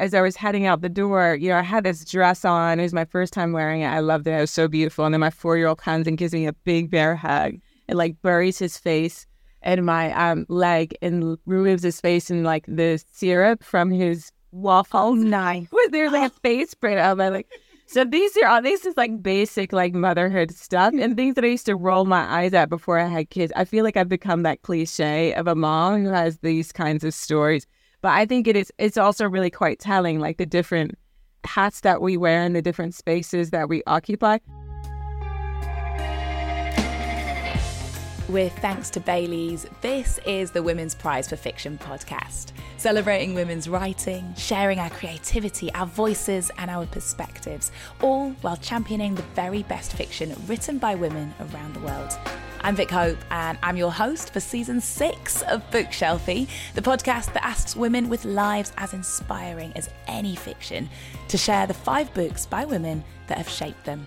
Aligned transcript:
as 0.00 0.14
I 0.14 0.22
was 0.22 0.34
heading 0.34 0.64
out 0.64 0.80
the 0.80 0.88
door, 0.88 1.36
you 1.38 1.50
know, 1.50 1.58
I 1.58 1.62
had 1.62 1.84
this 1.84 2.04
dress 2.04 2.44
on. 2.44 2.80
It 2.80 2.82
was 2.82 2.94
my 2.94 3.04
first 3.04 3.34
time 3.34 3.52
wearing 3.52 3.82
it. 3.82 3.88
I 3.88 4.00
loved 4.00 4.26
it. 4.26 4.32
It 4.32 4.40
was 4.40 4.50
so 4.50 4.66
beautiful. 4.66 5.04
And 5.04 5.12
then 5.12 5.20
my 5.20 5.30
four 5.30 5.58
year 5.58 5.66
old 5.66 5.78
comes 5.78 6.06
and 6.06 6.16
gives 6.16 6.32
me 6.32 6.46
a 6.46 6.54
big 6.54 6.90
bear 6.90 7.14
hug 7.14 7.56
and 7.86 7.98
like 7.98 8.20
buries 8.22 8.58
his 8.58 8.78
face 8.78 9.26
in 9.62 9.84
my 9.84 10.12
um, 10.14 10.46
leg 10.48 10.96
and 11.02 11.36
removes 11.44 11.82
his 11.82 12.00
face 12.00 12.30
in 12.30 12.44
like 12.44 12.64
the 12.66 13.02
syrup 13.12 13.62
from 13.62 13.90
his 13.90 14.32
waffles. 14.52 15.18
Nice. 15.18 15.68
Was 15.72 15.90
there 15.90 16.10
like 16.10 16.32
a 16.32 16.34
face 16.40 16.72
print 16.72 16.98
on 16.98 17.18
my 17.18 17.28
like 17.28 17.48
so 17.86 18.04
these 18.04 18.36
are 18.36 18.46
all 18.46 18.62
these 18.62 18.86
is 18.86 18.96
like 18.96 19.20
basic 19.20 19.72
like 19.72 19.92
motherhood 19.94 20.52
stuff 20.52 20.94
and 20.94 21.16
things 21.16 21.34
that 21.34 21.44
I 21.44 21.48
used 21.48 21.66
to 21.66 21.74
roll 21.74 22.04
my 22.04 22.22
eyes 22.22 22.54
at 22.54 22.70
before 22.70 23.00
I 23.00 23.06
had 23.06 23.30
kids. 23.30 23.52
I 23.56 23.64
feel 23.64 23.84
like 23.84 23.96
I've 23.96 24.08
become 24.08 24.44
that 24.44 24.62
cliche 24.62 25.34
of 25.34 25.48
a 25.48 25.56
mom 25.56 26.04
who 26.04 26.10
has 26.10 26.38
these 26.38 26.70
kinds 26.70 27.02
of 27.04 27.12
stories. 27.12 27.66
But 28.02 28.12
I 28.12 28.26
think 28.26 28.46
it 28.46 28.56
is 28.56 28.72
it's 28.78 28.96
also 28.96 29.28
really 29.28 29.50
quite 29.50 29.78
telling, 29.78 30.20
like 30.20 30.38
the 30.38 30.46
different 30.46 30.98
hats 31.44 31.80
that 31.80 32.02
we 32.02 32.16
wear 32.16 32.42
and 32.42 32.54
the 32.54 32.62
different 32.62 32.94
spaces 32.94 33.50
that 33.50 33.68
we 33.68 33.82
occupy. 33.86 34.38
With 38.30 38.56
thanks 38.58 38.90
to 38.90 39.00
Bailey's, 39.00 39.66
this 39.80 40.20
is 40.24 40.52
the 40.52 40.62
Women's 40.62 40.94
Prize 40.94 41.28
for 41.28 41.34
Fiction 41.34 41.76
podcast, 41.78 42.52
celebrating 42.76 43.34
women's 43.34 43.68
writing, 43.68 44.32
sharing 44.36 44.78
our 44.78 44.90
creativity, 44.90 45.74
our 45.74 45.86
voices, 45.86 46.48
and 46.56 46.70
our 46.70 46.86
perspectives, 46.86 47.72
all 48.00 48.30
while 48.42 48.56
championing 48.56 49.16
the 49.16 49.22
very 49.34 49.64
best 49.64 49.94
fiction 49.94 50.32
written 50.46 50.78
by 50.78 50.94
women 50.94 51.34
around 51.40 51.74
the 51.74 51.80
world. 51.80 52.16
I'm 52.60 52.76
Vick 52.76 52.90
Hope, 52.90 53.18
and 53.32 53.58
I'm 53.64 53.76
your 53.76 53.90
host 53.90 54.32
for 54.32 54.38
season 54.38 54.80
six 54.80 55.42
of 55.42 55.68
Bookshelfie, 55.72 56.46
the 56.76 56.82
podcast 56.82 57.32
that 57.32 57.44
asks 57.44 57.74
women 57.74 58.08
with 58.08 58.24
lives 58.24 58.72
as 58.76 58.94
inspiring 58.94 59.72
as 59.74 59.90
any 60.06 60.36
fiction 60.36 60.88
to 61.26 61.36
share 61.36 61.66
the 61.66 61.74
five 61.74 62.14
books 62.14 62.46
by 62.46 62.64
women 62.64 63.02
that 63.26 63.38
have 63.38 63.48
shaped 63.48 63.84
them. 63.84 64.06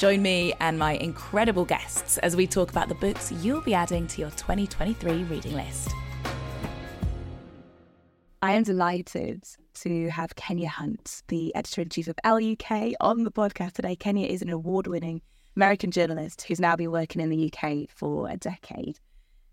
Join 0.00 0.22
me 0.22 0.54
and 0.60 0.78
my 0.78 0.92
incredible 0.92 1.66
guests 1.66 2.16
as 2.16 2.34
we 2.34 2.46
talk 2.46 2.70
about 2.70 2.88
the 2.88 2.94
books 2.94 3.30
you'll 3.32 3.60
be 3.60 3.74
adding 3.74 4.06
to 4.06 4.22
your 4.22 4.30
2023 4.30 5.24
reading 5.24 5.52
list. 5.52 5.90
I 8.40 8.52
am 8.52 8.62
delighted 8.62 9.44
to 9.74 10.08
have 10.08 10.36
Kenya 10.36 10.70
Hunt, 10.70 11.22
the 11.28 11.54
editor 11.54 11.82
in 11.82 11.90
chief 11.90 12.08
of 12.08 12.16
Elle 12.24 12.52
UK, 12.52 12.94
on 12.98 13.24
the 13.24 13.30
podcast 13.30 13.72
today. 13.72 13.94
Kenya 13.94 14.26
is 14.26 14.40
an 14.40 14.48
award 14.48 14.86
winning 14.86 15.20
American 15.54 15.90
journalist 15.90 16.46
who's 16.48 16.60
now 16.60 16.76
been 16.76 16.92
working 16.92 17.20
in 17.20 17.28
the 17.28 17.52
UK 17.52 17.90
for 17.94 18.26
a 18.30 18.38
decade. 18.38 18.98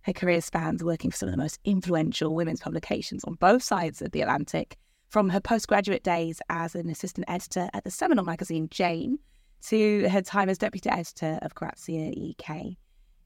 Her 0.04 0.14
career 0.14 0.40
spans 0.40 0.82
working 0.82 1.12
for 1.12 1.18
some 1.18 1.28
of 1.28 1.34
the 1.34 1.42
most 1.44 1.60
influential 1.66 2.34
women's 2.34 2.62
publications 2.62 3.26
on 3.26 3.34
both 3.34 3.64
sides 3.64 4.02
of 4.02 4.12
the 4.12 4.22
Atlantic, 4.22 4.78
from 5.10 5.28
her 5.28 5.42
postgraduate 5.42 6.06
days 6.06 6.42
as 6.50 6.74
an 6.74 6.90
assistant 6.90 7.26
editor 7.28 7.70
at 7.74 7.84
the 7.84 7.92
seminal 7.92 8.24
magazine 8.24 8.70
Jane 8.72 9.20
to 9.64 10.08
her 10.10 10.22
time 10.22 10.50
as 10.50 10.58
deputy 10.58 10.90
editor 10.90 11.40
of 11.42 11.56
Grazia 11.56 12.12
UK. 12.12 12.78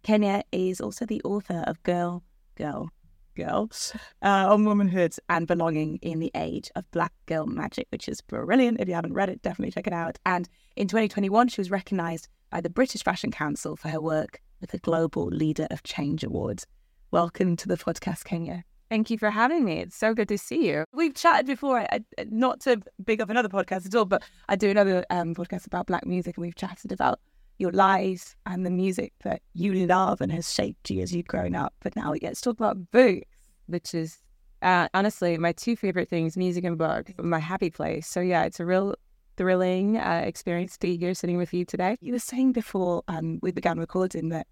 Kenya 0.04 0.44
is 0.52 0.82
also 0.82 1.06
the 1.06 1.22
author 1.24 1.64
of 1.68 1.82
Girl 1.84 2.24
Gurl 2.56 2.90
Grrrl 3.38 3.96
uh, 4.22 4.54
on 4.54 4.66
womanhood 4.66 5.16
and 5.30 5.48
belonging 5.48 5.98
in 6.02 6.20
the 6.20 6.32
age 6.36 6.70
of 6.76 6.90
Black 6.92 7.14
Girl 7.26 7.46
Magic, 7.46 7.88
which 7.90 8.08
is 8.08 8.22
brilliant. 8.22 8.80
If 8.80 8.88
you 8.88 8.94
haven't 8.94 9.14
read 9.14 9.30
it, 9.30 9.42
definitely 9.42 9.72
check 9.72 9.88
it 9.88 9.94
out. 9.94 10.20
And 10.26 10.50
in 10.76 10.88
2021, 10.88 11.48
she 11.48 11.62
was 11.62 11.72
recognised 11.72 12.28
by 12.50 12.62
the 12.62 12.70
British 12.70 13.04
Fashion 13.04 13.32
Council 13.32 13.76
for 13.76 13.90
her 13.90 14.02
work 14.02 14.42
with 14.60 14.72
the 14.72 14.80
Global 14.80 15.26
Leader 15.28 15.68
of 15.72 15.84
Change 15.84 16.24
Award. 16.24 16.64
Welcome 17.12 17.56
to 17.58 17.68
the 17.68 17.78
podcast, 17.78 18.26
Kenya. 18.26 18.64
Thank 18.92 19.10
you 19.10 19.18
for 19.18 19.30
having 19.30 19.64
me. 19.64 19.78
It's 19.80 19.96
so 19.96 20.14
good 20.14 20.28
to 20.28 20.38
see 20.38 20.68
you. 20.68 20.84
We've 20.92 21.16
chatted 21.16 21.46
before, 21.46 21.80
I, 21.80 22.02
not 22.26 22.60
to 22.62 22.82
big 23.02 23.22
up 23.22 23.30
another 23.30 23.48
podcast 23.48 23.86
at 23.86 23.96
all, 23.96 24.04
but 24.04 24.22
I 24.50 24.58
do 24.58 24.70
another 24.70 25.06
um, 25.10 25.34
podcast 25.34 25.66
about 25.66 25.88
Black 25.88 26.06
music, 26.06 26.36
and 26.36 26.42
we've 26.42 26.58
chatted 26.58 26.92
about 26.92 27.22
your 27.58 27.72
lives 27.72 28.36
and 28.46 28.66
the 28.66 28.70
music 28.70 29.14
that 29.24 29.44
you 29.54 29.86
love 29.86 30.20
and 30.20 30.30
has 30.34 30.54
shaped 30.54 30.90
you 30.90 31.02
as 31.02 31.16
you've 31.16 31.28
grown 31.28 31.56
up. 31.56 31.74
But 31.80 31.96
now 31.96 32.12
we 32.12 32.20
get 32.20 32.36
to 32.36 32.42
talk 32.42 32.58
about 32.58 32.92
books, 32.92 33.22
which 33.68 33.94
is 33.94 34.18
uh, 34.62 34.90
honestly 34.94 35.38
my 35.38 35.54
two 35.54 35.78
favorite 35.78 36.10
things: 36.10 36.36
music 36.36 36.66
and 36.66 36.78
books. 36.78 37.14
My 37.18 37.40
happy 37.40 37.70
place. 37.70 38.08
So 38.08 38.20
yeah, 38.20 38.44
it's 38.44 38.60
a 38.60 38.66
real 38.66 38.96
thrilling 39.38 40.00
uh, 40.00 40.24
experience 40.26 40.74
to 40.74 40.80
be 40.82 40.98
here 40.98 41.14
sitting 41.14 41.38
with 41.38 41.54
you 41.54 41.64
today. 41.64 41.96
You 42.02 42.12
were 42.12 42.20
saying 42.20 42.52
before 42.52 43.04
um, 43.08 43.40
we 43.42 43.54
began 43.54 43.80
recording 43.80 44.28
that 44.30 44.48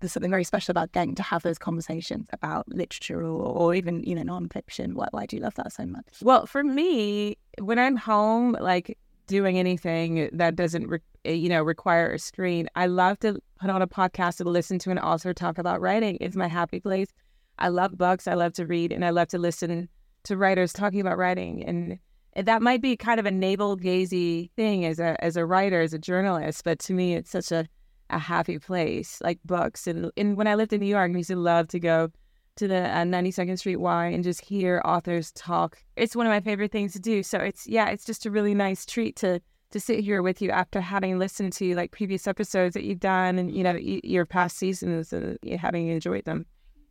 there's 0.00 0.12
something 0.12 0.30
very 0.30 0.44
special 0.44 0.72
about 0.72 0.92
getting 0.92 1.14
to 1.14 1.22
have 1.22 1.42
those 1.42 1.58
conversations 1.58 2.26
about 2.32 2.68
literature 2.68 3.22
or, 3.22 3.42
or 3.42 3.74
even 3.74 4.02
you 4.02 4.14
know 4.14 4.22
nonfiction. 4.22 4.94
Why, 4.94 5.08
why 5.10 5.26
do 5.26 5.36
you 5.36 5.42
love 5.42 5.54
that 5.54 5.72
so 5.72 5.86
much? 5.86 6.06
Well, 6.22 6.46
for 6.46 6.64
me, 6.64 7.36
when 7.58 7.78
I'm 7.78 7.96
home, 7.96 8.56
like 8.60 8.98
doing 9.26 9.58
anything 9.58 10.28
that 10.32 10.56
doesn't 10.56 10.88
re- 10.88 10.98
eh, 11.24 11.32
you 11.32 11.48
know 11.48 11.62
require 11.62 12.12
a 12.12 12.18
screen, 12.18 12.68
I 12.74 12.86
love 12.86 13.18
to 13.20 13.40
put 13.60 13.70
on 13.70 13.82
a 13.82 13.86
podcast 13.86 14.40
and 14.40 14.48
listen 14.48 14.78
to 14.80 14.90
an 14.90 14.98
author 14.98 15.32
talk 15.32 15.58
about 15.58 15.80
writing. 15.80 16.18
It's 16.20 16.36
my 16.36 16.48
happy 16.48 16.80
place. 16.80 17.08
I 17.58 17.68
love 17.68 17.96
books. 17.96 18.26
I 18.26 18.34
love 18.34 18.54
to 18.54 18.66
read, 18.66 18.92
and 18.92 19.04
I 19.04 19.10
love 19.10 19.28
to 19.28 19.38
listen 19.38 19.88
to 20.24 20.36
writers 20.36 20.72
talking 20.72 21.00
about 21.00 21.16
writing 21.16 21.64
and 21.64 21.98
that 22.36 22.62
might 22.62 22.80
be 22.80 22.96
kind 22.96 23.18
of 23.18 23.26
a 23.26 23.30
navel 23.30 23.76
gazy 23.76 24.50
thing 24.52 24.84
as 24.84 24.98
a 25.00 25.22
as 25.24 25.36
a 25.36 25.44
writer, 25.44 25.80
as 25.80 25.92
a 25.92 25.98
journalist, 25.98 26.62
but 26.64 26.78
to 26.78 26.92
me, 26.92 27.14
it's 27.14 27.30
such 27.30 27.50
a 27.50 27.66
a 28.12 28.18
happy 28.18 28.58
place, 28.58 29.20
like 29.22 29.38
books. 29.44 29.86
And, 29.86 30.10
and 30.16 30.36
when 30.36 30.46
I 30.46 30.54
lived 30.54 30.72
in 30.72 30.80
New 30.80 30.86
York, 30.86 31.10
I 31.12 31.16
used 31.16 31.30
to 31.30 31.36
love 31.36 31.68
to 31.68 31.80
go 31.80 32.10
to 32.56 32.68
the 32.68 32.90
uh, 32.90 33.04
92nd 33.04 33.58
Street 33.58 33.76
Y 33.76 34.06
and 34.06 34.22
just 34.22 34.44
hear 34.44 34.82
authors 34.84 35.32
talk. 35.32 35.78
It's 35.96 36.14
one 36.14 36.26
of 36.26 36.30
my 36.30 36.40
favorite 36.40 36.72
things 36.72 36.92
to 36.92 37.00
do. 37.00 37.22
So 37.22 37.38
it's 37.38 37.66
yeah, 37.66 37.88
it's 37.88 38.04
just 38.04 38.26
a 38.26 38.30
really 38.30 38.54
nice 38.54 38.84
treat 38.84 39.16
to 39.16 39.40
to 39.70 39.80
sit 39.80 40.00
here 40.00 40.20
with 40.20 40.42
you 40.42 40.50
after 40.50 40.80
having 40.80 41.18
listened 41.18 41.52
to 41.54 41.74
like 41.74 41.92
previous 41.92 42.26
episodes 42.26 42.74
that 42.74 42.84
you've 42.84 43.00
done 43.00 43.38
and 43.38 43.54
you 43.54 43.62
know 43.62 43.76
your 43.78 44.26
past 44.26 44.56
seasons 44.56 45.12
and 45.12 45.38
having 45.58 45.88
enjoyed 45.88 46.24
them. 46.24 46.44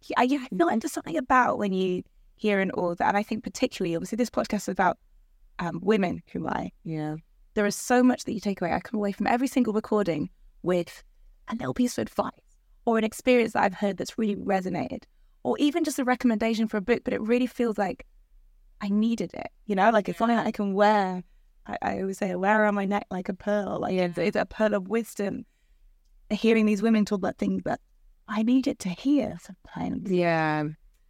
Yeah, 0.03 0.21
yeah, 0.23 0.45
I 0.51 0.55
feel 0.55 0.67
like 0.67 0.79
there's 0.79 0.93
something 0.93 1.17
about 1.17 1.57
when 1.57 1.73
you 1.73 2.03
hear 2.35 2.61
an 2.61 2.71
author, 2.71 3.03
and 3.03 3.17
I 3.17 3.23
think 3.23 3.43
particularly 3.43 3.95
obviously 3.95 4.15
this 4.15 4.29
podcast 4.29 4.61
is 4.61 4.69
about 4.69 4.97
um, 5.59 5.81
women 5.83 6.23
who 6.31 6.39
write. 6.39 6.73
Yeah, 6.83 7.17
there 7.53 7.65
is 7.65 7.75
so 7.75 8.01
much 8.01 8.23
that 8.23 8.33
you 8.33 8.39
take 8.39 8.61
away. 8.61 8.73
I 8.73 8.79
come 8.79 8.97
away 8.97 9.11
from 9.11 9.27
every 9.27 9.47
single 9.47 9.73
recording 9.73 10.29
with 10.63 11.03
a 11.49 11.55
little 11.55 11.73
piece 11.73 11.97
of 11.97 12.03
advice 12.03 12.31
or 12.85 12.97
an 12.97 13.03
experience 13.03 13.53
that 13.53 13.63
I've 13.63 13.73
heard 13.73 13.97
that's 13.97 14.17
really 14.17 14.35
resonated, 14.35 15.03
or 15.43 15.57
even 15.59 15.83
just 15.83 15.99
a 15.99 16.03
recommendation 16.03 16.67
for 16.67 16.77
a 16.77 16.81
book, 16.81 17.03
but 17.03 17.13
it 17.13 17.21
really 17.21 17.47
feels 17.47 17.77
like 17.77 18.05
I 18.81 18.89
needed 18.89 19.33
it. 19.33 19.49
You 19.65 19.75
know, 19.75 19.89
like 19.91 20.09
it's 20.09 20.17
something 20.17 20.37
that 20.37 20.47
I 20.47 20.51
can 20.51 20.73
wear. 20.73 21.23
I, 21.67 21.77
I 21.81 22.01
always 22.01 22.17
say, 22.17 22.33
wear 22.35 22.63
around 22.63 22.75
my 22.75 22.85
neck 22.85 23.05
like 23.11 23.29
a 23.29 23.33
pearl. 23.33 23.79
Like 23.79 23.93
it's, 23.93 24.17
it's 24.17 24.35
a 24.35 24.45
pearl 24.45 24.73
of 24.73 24.87
wisdom. 24.87 25.45
Hearing 26.31 26.65
these 26.65 26.81
women 26.81 27.05
talk 27.05 27.17
about 27.17 27.37
things 27.37 27.63
that 27.63 27.79
I 28.27 28.43
needed 28.43 28.79
to 28.79 28.89
hear 28.89 29.37
sometimes. 29.41 30.11
Yeah. 30.11 30.65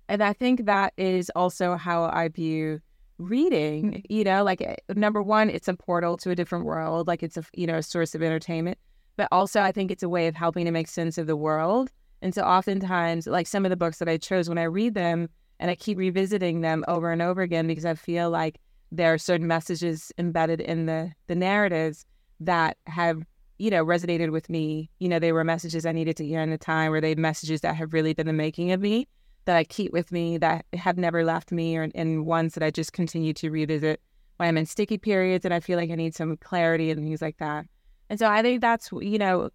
And 0.08 0.24
I 0.24 0.34
think 0.34 0.66
that 0.66 0.94
is 0.98 1.30
also 1.36 1.76
how 1.76 2.06
I 2.06 2.30
view 2.30 2.80
reading. 3.18 4.04
You 4.10 4.24
know, 4.24 4.44
like 4.44 4.62
eh, 4.62 4.76
number 4.96 5.22
one, 5.22 5.50
it's 5.50 5.68
a 5.68 5.76
portal 5.76 6.18
to 6.18 6.32
a 6.32 6.36
different 6.36 6.66
world. 6.66 7.08
Like 7.08 7.22
it's 7.22 7.38
a, 7.38 7.44
you 7.54 7.68
know, 7.68 7.78
a 7.78 7.84
source 7.84 8.16
of 8.16 8.24
entertainment 8.24 8.78
but 9.20 9.28
also 9.34 9.60
I 9.60 9.74
think 9.74 9.92
it's 9.92 10.02
a 10.02 10.08
way 10.08 10.28
of 10.28 10.36
helping 10.36 10.64
to 10.64 10.72
make 10.72 10.88
sense 10.88 11.18
of 11.18 11.28
the 11.28 11.36
world. 11.36 11.92
And 12.22 12.34
so 12.34 12.42
oftentimes, 12.42 13.28
like 13.28 13.48
some 13.48 13.66
of 13.66 13.70
the 13.70 13.76
books 13.76 13.98
that 14.00 14.08
I 14.08 14.16
chose, 14.16 14.48
when 14.48 14.58
I 14.58 14.64
read 14.64 14.94
them 14.94 15.28
and 15.60 15.70
I 15.70 15.76
keep 15.76 15.98
revisiting 15.98 16.62
them 16.62 16.86
over 16.88 17.12
and 17.12 17.22
over 17.22 17.42
again 17.42 17.68
because 17.68 17.84
I 17.84 17.96
feel 17.96 18.30
like 18.30 18.62
there 18.94 19.14
are 19.14 19.18
certain 19.18 19.46
messages 19.46 20.14
embedded 20.18 20.62
in 20.62 20.86
the 20.86 21.12
the 21.28 21.36
narratives 21.36 22.06
that 22.40 22.78
have 22.88 23.26
you 23.58 23.70
know 23.70 23.84
resonated 23.84 24.32
with 24.32 24.50
me. 24.50 24.90
You 25.00 25.10
know, 25.10 25.20
they 25.20 25.34
were 25.34 25.44
messages 25.44 25.86
I 25.86 25.92
needed 25.92 26.16
to 26.16 26.26
hear 26.26 26.40
in 26.40 26.50
the 26.50 26.58
time, 26.58 26.94
or 26.94 27.02
they 27.02 27.14
messages 27.14 27.60
that 27.60 27.76
have 27.76 27.92
really 27.92 28.14
been 28.14 28.28
the 28.28 28.32
making 28.32 28.72
of 28.72 28.80
me 28.80 29.06
that 29.44 29.58
I 29.58 29.66
keep 29.66 29.92
with 29.92 30.14
me 30.14 30.38
that 30.38 30.66
have 30.72 30.98
never 30.98 31.26
left 31.26 31.52
me, 31.52 31.76
or 31.76 31.90
and 31.94 32.26
ones 32.26 32.54
that 32.54 32.64
I 32.64 32.72
just 32.72 32.94
continue 32.94 33.34
to 33.34 33.52
revisit 33.52 34.00
when 34.38 34.48
I'm 34.48 34.58
in 34.58 34.66
sticky 34.66 34.98
periods 34.98 35.44
and 35.44 35.54
I 35.54 35.60
feel 35.60 35.78
like 35.78 35.92
I 35.92 35.96
need 35.96 36.16
some 36.16 36.38
clarity 36.38 36.90
and 36.90 37.04
things 37.04 37.22
like 37.22 37.40
that. 37.40 37.66
And 38.10 38.20
so 38.20 38.28
I 38.28 38.42
think 38.42 38.62
that's, 38.62 38.90
you 38.92 39.18
know, 39.18 39.50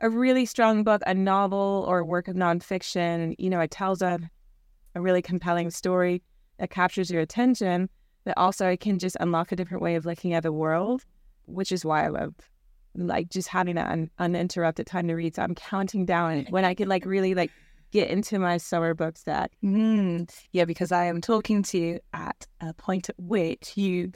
a 0.00 0.10
really 0.10 0.46
strong 0.46 0.84
book, 0.84 1.02
a 1.06 1.14
novel 1.14 1.84
or 1.88 2.00
a 2.00 2.04
work 2.04 2.28
of 2.28 2.36
nonfiction. 2.36 3.34
You 3.38 3.50
know, 3.50 3.60
it 3.60 3.70
tells 3.70 4.02
a, 4.02 4.18
a 4.94 5.00
really 5.00 5.22
compelling 5.22 5.70
story 5.70 6.22
that 6.58 6.70
captures 6.70 7.10
your 7.10 7.20
attention, 7.20 7.88
but 8.24 8.34
also 8.36 8.68
it 8.68 8.80
can 8.80 8.98
just 8.98 9.16
unlock 9.20 9.52
a 9.52 9.56
different 9.56 9.82
way 9.82 9.96
of 9.96 10.06
looking 10.06 10.34
at 10.34 10.42
the 10.42 10.52
world, 10.52 11.04
which 11.46 11.72
is 11.72 11.84
why 11.84 12.04
I 12.04 12.08
love 12.08 12.34
like 12.96 13.28
just 13.28 13.48
having 13.48 13.74
that 13.74 13.90
un- 13.90 14.10
uninterrupted 14.18 14.86
time 14.86 15.08
to 15.08 15.14
read. 15.14 15.34
So 15.34 15.42
I'm 15.42 15.54
counting 15.54 16.06
down 16.06 16.46
when 16.50 16.64
I 16.64 16.74
can 16.74 16.88
like 16.88 17.04
really 17.04 17.34
like 17.34 17.50
get 17.90 18.10
into 18.10 18.38
my 18.38 18.56
summer 18.56 18.94
book 18.94 19.16
stack. 19.16 19.52
Mm, 19.64 20.30
yeah, 20.52 20.64
because 20.64 20.92
I 20.92 21.06
am 21.06 21.20
talking 21.20 21.62
to 21.64 21.78
you 21.78 22.00
at 22.12 22.46
a 22.60 22.72
point 22.74 23.08
at 23.08 23.16
which 23.18 23.76
you 23.76 24.12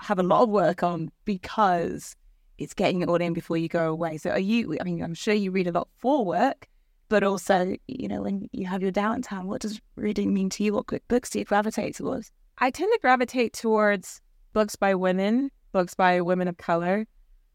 have 0.00 0.18
a 0.18 0.22
lot 0.22 0.42
of 0.42 0.48
work 0.48 0.82
on 0.82 1.10
because 1.24 2.16
it's 2.58 2.74
getting 2.74 3.02
it 3.02 3.08
all 3.08 3.16
in 3.16 3.32
before 3.32 3.56
you 3.56 3.68
go 3.68 3.88
away. 3.90 4.18
So 4.18 4.30
are 4.30 4.38
you, 4.38 4.76
I 4.80 4.84
mean, 4.84 5.02
I'm 5.02 5.14
sure 5.14 5.34
you 5.34 5.50
read 5.50 5.68
a 5.68 5.72
lot 5.72 5.88
for 5.96 6.24
work, 6.24 6.68
but 7.08 7.22
also, 7.22 7.76
you 7.86 8.08
know, 8.08 8.22
when 8.22 8.48
you 8.52 8.66
have 8.66 8.82
your 8.82 8.92
downtime, 8.92 9.44
what 9.44 9.60
does 9.60 9.80
reading 9.96 10.34
mean 10.34 10.50
to 10.50 10.64
you? 10.64 10.74
What 10.74 10.86
books 11.08 11.30
do 11.30 11.38
you 11.38 11.44
gravitate 11.44 11.96
towards? 11.96 12.30
I 12.58 12.70
tend 12.70 12.92
to 12.92 12.98
gravitate 13.00 13.52
towards 13.52 14.20
books 14.52 14.76
by 14.76 14.94
women, 14.94 15.50
books 15.72 15.94
by 15.94 16.20
women 16.20 16.48
of 16.48 16.56
color. 16.56 17.06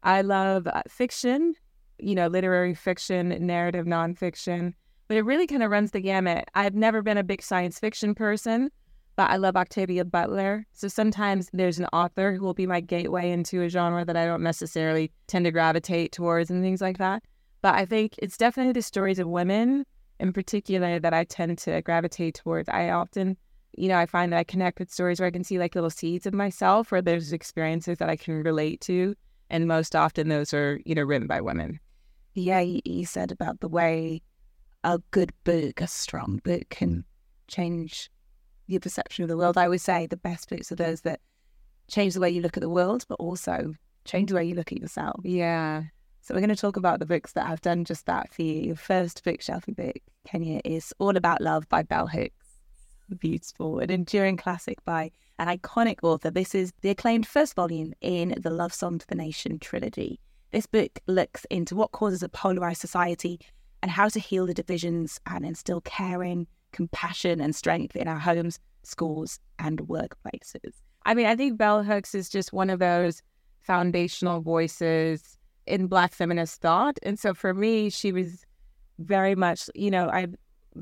I 0.02 0.22
love 0.22 0.66
uh, 0.66 0.82
fiction, 0.88 1.54
you 1.98 2.14
know, 2.14 2.26
literary 2.28 2.74
fiction, 2.74 3.28
narrative 3.46 3.86
nonfiction, 3.86 4.72
but 5.08 5.16
it 5.18 5.24
really 5.24 5.46
kind 5.46 5.62
of 5.62 5.70
runs 5.70 5.90
the 5.90 6.00
gamut. 6.00 6.48
I've 6.54 6.74
never 6.74 7.02
been 7.02 7.18
a 7.18 7.22
big 7.22 7.42
science 7.42 7.78
fiction 7.78 8.14
person, 8.14 8.70
but 9.16 9.30
I 9.30 9.36
love 9.36 9.56
Octavia 9.56 10.04
Butler. 10.04 10.66
So 10.72 10.88
sometimes 10.88 11.48
there's 11.52 11.78
an 11.78 11.86
author 11.92 12.32
who 12.32 12.42
will 12.42 12.54
be 12.54 12.66
my 12.66 12.80
gateway 12.80 13.30
into 13.30 13.62
a 13.62 13.68
genre 13.68 14.04
that 14.04 14.16
I 14.16 14.26
don't 14.26 14.42
necessarily 14.42 15.12
tend 15.26 15.44
to 15.44 15.52
gravitate 15.52 16.12
towards 16.12 16.50
and 16.50 16.62
things 16.62 16.80
like 16.80 16.98
that. 16.98 17.22
But 17.62 17.74
I 17.74 17.86
think 17.86 18.14
it's 18.18 18.36
definitely 18.36 18.72
the 18.72 18.82
stories 18.82 19.18
of 19.18 19.28
women 19.28 19.86
in 20.20 20.32
particular 20.32 20.98
that 20.98 21.14
I 21.14 21.24
tend 21.24 21.58
to 21.58 21.80
gravitate 21.82 22.34
towards. 22.34 22.68
I 22.68 22.90
often, 22.90 23.36
you 23.76 23.88
know, 23.88 23.98
I 23.98 24.06
find 24.06 24.32
that 24.32 24.38
I 24.38 24.44
connect 24.44 24.78
with 24.78 24.92
stories 24.92 25.20
where 25.20 25.28
I 25.28 25.30
can 25.30 25.44
see 25.44 25.58
like 25.58 25.74
little 25.74 25.90
seeds 25.90 26.26
of 26.26 26.34
myself, 26.34 26.92
or 26.92 27.00
there's 27.00 27.32
experiences 27.32 27.98
that 27.98 28.10
I 28.10 28.16
can 28.16 28.42
relate 28.42 28.80
to. 28.82 29.14
And 29.50 29.68
most 29.68 29.94
often 29.94 30.28
those 30.28 30.52
are, 30.52 30.80
you 30.84 30.94
know, 30.94 31.02
written 31.02 31.26
by 31.26 31.40
women. 31.40 31.78
Yeah, 32.34 32.60
you 32.60 33.06
said 33.06 33.30
about 33.30 33.60
the 33.60 33.68
way 33.68 34.22
a 34.82 34.98
good 35.12 35.32
book, 35.44 35.80
a 35.80 35.86
strong 35.86 36.40
book 36.44 36.68
can 36.68 37.04
change 37.48 38.10
your 38.66 38.80
perception 38.80 39.22
of 39.22 39.28
the 39.28 39.34
mm. 39.34 39.38
world. 39.38 39.58
I 39.58 39.68
would 39.68 39.80
say 39.80 40.06
the 40.06 40.16
best 40.16 40.48
books 40.48 40.72
are 40.72 40.76
those 40.76 41.02
that 41.02 41.20
change 41.88 42.14
the 42.14 42.20
way 42.20 42.30
you 42.30 42.40
look 42.40 42.56
at 42.56 42.62
the 42.62 42.68
world, 42.68 43.04
but 43.08 43.16
also 43.16 43.74
change 44.04 44.30
the 44.30 44.36
way 44.36 44.44
you 44.44 44.54
look 44.54 44.72
at 44.72 44.80
yourself. 44.80 45.20
Yeah. 45.24 45.84
So 46.22 46.32
we're 46.34 46.40
going 46.40 46.48
to 46.48 46.56
talk 46.56 46.76
about 46.76 47.00
the 47.00 47.06
books 47.06 47.32
that 47.32 47.46
have 47.46 47.60
done 47.60 47.84
just 47.84 48.06
that 48.06 48.32
for 48.32 48.42
you. 48.42 48.54
Your 48.54 48.76
first 48.76 49.22
bookshelfie 49.24 49.76
book, 49.76 49.96
Kenya, 50.26 50.60
is 50.64 50.94
All 50.98 51.16
About 51.16 51.42
Love 51.42 51.68
by 51.68 51.82
Bell 51.82 52.06
Hooks. 52.06 52.32
Beautiful, 53.18 53.80
an 53.80 53.90
enduring 53.90 54.38
classic 54.38 54.82
by 54.86 55.10
an 55.38 55.48
iconic 55.48 55.98
author. 56.02 56.30
This 56.30 56.54
is 56.54 56.72
the 56.80 56.88
acclaimed 56.88 57.26
first 57.26 57.54
volume 57.54 57.92
in 58.00 58.34
the 58.40 58.48
Love 58.48 58.72
Song 58.72 58.98
to 58.98 59.06
the 59.06 59.14
Nation 59.14 59.58
trilogy. 59.58 60.18
This 60.52 60.66
book 60.66 61.00
looks 61.06 61.44
into 61.50 61.76
what 61.76 61.92
causes 61.92 62.22
a 62.22 62.28
polarized 62.30 62.80
society 62.80 63.38
and 63.82 63.90
how 63.90 64.08
to 64.08 64.18
heal 64.18 64.46
the 64.46 64.54
divisions 64.54 65.20
and 65.26 65.44
instill 65.44 65.82
caring, 65.82 66.46
compassion, 66.74 67.40
and 67.40 67.54
strength 67.54 67.96
in 67.96 68.08
our 68.08 68.18
homes, 68.18 68.58
schools, 68.82 69.38
and 69.58 69.78
workplaces. 69.88 70.74
I 71.06 71.14
mean, 71.14 71.26
I 71.26 71.36
think 71.36 71.56
Bell 71.56 71.82
Hooks 71.82 72.14
is 72.14 72.28
just 72.28 72.52
one 72.52 72.68
of 72.68 72.80
those 72.80 73.22
foundational 73.62 74.40
voices 74.40 75.38
in 75.66 75.86
Black 75.86 76.12
feminist 76.12 76.60
thought. 76.60 76.98
And 77.02 77.18
so 77.18 77.32
for 77.32 77.54
me, 77.54 77.88
she 77.88 78.12
was 78.12 78.44
very 78.98 79.34
much, 79.34 79.70
you 79.74 79.90
know, 79.90 80.08
I 80.10 80.26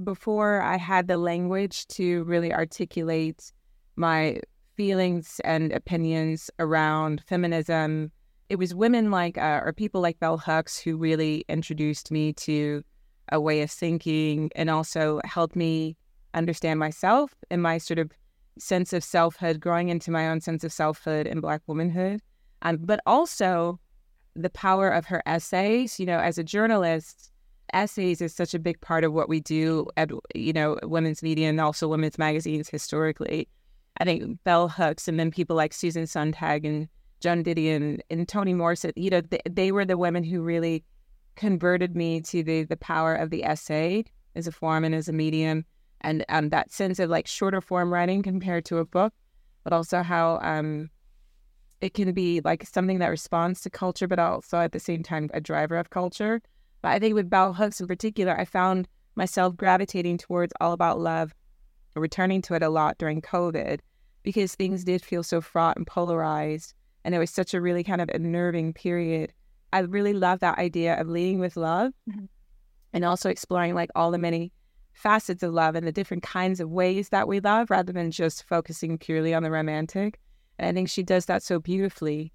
before 0.04 0.62
I 0.62 0.78
had 0.78 1.06
the 1.06 1.18
language 1.18 1.86
to 1.88 2.24
really 2.24 2.52
articulate 2.52 3.52
my 3.96 4.40
feelings 4.74 5.40
and 5.44 5.70
opinions 5.70 6.50
around 6.58 7.22
feminism, 7.26 8.10
it 8.48 8.56
was 8.56 8.74
women 8.74 9.10
like, 9.10 9.36
uh, 9.36 9.60
or 9.62 9.72
people 9.72 10.00
like 10.00 10.18
Bell 10.18 10.38
Hooks 10.38 10.78
who 10.78 10.96
really 10.96 11.44
introduced 11.48 12.10
me 12.10 12.32
to 12.34 12.82
a 13.32 13.40
way 13.40 13.62
of 13.62 13.70
thinking 13.70 14.50
and 14.54 14.70
also 14.70 15.20
helped 15.24 15.56
me 15.56 15.96
understand 16.34 16.78
myself 16.78 17.34
and 17.50 17.62
my 17.62 17.78
sort 17.78 17.98
of 17.98 18.12
sense 18.58 18.92
of 18.92 19.02
selfhood, 19.02 19.58
growing 19.58 19.88
into 19.88 20.10
my 20.10 20.28
own 20.28 20.40
sense 20.40 20.62
of 20.62 20.72
selfhood 20.72 21.26
and 21.26 21.42
Black 21.42 21.62
womanhood. 21.66 22.20
Um, 22.62 22.78
but 22.80 23.00
also 23.06 23.80
the 24.36 24.50
power 24.50 24.88
of 24.88 25.06
her 25.06 25.22
essays. 25.26 25.98
You 25.98 26.06
know, 26.06 26.18
as 26.18 26.38
a 26.38 26.44
journalist, 26.44 27.32
essays 27.72 28.20
is 28.20 28.34
such 28.34 28.54
a 28.54 28.58
big 28.58 28.80
part 28.80 29.02
of 29.02 29.12
what 29.12 29.28
we 29.28 29.40
do 29.40 29.86
at 29.96 30.10
you 30.34 30.52
know 30.52 30.78
women's 30.82 31.22
media 31.22 31.48
and 31.48 31.60
also 31.60 31.88
women's 31.88 32.18
magazines 32.18 32.68
historically. 32.68 33.48
I 33.98 34.04
think 34.04 34.42
Bell 34.44 34.68
Hooks 34.68 35.08
and 35.08 35.18
then 35.18 35.30
people 35.30 35.56
like 35.56 35.72
Susan 35.72 36.06
Sontag 36.06 36.64
and 36.64 36.88
Joan 37.20 37.44
Didion 37.44 38.00
and 38.10 38.28
Toni 38.28 38.52
Morrison, 38.52 38.92
you 38.96 39.10
know, 39.10 39.20
they, 39.20 39.40
they 39.48 39.72
were 39.72 39.84
the 39.84 39.96
women 39.96 40.24
who 40.24 40.42
really 40.42 40.82
converted 41.36 41.96
me 41.96 42.20
to 42.20 42.42
the 42.42 42.64
the 42.64 42.76
power 42.76 43.14
of 43.14 43.30
the 43.30 43.44
essay 43.44 44.04
as 44.34 44.46
a 44.46 44.52
form 44.52 44.84
and 44.84 44.94
as 44.94 45.08
a 45.08 45.12
medium 45.12 45.64
and 46.02 46.24
um, 46.28 46.50
that 46.50 46.70
sense 46.72 46.98
of 46.98 47.10
like 47.10 47.26
shorter 47.26 47.60
form 47.60 47.92
writing 47.92 48.22
compared 48.22 48.64
to 48.66 48.78
a 48.78 48.84
book, 48.84 49.12
but 49.64 49.72
also 49.72 50.02
how 50.02 50.38
um, 50.42 50.90
it 51.80 51.94
can 51.94 52.12
be 52.12 52.40
like 52.44 52.66
something 52.66 52.98
that 52.98 53.08
responds 53.08 53.60
to 53.62 53.70
culture, 53.70 54.08
but 54.08 54.18
also 54.18 54.58
at 54.58 54.72
the 54.72 54.80
same 54.80 55.02
time 55.02 55.30
a 55.32 55.40
driver 55.40 55.76
of 55.76 55.90
culture. 55.90 56.42
But 56.82 56.90
I 56.90 56.98
think 56.98 57.14
with 57.14 57.30
Bell 57.30 57.52
Hooks 57.52 57.80
in 57.80 57.86
particular, 57.86 58.38
I 58.38 58.44
found 58.44 58.88
myself 59.14 59.56
gravitating 59.56 60.18
towards 60.18 60.52
All 60.60 60.72
About 60.72 60.98
Love, 60.98 61.34
returning 61.94 62.42
to 62.42 62.54
it 62.54 62.62
a 62.62 62.68
lot 62.68 62.98
during 62.98 63.20
COVID, 63.20 63.80
because 64.22 64.54
things 64.54 64.84
did 64.84 65.04
feel 65.04 65.22
so 65.22 65.40
fraught 65.40 65.76
and 65.76 65.86
polarized. 65.86 66.74
And 67.04 67.14
it 67.14 67.18
was 67.18 67.30
such 67.30 67.54
a 67.54 67.60
really 67.60 67.84
kind 67.84 68.00
of 68.00 68.08
unnerving 68.08 68.74
period. 68.74 69.32
I 69.72 69.80
really 69.80 70.12
love 70.12 70.40
that 70.40 70.58
idea 70.58 71.00
of 71.00 71.08
leading 71.08 71.38
with 71.38 71.56
love 71.56 71.92
mm-hmm. 72.08 72.26
and 72.92 73.04
also 73.04 73.30
exploring 73.30 73.74
like 73.74 73.90
all 73.94 74.10
the 74.10 74.18
many 74.18 74.52
facets 74.92 75.42
of 75.42 75.52
love 75.52 75.74
and 75.74 75.86
the 75.86 75.92
different 75.92 76.22
kinds 76.22 76.60
of 76.60 76.70
ways 76.70 77.08
that 77.08 77.26
we 77.26 77.40
love 77.40 77.70
rather 77.70 77.92
than 77.92 78.10
just 78.10 78.44
focusing 78.44 78.98
purely 78.98 79.32
on 79.34 79.42
the 79.42 79.50
romantic. 79.50 80.20
And 80.58 80.68
I 80.68 80.72
think 80.72 80.88
she 80.88 81.02
does 81.02 81.26
that 81.26 81.42
so 81.42 81.58
beautifully. 81.58 82.32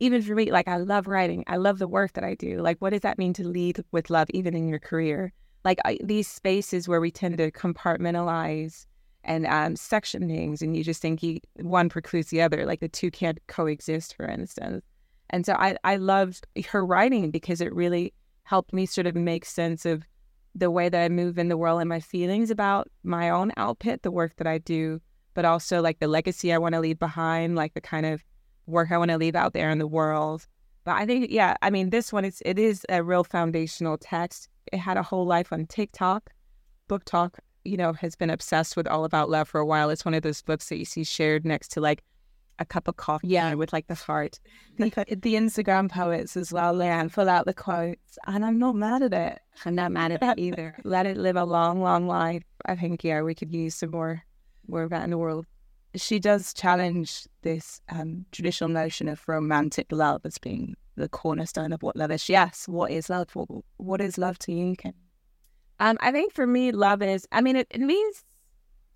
Even 0.00 0.22
for 0.22 0.34
me, 0.34 0.50
like 0.50 0.66
I 0.66 0.78
love 0.78 1.06
writing. 1.06 1.44
I 1.46 1.56
love 1.56 1.78
the 1.78 1.86
work 1.88 2.14
that 2.14 2.24
I 2.24 2.34
do. 2.34 2.60
Like, 2.60 2.78
what 2.78 2.90
does 2.90 3.02
that 3.02 3.18
mean 3.18 3.32
to 3.34 3.46
lead 3.46 3.84
with 3.92 4.10
love, 4.10 4.28
even 4.30 4.56
in 4.56 4.68
your 4.68 4.78
career? 4.78 5.32
Like 5.64 5.78
I, 5.84 5.98
these 6.02 6.26
spaces 6.26 6.88
where 6.88 7.00
we 7.00 7.10
tend 7.10 7.36
to 7.36 7.50
compartmentalize 7.50 8.86
and 9.22 9.46
um, 9.46 9.76
section 9.76 10.26
things, 10.26 10.62
and 10.62 10.74
you 10.74 10.82
just 10.82 11.02
think 11.02 11.22
you, 11.22 11.40
one 11.56 11.90
precludes 11.90 12.30
the 12.30 12.40
other. 12.40 12.64
Like 12.64 12.80
the 12.80 12.88
two 12.88 13.10
can't 13.10 13.38
coexist, 13.46 14.16
for 14.16 14.26
instance. 14.26 14.82
And 15.30 15.46
so 15.46 15.54
I, 15.54 15.76
I 15.84 15.96
loved 15.96 16.46
her 16.68 16.84
writing 16.84 17.30
because 17.30 17.60
it 17.60 17.72
really 17.74 18.12
helped 18.44 18.72
me 18.72 18.86
sort 18.86 19.06
of 19.06 19.14
make 19.14 19.44
sense 19.44 19.86
of 19.86 20.04
the 20.54 20.70
way 20.70 20.88
that 20.88 21.02
I 21.02 21.08
move 21.08 21.38
in 21.38 21.48
the 21.48 21.56
world 21.56 21.80
and 21.80 21.88
my 21.88 22.00
feelings 22.00 22.50
about 22.50 22.88
my 23.04 23.30
own 23.30 23.52
output, 23.56 24.02
the 24.02 24.10
work 24.10 24.34
that 24.36 24.46
I 24.46 24.58
do, 24.58 25.00
but 25.34 25.44
also 25.44 25.80
like 25.80 26.00
the 26.00 26.08
legacy 26.08 26.52
I 26.52 26.58
want 26.58 26.74
to 26.74 26.80
leave 26.80 26.98
behind, 26.98 27.54
like 27.54 27.74
the 27.74 27.80
kind 27.80 28.06
of 28.06 28.24
work 28.66 28.90
I 28.90 28.98
want 28.98 29.12
to 29.12 29.18
leave 29.18 29.36
out 29.36 29.52
there 29.52 29.70
in 29.70 29.78
the 29.78 29.86
world. 29.86 30.46
But 30.84 30.96
I 30.96 31.06
think, 31.06 31.30
yeah, 31.30 31.56
I 31.62 31.70
mean, 31.70 31.90
this 31.90 32.12
one 32.12 32.24
is 32.24 32.42
it 32.44 32.58
is 32.58 32.84
a 32.88 33.02
real 33.02 33.22
foundational 33.22 33.98
text. 33.98 34.48
It 34.72 34.78
had 34.78 34.96
a 34.96 35.02
whole 35.02 35.26
life 35.26 35.52
on 35.52 35.66
TikTok. 35.66 36.30
BookTok, 36.88 37.34
you 37.64 37.76
know, 37.76 37.92
has 37.92 38.16
been 38.16 38.30
obsessed 38.30 38.76
with 38.76 38.88
All 38.88 39.04
About 39.04 39.30
Love 39.30 39.48
for 39.48 39.60
a 39.60 39.66
while. 39.66 39.90
It's 39.90 40.04
one 40.04 40.14
of 40.14 40.22
those 40.22 40.42
books 40.42 40.68
that 40.68 40.78
you 40.78 40.84
see 40.84 41.04
shared 41.04 41.44
next 41.44 41.68
to 41.72 41.80
like 41.80 42.02
a 42.60 42.64
cup 42.64 42.86
of 42.86 42.96
coffee 42.96 43.28
yeah. 43.28 43.54
with 43.54 43.72
like 43.72 43.88
the 43.88 43.94
heart. 43.94 44.38
The, 44.76 44.90
the 45.08 45.34
Instagram 45.34 45.90
poets 45.90 46.36
as 46.36 46.52
well, 46.52 46.74
Leanne, 46.74 47.10
fill 47.10 47.28
out 47.28 47.46
the 47.46 47.54
quotes. 47.54 48.18
And 48.26 48.44
I'm 48.44 48.58
not 48.58 48.76
mad 48.76 49.02
at 49.02 49.14
it. 49.14 49.40
I'm 49.64 49.74
not 49.74 49.90
mad 49.90 50.12
at 50.12 50.22
it 50.22 50.38
either. 50.38 50.76
Let 50.84 51.06
it 51.06 51.16
live 51.16 51.36
a 51.36 51.44
long, 51.44 51.80
long 51.80 52.06
life. 52.06 52.44
I 52.66 52.76
think, 52.76 53.02
yeah, 53.02 53.22
we 53.22 53.34
could 53.34 53.52
use 53.52 53.74
some 53.74 53.90
more 53.90 54.22
more 54.68 54.82
of 54.82 54.90
that 54.90 55.02
in 55.02 55.10
the 55.10 55.18
world. 55.18 55.46
She 55.96 56.20
does 56.20 56.54
challenge 56.54 57.26
this 57.42 57.80
um, 57.88 58.24
traditional 58.30 58.70
notion 58.70 59.08
of 59.08 59.26
romantic 59.26 59.86
love 59.90 60.20
as 60.24 60.38
being 60.38 60.76
the 60.96 61.08
cornerstone 61.08 61.72
of 61.72 61.82
what 61.82 61.96
love 61.96 62.12
is. 62.12 62.28
Yes, 62.28 62.68
what 62.68 62.92
is 62.92 63.10
love? 63.10 63.34
What, 63.34 63.48
what 63.78 64.00
is 64.00 64.16
love 64.16 64.38
to 64.40 64.52
you, 64.52 64.76
Ken? 64.76 64.94
Um, 65.80 65.96
I 66.00 66.12
think 66.12 66.32
for 66.32 66.46
me, 66.46 66.72
love 66.72 67.02
is, 67.02 67.26
I 67.32 67.40
mean, 67.40 67.56
it, 67.56 67.66
it 67.70 67.80
means 67.80 68.22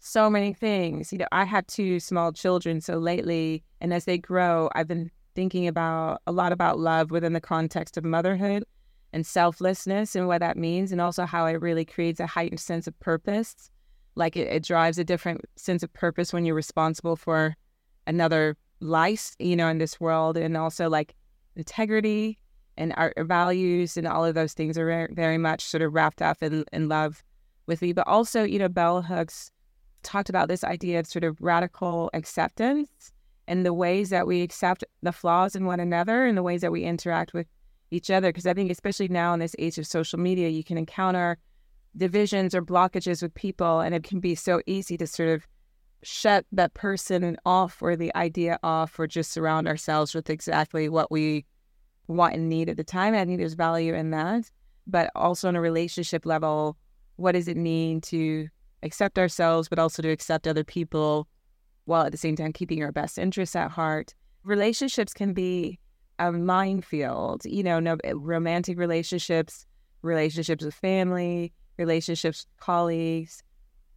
so 0.04 0.28
many 0.28 0.52
things. 0.52 1.12
You 1.12 1.18
know, 1.18 1.26
I 1.32 1.44
have 1.44 1.66
two 1.66 2.00
small 2.00 2.32
children, 2.32 2.80
so 2.80 2.98
lately, 2.98 3.64
and 3.80 3.92
as 3.92 4.04
they 4.04 4.18
grow, 4.18 4.70
I've 4.74 4.88
been 4.88 5.10
thinking 5.34 5.66
about 5.66 6.22
a 6.26 6.32
lot 6.32 6.52
about 6.52 6.78
love 6.78 7.10
within 7.10 7.32
the 7.32 7.40
context 7.40 7.96
of 7.96 8.04
motherhood 8.04 8.64
and 9.12 9.26
selflessness 9.26 10.14
and 10.14 10.26
what 10.26 10.40
that 10.40 10.56
means, 10.56 10.92
and 10.92 11.00
also 11.00 11.24
how 11.24 11.46
it 11.46 11.60
really 11.60 11.84
creates 11.84 12.20
a 12.20 12.26
heightened 12.26 12.60
sense 12.60 12.86
of 12.86 12.98
purpose 13.00 13.70
like 14.16 14.36
it, 14.36 14.48
it 14.48 14.64
drives 14.64 14.98
a 14.98 15.04
different 15.04 15.42
sense 15.56 15.82
of 15.82 15.92
purpose 15.92 16.32
when 16.32 16.44
you're 16.44 16.54
responsible 16.54 17.16
for 17.16 17.56
another 18.06 18.56
life, 18.80 19.34
you 19.38 19.56
know, 19.56 19.68
in 19.68 19.78
this 19.78 20.00
world, 20.00 20.36
and 20.36 20.56
also 20.56 20.88
like 20.88 21.14
integrity 21.56 22.38
and 22.76 22.92
our 22.96 23.12
values 23.18 23.96
and 23.96 24.06
all 24.06 24.24
of 24.24 24.34
those 24.34 24.52
things 24.52 24.76
are 24.76 24.86
very, 24.86 25.08
very 25.12 25.38
much 25.38 25.64
sort 25.64 25.82
of 25.82 25.94
wrapped 25.94 26.20
up 26.20 26.42
in, 26.42 26.64
in 26.72 26.88
love 26.88 27.22
with 27.66 27.82
me. 27.82 27.92
But 27.92 28.06
also, 28.06 28.42
you 28.42 28.58
know, 28.58 28.68
Bell 28.68 29.02
Hooks 29.02 29.50
talked 30.04 30.28
about 30.28 30.48
this 30.48 30.62
idea 30.62 31.00
of 31.00 31.06
sort 31.06 31.24
of 31.24 31.40
radical 31.40 32.10
acceptance 32.14 33.12
and 33.48 33.66
the 33.66 33.74
ways 33.74 34.10
that 34.10 34.26
we 34.26 34.42
accept 34.42 34.84
the 35.02 35.12
flaws 35.12 35.56
in 35.56 35.66
one 35.66 35.80
another 35.80 36.24
and 36.24 36.36
the 36.36 36.42
ways 36.42 36.60
that 36.60 36.72
we 36.72 36.84
interact 36.84 37.34
with 37.34 37.46
each 37.90 38.10
other. 38.10 38.28
Because 38.28 38.46
I 38.46 38.54
think, 38.54 38.70
especially 38.70 39.08
now 39.08 39.34
in 39.34 39.40
this 39.40 39.56
age 39.58 39.78
of 39.78 39.86
social 39.86 40.18
media, 40.18 40.48
you 40.48 40.64
can 40.64 40.78
encounter 40.78 41.38
divisions 41.96 42.54
or 42.54 42.62
blockages 42.62 43.22
with 43.22 43.34
people, 43.34 43.80
and 43.80 43.94
it 43.94 44.02
can 44.02 44.20
be 44.20 44.34
so 44.34 44.60
easy 44.66 44.96
to 44.96 45.06
sort 45.06 45.28
of 45.28 45.46
shut 46.02 46.44
that 46.52 46.74
person 46.74 47.36
off 47.46 47.80
or 47.80 47.96
the 47.96 48.14
idea 48.14 48.58
off 48.62 48.98
or 48.98 49.06
just 49.06 49.32
surround 49.32 49.66
ourselves 49.66 50.14
with 50.14 50.28
exactly 50.28 50.88
what 50.88 51.10
we 51.10 51.44
want 52.08 52.34
and 52.34 52.48
need 52.48 52.68
at 52.68 52.76
the 52.76 52.84
time. 52.84 53.14
I 53.14 53.24
think 53.24 53.38
there's 53.38 53.54
value 53.54 53.94
in 53.94 54.10
that. 54.10 54.50
But 54.86 55.10
also 55.14 55.48
on 55.48 55.56
a 55.56 55.60
relationship 55.60 56.26
level, 56.26 56.76
what 57.16 57.32
does 57.32 57.48
it 57.48 57.56
mean 57.56 58.00
to 58.02 58.48
accept 58.84 59.18
ourselves, 59.18 59.68
but 59.68 59.78
also 59.78 60.02
to 60.02 60.10
accept 60.10 60.46
other 60.46 60.64
people 60.64 61.26
while 61.86 62.04
at 62.04 62.12
the 62.12 62.18
same 62.18 62.36
time 62.36 62.52
keeping 62.52 62.82
our 62.82 62.92
best 62.92 63.18
interests 63.18 63.56
at 63.56 63.70
heart. 63.70 64.14
Relationships 64.44 65.12
can 65.12 65.32
be 65.32 65.78
a 66.18 66.30
minefield, 66.30 67.44
you 67.44 67.62
know, 67.62 67.80
no, 67.80 67.96
romantic 68.14 68.78
relationships, 68.78 69.66
relationships 70.02 70.64
with 70.64 70.74
family, 70.74 71.52
relationships 71.78 72.46
with 72.46 72.60
colleagues. 72.60 73.42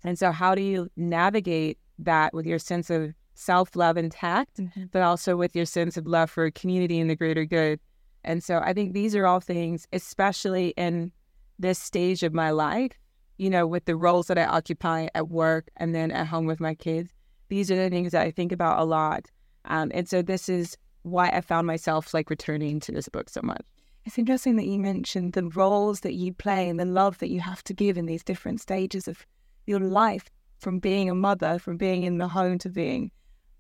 And 0.04 0.18
so, 0.18 0.32
how 0.32 0.56
do 0.56 0.62
you 0.62 0.90
navigate 0.96 1.78
that 2.00 2.34
with 2.34 2.46
your 2.46 2.60
sense 2.60 2.90
of 2.90 3.14
self 3.36 3.76
love 3.76 3.98
intact, 3.98 4.58
mm-hmm. 4.58 4.86
but 4.92 5.02
also 5.02 5.36
with 5.36 5.56
your 5.56 5.66
sense 5.66 5.98
of 5.98 6.08
love 6.08 6.30
for 6.30 6.50
community 6.52 7.00
and 7.00 7.10
the 7.10 7.16
greater 7.16 7.46
good? 7.46 7.80
And 8.24 8.44
so, 8.44 8.60
I 8.64 8.74
think 8.74 8.94
these 8.94 9.16
are 9.16 9.28
all 9.28 9.40
things, 9.40 9.88
especially 9.94 10.70
in 10.78 11.12
this 11.60 11.80
stage 11.80 12.24
of 12.24 12.34
my 12.34 12.52
life, 12.52 12.92
you 13.38 13.50
know, 13.50 13.66
with 13.68 13.86
the 13.86 13.96
roles 13.96 14.28
that 14.28 14.38
I 14.38 14.46
occupy 14.46 15.08
at 15.16 15.30
work 15.30 15.70
and 15.78 15.94
then 15.94 16.12
at 16.12 16.28
home 16.28 16.46
with 16.46 16.60
my 16.60 16.76
kids. 16.76 17.12
These 17.50 17.72
are 17.72 17.76
the 17.76 17.90
things 17.90 18.12
that 18.12 18.26
I 18.26 18.32
think 18.32 18.52
about 18.52 18.80
a 18.80 18.84
lot. 18.84 19.28
Um, 19.66 19.92
and 19.94 20.08
so, 20.08 20.22
this 20.22 20.50
is 20.50 20.78
why 21.04 21.30
I 21.30 21.42
found 21.42 21.68
myself 21.68 22.14
like 22.14 22.30
returning 22.30 22.80
to 22.82 22.92
this 22.92 23.10
book 23.10 23.30
so 23.30 23.42
much. 23.42 23.64
It's 24.06 24.18
interesting 24.18 24.56
that 24.56 24.66
you 24.66 24.80
mentioned 24.80 25.34
the 25.34 25.48
roles 25.48 26.02
that 26.02 26.14
you 26.14 26.34
play 26.34 26.70
and 26.70 26.80
the 26.80 26.86
love 26.86 27.18
that 27.20 27.30
you 27.30 27.42
have 27.42 27.64
to 27.66 27.74
give 27.74 27.98
in 27.98 28.06
these 28.06 28.24
different 28.24 28.62
stages 28.62 29.08
of 29.08 29.26
your 29.66 29.80
life, 29.80 30.30
from 30.60 30.80
being 30.80 31.10
a 31.10 31.16
mother, 31.16 31.60
from 31.60 31.78
being 31.78 32.04
in 32.04 32.18
the 32.18 32.28
home 32.28 32.58
to 32.60 32.70
being 32.70 33.12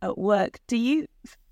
at 0.01 0.17
work. 0.17 0.59
Do 0.67 0.77
you 0.77 1.07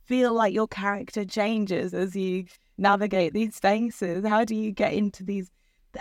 feel 0.05 0.33
like 0.33 0.53
your 0.53 0.67
character 0.67 1.25
changes 1.25 1.93
as 1.93 2.15
you 2.15 2.45
navigate 2.77 3.33
these 3.33 3.55
spaces? 3.55 4.25
How 4.25 4.45
do 4.45 4.55
you 4.55 4.71
get 4.71 4.93
into 4.93 5.23
these 5.23 5.51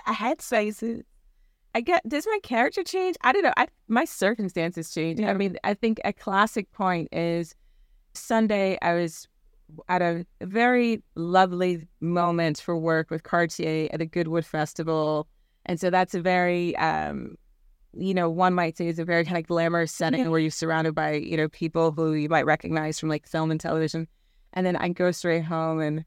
headspaces? 0.06 1.02
I 1.74 1.80
get 1.80 2.08
does 2.08 2.26
my 2.26 2.38
character 2.42 2.84
change? 2.84 3.16
I 3.22 3.32
don't 3.32 3.42
know. 3.42 3.52
I, 3.56 3.66
my 3.88 4.04
circumstances 4.04 4.90
change. 4.92 5.20
Yeah. 5.20 5.30
I 5.30 5.34
mean, 5.34 5.56
I 5.64 5.74
think 5.74 6.00
a 6.04 6.12
classic 6.12 6.70
point 6.72 7.08
is 7.12 7.54
Sunday. 8.14 8.78
I 8.80 8.94
was 8.94 9.26
at 9.88 10.02
a 10.02 10.24
very 10.42 11.02
lovely 11.16 11.86
moment 12.00 12.60
for 12.60 12.76
work 12.76 13.10
with 13.10 13.24
Cartier 13.24 13.88
at 13.92 14.00
a 14.00 14.06
Goodwood 14.06 14.46
Festival. 14.46 15.26
And 15.66 15.80
so 15.80 15.90
that's 15.90 16.14
a 16.14 16.20
very, 16.20 16.76
um, 16.76 17.36
you 17.92 18.14
know, 18.14 18.30
one 18.30 18.54
might 18.54 18.76
say 18.76 18.86
is 18.86 18.98
a 18.98 19.04
very 19.04 19.24
kind 19.24 19.38
of 19.38 19.46
glamorous 19.46 19.92
setting 19.92 20.20
yeah. 20.20 20.28
where 20.28 20.38
you're 20.38 20.50
surrounded 20.50 20.94
by, 20.94 21.14
you 21.14 21.36
know, 21.36 21.48
people 21.48 21.90
who 21.90 22.12
you 22.12 22.28
might 22.28 22.46
recognize 22.46 23.00
from 23.00 23.08
like 23.08 23.26
film 23.26 23.50
and 23.50 23.60
television. 23.60 24.06
And 24.52 24.64
then 24.64 24.76
I 24.76 24.90
go 24.90 25.10
straight 25.10 25.44
home 25.44 25.80
and 25.80 26.04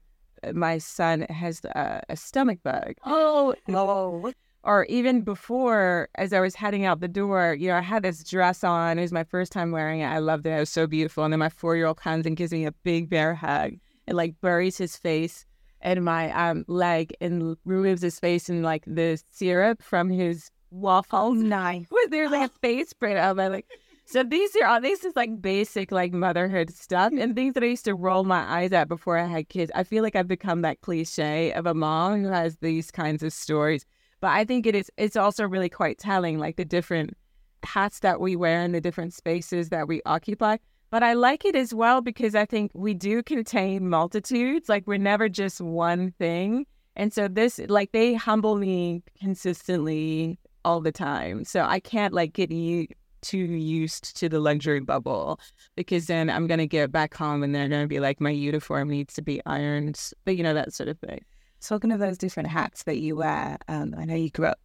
my 0.56 0.78
son 0.78 1.22
has 1.28 1.60
a, 1.64 2.02
a 2.08 2.16
stomach 2.16 2.60
bug. 2.62 2.94
Oh, 3.04 3.54
no 3.66 4.32
or 4.68 4.84
even 4.84 5.22
before 5.22 6.10
as 6.16 6.34
I 6.34 6.40
was 6.40 6.54
heading 6.54 6.84
out 6.84 7.00
the 7.00 7.08
door, 7.08 7.56
you 7.58 7.68
know, 7.68 7.76
I 7.78 7.80
had 7.80 8.02
this 8.02 8.22
dress 8.22 8.62
on. 8.62 8.98
It 8.98 9.02
was 9.02 9.12
my 9.12 9.24
first 9.24 9.50
time 9.50 9.72
wearing 9.72 10.00
it. 10.00 10.06
I 10.08 10.18
loved 10.18 10.46
it. 10.46 10.50
It 10.50 10.60
was 10.60 10.68
so 10.68 10.86
beautiful. 10.86 11.24
And 11.24 11.32
then 11.32 11.38
my 11.38 11.48
four 11.48 11.74
year 11.74 11.86
old 11.86 11.96
comes 11.96 12.26
and 12.26 12.36
gives 12.36 12.52
me 12.52 12.66
a 12.66 12.72
big 12.84 13.08
bear 13.08 13.34
hug 13.34 13.72
and 14.06 14.14
like 14.14 14.38
buries 14.42 14.76
his 14.76 14.94
face 14.94 15.46
in 15.82 16.04
my 16.04 16.30
um 16.32 16.66
leg 16.68 17.14
and 17.22 17.56
removes 17.64 18.02
his 18.02 18.20
face 18.20 18.50
in 18.50 18.62
like 18.62 18.84
the 18.86 19.18
syrup 19.30 19.82
from 19.82 20.10
his 20.10 20.50
waffle. 20.70 21.32
Nice. 21.32 21.86
With 21.90 22.10
there's 22.10 22.30
like 22.30 22.50
a 22.50 22.54
face 22.60 22.92
print 22.92 23.18
of 23.18 23.38
my 23.38 23.48
like 23.48 23.66
so 24.04 24.22
these 24.22 24.54
are 24.56 24.66
all 24.66 24.82
these 24.82 25.02
is 25.02 25.16
like 25.16 25.40
basic 25.40 25.90
like 25.90 26.12
motherhood 26.12 26.74
stuff 26.74 27.14
and 27.18 27.34
things 27.34 27.54
that 27.54 27.62
I 27.62 27.68
used 27.68 27.86
to 27.86 27.94
roll 27.94 28.24
my 28.24 28.40
eyes 28.40 28.72
at 28.72 28.88
before 28.88 29.16
I 29.16 29.24
had 29.24 29.48
kids. 29.48 29.72
I 29.74 29.84
feel 29.84 30.02
like 30.02 30.14
I've 30.14 30.28
become 30.28 30.60
that 30.60 30.82
cliche 30.82 31.54
of 31.54 31.64
a 31.64 31.72
mom 31.72 32.22
who 32.22 32.28
has 32.28 32.58
these 32.58 32.90
kinds 32.90 33.22
of 33.22 33.32
stories. 33.32 33.86
But 34.20 34.28
I 34.28 34.44
think 34.44 34.66
it 34.66 34.74
is 34.74 34.90
it's 34.96 35.16
also 35.16 35.44
really 35.44 35.68
quite 35.68 35.98
telling, 35.98 36.38
like 36.38 36.56
the 36.56 36.64
different 36.64 37.16
hats 37.62 38.00
that 38.00 38.20
we 38.20 38.36
wear 38.36 38.62
and 38.62 38.74
the 38.74 38.80
different 38.80 39.14
spaces 39.14 39.68
that 39.70 39.88
we 39.88 40.00
occupy. 40.06 40.56
But 40.90 41.02
I 41.02 41.12
like 41.12 41.44
it 41.44 41.54
as 41.54 41.74
well 41.74 42.00
because 42.00 42.34
I 42.34 42.46
think 42.46 42.70
we 42.74 42.94
do 42.94 43.22
contain 43.22 43.88
multitudes. 43.88 44.68
Like 44.68 44.86
we're 44.86 44.98
never 44.98 45.28
just 45.28 45.60
one 45.60 46.12
thing. 46.12 46.66
And 46.96 47.12
so 47.12 47.28
this 47.28 47.60
like 47.68 47.92
they 47.92 48.14
humble 48.14 48.56
me 48.56 49.02
consistently 49.20 50.38
all 50.64 50.80
the 50.80 50.92
time. 50.92 51.44
So 51.44 51.62
I 51.62 51.78
can't 51.80 52.14
like 52.14 52.32
get 52.32 52.50
you 52.50 52.88
too 53.20 53.38
used 53.38 54.16
to 54.16 54.28
the 54.28 54.40
luxury 54.40 54.80
bubble 54.80 55.40
because 55.76 56.06
then 56.06 56.30
I'm 56.30 56.46
gonna 56.46 56.66
get 56.66 56.90
back 56.90 57.14
home 57.14 57.42
and 57.42 57.54
they're 57.54 57.68
gonna 57.68 57.86
be 57.86 58.00
like 58.00 58.20
my 58.20 58.30
uniform 58.30 58.88
needs 58.88 59.14
to 59.14 59.22
be 59.22 59.42
ironed, 59.44 60.00
but 60.24 60.36
you 60.36 60.42
know 60.42 60.54
that 60.54 60.72
sort 60.72 60.88
of 60.88 60.98
thing 61.00 61.20
talking 61.60 61.92
of 61.92 62.00
those 62.00 62.18
different 62.18 62.48
hats 62.48 62.84
that 62.84 62.98
you 62.98 63.16
wear, 63.16 63.58
um, 63.68 63.94
I 63.96 64.04
know 64.04 64.14
you 64.14 64.30
grew 64.30 64.46
up 64.46 64.58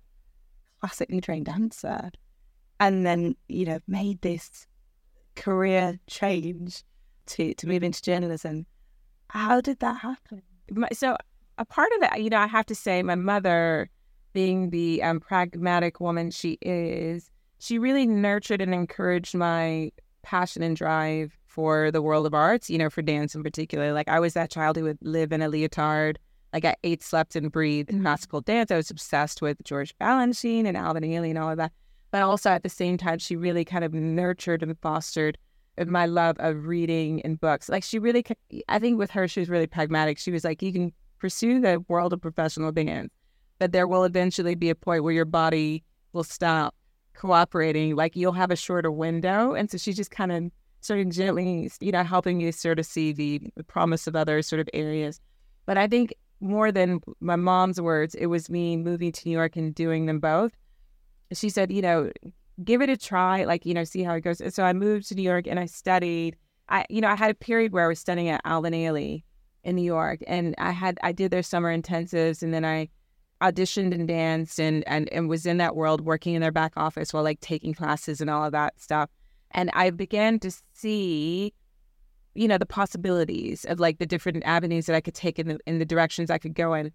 classically 0.80 1.22
trained 1.22 1.46
dancer 1.46 2.12
and 2.80 3.06
then, 3.06 3.36
you 3.48 3.66
know, 3.66 3.80
made 3.88 4.22
this 4.22 4.68
career 5.36 6.00
change 6.08 6.84
to, 7.28 7.54
to 7.54 7.68
move 7.68 7.84
into 7.84 8.02
journalism. 8.02 8.66
How 9.30 9.62
did 9.62 9.80
that 9.80 9.98
happen? 10.00 10.42
So, 10.92 11.16
a 11.58 11.66
part 11.66 11.90
of 11.98 12.04
it, 12.04 12.22
you 12.22 12.30
know, 12.30 12.40
I 12.40 12.48
have 12.48 12.66
to 12.68 12.76
say, 12.76 13.04
my 13.04 13.16
mother, 13.16 13.90
being 14.34 14.72
the 14.72 15.04
um, 15.04 15.20
pragmatic 15.20 16.00
woman 16.00 16.32
she 16.32 16.58
is, 16.62 17.30
she 17.60 17.78
really 17.78 18.06
nurtured 18.06 18.62
and 18.62 18.74
encouraged 18.74 19.36
my 19.36 19.92
passion 20.24 20.64
and 20.64 20.76
drive 20.76 21.38
for 21.46 21.92
the 21.92 22.02
world 22.02 22.26
of 22.26 22.34
arts, 22.34 22.70
you 22.70 22.78
know, 22.78 22.90
for 22.90 23.02
dance 23.02 23.36
in 23.36 23.44
particular. 23.44 23.94
Like, 23.94 24.08
I 24.08 24.20
was 24.20 24.34
that 24.34 24.52
child 24.52 24.76
who 24.76 24.84
would 24.84 24.98
live 25.02 25.32
in 25.32 25.42
a 25.42 25.48
leotard 25.48 26.18
like 26.54 26.66
I 26.66 26.76
ate, 26.84 27.04
slept, 27.04 27.36
and 27.36 27.52
breathed 27.52 27.90
mm-hmm. 27.90 28.04
classical 28.04 28.42
dance. 28.42 28.72
I 28.72 28.78
was 28.78 28.92
obsessed 28.92 29.42
with 29.42 29.58
George 29.64 29.98
Balanchine 30.00 30.66
and 30.66 30.78
Alvin 30.78 31.04
Ailey 31.04 31.30
and 31.30 31.38
all 31.38 31.50
of 31.50 31.58
that. 31.58 31.72
But 32.12 32.22
also 32.22 32.52
at 32.52 32.62
the 32.62 32.70
same 32.70 32.98
time, 32.98 33.18
she 33.18 33.36
really 33.36 33.66
kind 33.66 33.84
of 33.84 33.94
nurtured 33.94 34.62
and 34.62 34.78
fostered 34.80 35.38
my 35.88 36.06
love 36.06 36.36
of 36.40 36.68
reading 36.68 37.22
and 37.24 37.40
books. 37.40 37.70
Like 37.70 37.84
she 37.84 37.98
really, 37.98 38.24
I 38.70 38.78
think 38.78 39.00
with 39.00 39.10
her, 39.12 39.28
she 39.28 39.40
was 39.40 39.50
really 39.50 39.66
pragmatic. 39.66 40.20
She 40.20 40.32
was 40.32 40.44
like, 40.44 40.62
you 40.62 40.72
can 40.72 40.94
pursue 41.20 41.60
the 41.60 41.84
world 41.88 42.14
of 42.14 42.22
professional 42.22 42.72
dance, 42.72 43.12
but 43.58 43.72
there 43.72 43.88
will 43.88 44.04
eventually 44.04 44.54
be 44.54 44.70
a 44.70 44.76
point 44.76 45.04
where 45.04 45.14
your 45.14 45.26
body 45.26 45.84
will 46.12 46.24
stop 46.24 46.76
cooperating. 47.16 47.96
Like 47.96 48.16
you'll 48.16 48.34
have 48.34 48.52
a 48.52 48.56
shorter 48.56 48.92
window. 48.92 49.54
And 49.54 49.72
so 49.72 49.80
she 49.80 49.94
just 49.94 50.12
kind 50.12 50.32
of 50.32 50.52
sort 50.82 51.00
of 51.00 51.10
gently, 51.10 51.72
you 51.80 51.92
know, 51.92 52.04
helping 52.04 52.40
you 52.42 52.52
sort 52.52 52.78
of 52.78 52.86
see 52.86 53.12
the, 53.12 53.42
the 53.56 53.64
promise 53.64 54.06
of 54.06 54.16
other 54.16 54.44
sort 54.44 54.60
of 54.60 54.70
areas. 54.74 55.20
But 55.66 55.78
I 55.78 55.88
think 55.88 56.14
more 56.44 56.72
than 56.72 57.02
my 57.22 57.38
mom's 57.38 57.80
words, 57.80 58.14
it 58.16 58.28
was 58.28 58.50
me 58.50 58.76
moving 58.76 59.12
to 59.12 59.28
New 59.28 59.32
York 59.32 59.56
and 59.56 59.74
doing 59.74 60.06
them 60.06 60.20
both. 60.20 60.52
She 61.32 61.50
said, 61.50 61.72
you 61.72 61.82
know, 61.82 62.12
give 62.64 62.82
it 62.82 62.90
a 62.90 62.98
try, 62.98 63.46
like, 63.46 63.66
you 63.66 63.74
know, 63.74 63.86
see 63.86 64.04
how 64.04 64.14
it 64.14 64.22
goes. 64.22 64.42
So 64.54 64.64
I 64.64 64.74
moved 64.74 65.08
to 65.08 65.16
New 65.16 65.24
York 65.24 65.48
and 65.48 65.60
I 65.60 65.66
studied. 65.66 66.36
I, 66.70 66.86
you 66.90 67.02
know, 67.02 67.08
I 67.08 67.16
had 67.16 67.32
a 67.32 67.36
period 67.36 67.72
where 67.72 67.86
I 67.86 67.88
was 67.88 68.00
studying 68.00 68.30
at 68.30 68.42
Alvin 68.46 68.74
Ailey 68.74 69.24
in 69.64 69.76
New 69.76 69.84
York 69.84 70.20
and 70.28 70.54
I 70.58 70.72
had, 70.72 71.00
I 71.02 71.14
did 71.14 71.32
their 71.32 71.44
summer 71.44 71.76
intensives 71.76 72.44
and 72.44 72.54
then 72.54 72.66
I 72.66 72.90
auditioned 73.42 73.94
and 73.94 74.08
danced 74.08 74.60
and, 74.60 74.84
and, 74.88 75.12
and 75.12 75.30
was 75.30 75.46
in 75.46 75.58
that 75.58 75.76
world 75.76 76.02
working 76.02 76.36
in 76.36 76.42
their 76.42 76.52
back 76.52 76.74
office 76.76 77.14
while 77.14 77.24
like 77.24 77.40
taking 77.40 77.74
classes 77.74 78.22
and 78.22 78.30
all 78.30 78.46
of 78.46 78.52
that 78.52 78.80
stuff. 78.80 79.10
And 79.52 79.70
I 79.74 79.90
began 79.92 80.40
to 80.40 80.52
see 80.74 81.54
you 82.36 82.48
know, 82.48 82.58
the 82.58 82.66
possibilities 82.66 83.66
of 83.66 83.80
like 83.80 84.00
the 84.00 84.06
different 84.06 84.44
avenues 84.46 84.86
that 84.88 84.96
I 84.96 85.02
could 85.02 85.14
take 85.14 85.40
in 85.40 85.48
the 85.48 85.60
in 85.66 85.80
the 85.80 85.86
directions 85.86 86.30
I 86.30 86.38
could 86.38 86.56
go 86.56 86.74
in. 86.74 86.92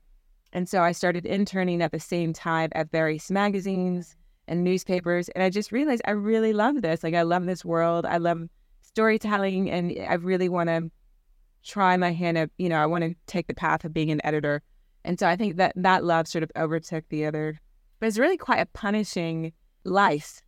And 0.53 0.69
so 0.69 0.83
I 0.83 0.93
started 0.93 1.27
interning 1.27 1.83
at 1.83 1.93
the 1.93 2.01
same 2.01 2.33
time 2.33 2.71
at 2.73 2.91
various 2.91 3.31
magazines 3.31 4.17
and 4.47 4.65
newspapers. 4.65 5.29
And 5.31 5.45
I 5.45 5.51
just 5.51 5.73
realized 5.73 6.03
I 6.07 6.13
really 6.13 6.53
love 6.53 6.83
this. 6.83 7.03
Like 7.03 7.15
I 7.15 7.23
love 7.23 7.47
this 7.47 7.65
world. 7.65 8.07
I 8.07 8.17
love 8.17 8.49
storytelling 8.81 9.71
and 9.71 9.95
I 10.09 10.15
really 10.15 10.49
want 10.49 10.69
to 10.69 10.91
try 11.63 11.97
my 11.97 12.13
hand 12.13 12.39
at, 12.39 12.51
you 12.57 12.69
know, 12.69 12.79
I 12.79 12.87
want 12.87 13.05
to 13.05 13.15
take 13.27 13.47
the 13.47 13.55
path 13.55 13.85
of 13.85 13.93
being 13.93 14.11
an 14.11 14.25
editor. 14.25 14.63
And 15.05 15.19
so 15.19 15.29
I 15.29 15.37
think 15.37 15.57
that 15.57 15.73
that 15.77 16.05
love 16.05 16.27
sort 16.27 16.43
of 16.43 16.51
overtook 16.57 17.05
the 17.09 17.27
other. 17.27 17.61
But 18.01 18.07
it's 18.07 18.19
really 18.19 18.37
quite 18.37 18.61
a 18.61 18.67
punishing 18.67 19.53
life 19.85 20.41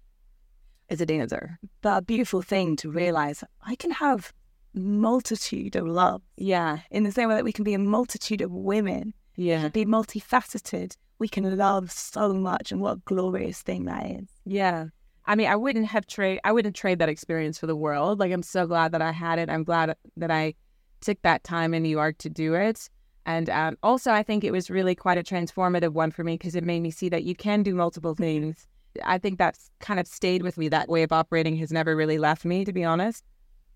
as 0.88 1.00
a 1.00 1.06
dancer. 1.06 1.58
But 1.82 1.98
a 1.98 2.02
beautiful 2.02 2.42
thing 2.42 2.76
to 2.76 2.90
realize 2.90 3.44
I 3.62 3.76
can 3.76 3.90
have 3.90 4.32
multitude 4.74 5.76
of 5.76 5.86
love. 5.86 6.22
Yeah. 6.36 6.78
In 6.90 7.04
the 7.04 7.12
same 7.12 7.28
way 7.28 7.34
that 7.34 7.44
we 7.44 7.52
can 7.52 7.64
be 7.64 7.74
a 7.74 7.78
multitude 7.78 8.40
of 8.40 8.50
women. 8.50 9.14
Yeah. 9.36 9.68
Be 9.68 9.84
multifaceted. 9.84 10.96
We 11.18 11.28
can 11.28 11.56
love 11.56 11.90
so 11.90 12.32
much 12.32 12.72
and 12.72 12.80
what 12.80 12.96
a 12.96 13.00
glorious 13.04 13.62
thing 13.62 13.84
that 13.84 14.06
is. 14.06 14.28
Yeah. 14.44 14.86
I 15.26 15.34
mean, 15.34 15.48
I 15.48 15.56
wouldn't 15.56 15.86
have 15.86 16.06
trade 16.06 16.40
I 16.44 16.52
wouldn't 16.52 16.74
trade 16.74 16.98
that 16.98 17.08
experience 17.08 17.58
for 17.58 17.66
the 17.66 17.76
world. 17.76 18.18
Like 18.18 18.32
I'm 18.32 18.42
so 18.42 18.66
glad 18.66 18.92
that 18.92 19.02
I 19.02 19.12
had 19.12 19.38
it. 19.38 19.50
I'm 19.50 19.64
glad 19.64 19.94
that 20.16 20.30
I 20.30 20.54
took 21.00 21.20
that 21.22 21.44
time 21.44 21.74
in 21.74 21.82
New 21.82 21.90
York 21.90 22.18
to 22.18 22.30
do 22.30 22.54
it. 22.54 22.88
And 23.26 23.50
um, 23.50 23.76
also, 23.82 24.10
I 24.12 24.22
think 24.22 24.44
it 24.44 24.50
was 24.50 24.70
really 24.70 24.94
quite 24.94 25.18
a 25.18 25.22
transformative 25.22 25.92
one 25.92 26.10
for 26.10 26.24
me 26.24 26.34
because 26.34 26.54
it 26.54 26.64
made 26.64 26.80
me 26.80 26.90
see 26.90 27.08
that 27.10 27.22
you 27.22 27.34
can 27.34 27.62
do 27.62 27.74
multiple 27.74 28.14
things. 28.14 28.66
I 29.04 29.18
think 29.18 29.38
that's 29.38 29.70
kind 29.78 30.00
of 30.00 30.06
stayed 30.06 30.42
with 30.42 30.56
me. 30.56 30.68
That 30.68 30.88
way 30.88 31.02
of 31.02 31.12
operating 31.12 31.56
has 31.56 31.70
never 31.70 31.94
really 31.94 32.18
left 32.18 32.44
me, 32.44 32.64
to 32.64 32.72
be 32.72 32.82
honest 32.82 33.24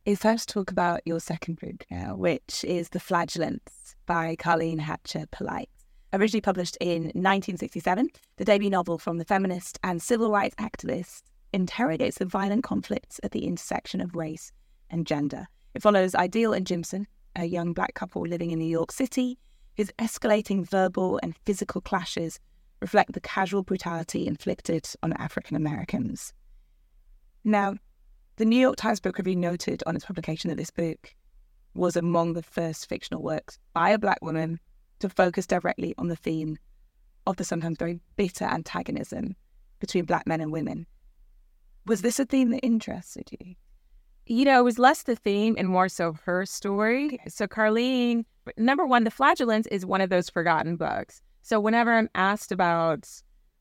is 0.04 0.20
time 0.20 0.36
to 0.36 0.46
talk 0.46 0.70
about 0.70 1.00
your 1.06 1.18
second 1.18 1.58
book 1.58 1.86
now, 1.90 2.14
which 2.14 2.62
is 2.64 2.90
The 2.90 3.00
Flagellants 3.00 3.96
by 4.04 4.36
Carlene 4.36 4.80
Hatcher 4.80 5.24
Polite. 5.30 5.70
Originally 6.12 6.42
published 6.42 6.76
in 6.78 7.04
1967, 7.04 8.10
the 8.36 8.44
debut 8.44 8.68
novel 8.68 8.98
from 8.98 9.16
the 9.16 9.24
feminist 9.24 9.78
and 9.82 10.02
civil 10.02 10.30
rights 10.30 10.54
activist 10.56 11.22
interrogates 11.54 12.18
the 12.18 12.26
violent 12.26 12.64
conflicts 12.64 13.18
at 13.22 13.30
the 13.30 13.46
intersection 13.46 14.02
of 14.02 14.14
race 14.14 14.52
and 14.90 15.06
gender. 15.06 15.46
It 15.72 15.80
follows 15.80 16.14
Ideal 16.14 16.52
and 16.52 16.66
Jimson, 16.66 17.06
a 17.34 17.46
young 17.46 17.72
black 17.72 17.94
couple 17.94 18.26
living 18.26 18.50
in 18.50 18.58
New 18.58 18.66
York 18.66 18.92
City, 18.92 19.38
whose 19.78 19.90
escalating 19.98 20.68
verbal 20.68 21.18
and 21.22 21.34
physical 21.46 21.80
clashes 21.80 22.38
reflect 22.82 23.14
the 23.14 23.20
casual 23.20 23.62
brutality 23.62 24.26
inflicted 24.26 24.86
on 25.02 25.14
African 25.14 25.56
Americans. 25.56 26.34
Now, 27.42 27.76
the 28.36 28.44
New 28.44 28.58
York 28.58 28.76
Times 28.76 28.98
Book 28.98 29.18
Review 29.18 29.36
noted 29.36 29.82
on 29.86 29.94
its 29.94 30.04
publication 30.04 30.48
that 30.48 30.56
this 30.56 30.70
book 30.70 31.14
was 31.74 31.96
among 31.96 32.32
the 32.32 32.42
first 32.42 32.88
fictional 32.88 33.22
works 33.22 33.58
by 33.72 33.90
a 33.90 33.98
black 33.98 34.18
woman 34.22 34.58
to 34.98 35.08
focus 35.08 35.46
directly 35.46 35.94
on 35.98 36.08
the 36.08 36.16
theme 36.16 36.58
of 37.26 37.36
the 37.36 37.44
sometimes 37.44 37.78
very 37.78 38.00
bitter 38.16 38.44
antagonism 38.44 39.36
between 39.78 40.04
black 40.04 40.26
men 40.26 40.40
and 40.40 40.52
women. 40.52 40.86
Was 41.86 42.02
this 42.02 42.18
a 42.18 42.24
theme 42.24 42.50
that 42.50 42.64
interested 42.64 43.30
you? 43.38 43.54
You 44.26 44.44
know, 44.44 44.58
it 44.58 44.64
was 44.64 44.78
less 44.78 45.02
the 45.02 45.16
theme 45.16 45.54
and 45.56 45.68
more 45.68 45.88
so 45.88 46.16
her 46.24 46.44
story. 46.46 47.18
So, 47.28 47.46
Carlene, 47.46 48.24
number 48.56 48.86
one, 48.86 49.04
The 49.04 49.10
Flagellants 49.10 49.68
is 49.68 49.84
one 49.86 50.00
of 50.00 50.10
those 50.10 50.30
forgotten 50.30 50.76
books. 50.76 51.20
So, 51.42 51.60
whenever 51.60 51.92
I'm 51.92 52.08
asked 52.14 52.50
about, 52.50 53.06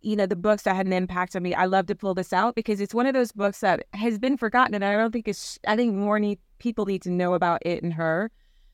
you 0.03 0.15
know, 0.15 0.25
the 0.25 0.36
books 0.36 0.63
that 0.63 0.75
had 0.75 0.86
an 0.86 0.93
impact 0.93 1.36
on 1.36 1.43
me, 1.43 1.53
I 1.53 1.65
love 1.65 1.88
to 1.88 1.95
pull 1.95 2.13
this 2.13 2.33
out 2.33 2.55
because 2.55 2.81
it's 2.81 2.93
one 2.93 3.05
of 3.05 3.13
those 3.13 3.31
books 3.31 3.62
that 3.62 3.86
has 3.93 4.19
been 4.19 4.38
forgotten. 4.38 4.75
And 4.75 4.86
I 4.86 4.93
don't 4.93 5.12
think 5.12 5.27
it's, 5.27 5.57
I 5.65 5.75
think 5.75 5.95
more 5.95 6.19
need, 6.19 6.39
people 6.60 6.86
need 6.86 7.01
to 7.03 7.10
know 7.10 7.33
about 7.33 7.62
it 7.65 7.81
and 7.83 7.93
her. 7.93 8.29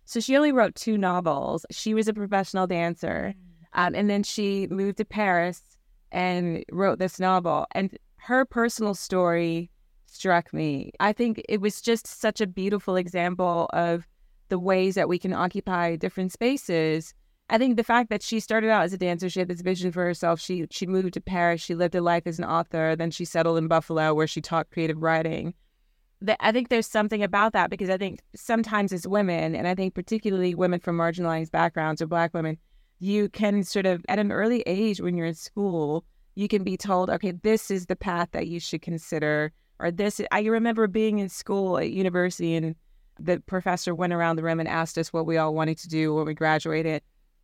So, 0.05 0.19
she 0.19 0.35
only 0.35 0.51
wrote 0.51 0.75
two 0.75 0.97
novels. 0.97 1.65
She 1.71 1.93
was 1.93 2.07
a 2.07 2.13
professional 2.13 2.65
dancer. 2.65 3.35
Um, 3.73 3.93
and 3.93 4.09
then 4.09 4.23
she 4.23 4.67
moved 4.67 4.97
to 4.97 5.05
Paris 5.05 5.61
and 6.11 6.65
wrote 6.71 6.97
this 6.97 7.19
novel. 7.19 7.67
And 7.71 7.95
her 8.17 8.43
personal 8.45 8.95
story 8.95 9.69
struck 10.07 10.51
me. 10.53 10.91
I 10.99 11.13
think 11.13 11.41
it 11.47 11.61
was 11.61 11.81
just 11.81 12.07
such 12.07 12.41
a 12.41 12.47
beautiful 12.47 12.95
example 12.95 13.69
of 13.73 14.07
the 14.49 14.59
ways 14.59 14.95
that 14.95 15.07
we 15.07 15.19
can 15.19 15.33
occupy 15.33 15.95
different 15.95 16.31
spaces. 16.31 17.13
I 17.49 17.57
think 17.57 17.77
the 17.77 17.83
fact 17.83 18.09
that 18.09 18.21
she 18.21 18.39
started 18.39 18.69
out 18.69 18.83
as 18.83 18.93
a 18.93 18.97
dancer, 18.97 19.29
she 19.29 19.39
had 19.39 19.47
this 19.47 19.61
vision 19.61 19.91
for 19.91 20.03
herself. 20.03 20.39
She 20.39 20.67
she 20.69 20.85
moved 20.85 21.13
to 21.15 21.21
Paris, 21.21 21.61
she 21.61 21.73
lived 21.73 21.95
a 21.95 22.01
life 22.01 22.27
as 22.27 22.37
an 22.37 22.45
author, 22.45 22.95
then 22.95 23.11
she 23.11 23.25
settled 23.25 23.57
in 23.57 23.67
Buffalo 23.67 24.13
where 24.13 24.27
she 24.27 24.41
taught 24.41 24.69
creative 24.69 25.01
writing. 25.01 25.53
That 26.21 26.37
I 26.41 26.51
think 26.51 26.69
there's 26.69 26.85
something 26.87 27.23
about 27.23 27.53
that 27.53 27.69
because 27.69 27.89
I 27.89 27.97
think 27.97 28.21
sometimes 28.35 28.93
as 28.93 29.07
women, 29.07 29.55
and 29.55 29.67
I 29.67 29.73
think 29.73 29.95
particularly 29.95 30.53
women 30.53 30.79
from 30.79 30.97
marginalized 30.97 31.51
backgrounds 31.51 32.01
or 32.01 32.07
black 32.07 32.33
women, 32.33 32.57
you 32.99 33.29
can 33.29 33.63
sort 33.63 33.85
of 33.85 34.05
at 34.09 34.19
an 34.19 34.31
early 34.31 34.61
age 34.67 35.01
when 35.01 35.15
you're 35.15 35.25
in 35.25 35.33
school, 35.33 36.05
you 36.35 36.47
can 36.47 36.63
be 36.63 36.77
told, 36.77 37.09
okay, 37.09 37.31
this 37.31 37.71
is 37.71 37.87
the 37.87 37.95
path 37.95 38.29
that 38.33 38.47
you 38.47 38.59
should 38.59 38.81
consider, 38.81 39.51
or 39.79 39.89
this. 39.89 40.21
I 40.31 40.43
remember 40.43 40.87
being 40.87 41.19
in 41.19 41.29
school 41.29 41.79
at 41.79 41.89
university, 41.91 42.55
and 42.55 42.75
the 43.19 43.39
professor 43.39 43.95
went 43.95 44.13
around 44.13 44.35
the 44.35 44.43
room 44.43 44.59
and 44.59 44.69
asked 44.69 44.97
us 44.97 45.11
what 45.11 45.25
we 45.25 45.37
all 45.37 45.55
wanted 45.55 45.77
to 45.79 45.89
do 45.89 46.13
when 46.13 46.25
we 46.25 46.33
graduated, 46.33 47.01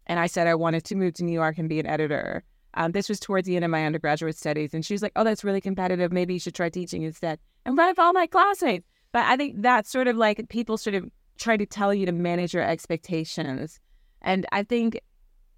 and 0.07 0.19
I 0.19 0.27
said 0.27 0.47
I 0.47 0.55
wanted 0.55 0.83
to 0.85 0.95
move 0.95 1.13
to 1.15 1.23
New 1.23 1.33
York 1.33 1.57
and 1.57 1.69
be 1.69 1.79
an 1.79 1.85
editor. 1.85 2.43
Um, 2.75 2.91
this 2.91 3.07
was 3.07 3.19
towards 3.19 3.47
the 3.47 3.55
end 3.55 3.65
of 3.65 3.71
my 3.71 3.85
undergraduate 3.85 4.37
studies, 4.37 4.73
and 4.73 4.85
she 4.85 4.93
was 4.93 5.01
like, 5.01 5.13
"Oh, 5.15 5.23
that's 5.23 5.43
really 5.43 5.61
competitive. 5.61 6.11
Maybe 6.11 6.33
you 6.33 6.39
should 6.39 6.55
try 6.55 6.69
teaching 6.69 7.03
instead." 7.03 7.39
In 7.65 7.75
front 7.75 7.91
of 7.91 7.99
all 7.99 8.13
my 8.13 8.27
classmates. 8.27 8.85
But 9.11 9.25
I 9.25 9.37
think 9.37 9.61
that's 9.61 9.89
sort 9.89 10.07
of 10.07 10.17
like 10.17 10.49
people 10.49 10.77
sort 10.77 10.95
of 10.95 11.05
try 11.37 11.57
to 11.57 11.65
tell 11.65 11.93
you 11.93 12.05
to 12.05 12.11
manage 12.11 12.53
your 12.53 12.63
expectations, 12.63 13.79
and 14.21 14.45
I 14.51 14.63
think 14.63 14.99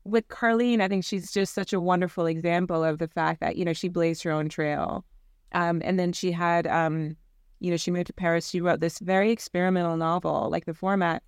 with 0.07 0.27
Carlene, 0.29 0.81
I 0.81 0.87
think 0.87 1.03
she's 1.03 1.31
just 1.31 1.53
such 1.53 1.73
a 1.73 1.79
wonderful 1.79 2.25
example 2.25 2.83
of 2.83 2.97
the 2.97 3.07
fact 3.07 3.41
that, 3.41 3.57
you 3.57 3.65
know, 3.65 3.73
she 3.73 3.89
blazed 3.89 4.23
her 4.23 4.31
own 4.31 4.49
trail. 4.49 5.05
Um, 5.51 5.81
and 5.83 5.99
then 5.99 6.13
she 6.13 6.31
had, 6.31 6.65
um, 6.67 7.15
you 7.59 7.71
know, 7.71 7.77
she 7.77 7.91
moved 7.91 8.07
to 8.07 8.13
Paris. 8.13 8.49
She 8.49 8.61
wrote 8.61 8.79
this 8.79 8.99
very 8.99 9.31
experimental 9.31 9.97
novel, 9.97 10.49
like 10.49 10.65
the 10.65 10.73
format. 10.73 11.23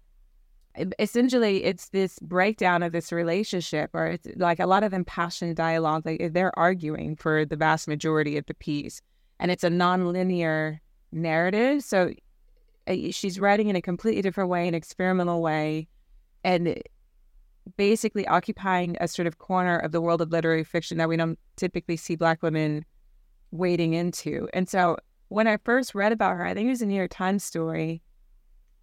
Essentially, 0.97 1.63
it's 1.63 1.89
this 1.89 2.19
breakdown 2.19 2.83
of 2.83 2.91
this 2.91 3.11
relationship, 3.11 3.89
or 3.93 4.07
it's 4.07 4.27
like 4.36 4.60
a 4.60 4.67
lot 4.67 4.84
of 4.84 4.93
impassioned 4.93 5.55
dialogue. 5.55 6.05
Like 6.05 6.34
they're 6.34 6.58
arguing 6.58 7.15
for 7.15 7.43
the 7.43 7.55
vast 7.55 7.88
majority 7.88 8.38
of 8.38 8.45
the 8.45 8.53
piece, 8.53 9.01
and 9.39 9.51
it's 9.51 9.63
a 9.63 9.69
non-linear 9.69 10.79
narrative. 11.12 11.84
So 11.84 12.13
uh, 12.88 12.95
she's 13.12 13.39
writing 13.39 13.69
in 13.69 13.75
a 13.75 13.82
completely 13.82 14.21
different 14.21 14.49
way, 14.49 14.67
an 14.67 14.75
experimental 14.75 15.41
way, 15.41 15.88
and 16.43 16.82
basically 17.77 18.27
occupying 18.27 18.95
a 19.01 19.08
sort 19.08 19.27
of 19.27 19.38
corner 19.38 19.77
of 19.77 19.91
the 19.91 20.01
world 20.01 20.21
of 20.21 20.32
literary 20.32 20.63
fiction 20.63 20.97
that 20.97 21.10
we 21.10 21.17
don't 21.17 21.38
typically 21.55 21.97
see 21.97 22.15
Black 22.15 22.41
women 22.41 22.86
wading 23.51 23.93
into. 23.93 24.47
And 24.53 24.69
so 24.69 24.97
when 25.27 25.47
I 25.47 25.58
first 25.58 25.93
read 25.93 26.12
about 26.12 26.38
her, 26.38 26.45
I 26.45 26.53
think 26.53 26.67
it 26.67 26.71
was 26.71 26.82
a 26.82 26.86
New 26.86 26.95
York 26.95 27.12
Times 27.12 27.43
story. 27.43 28.01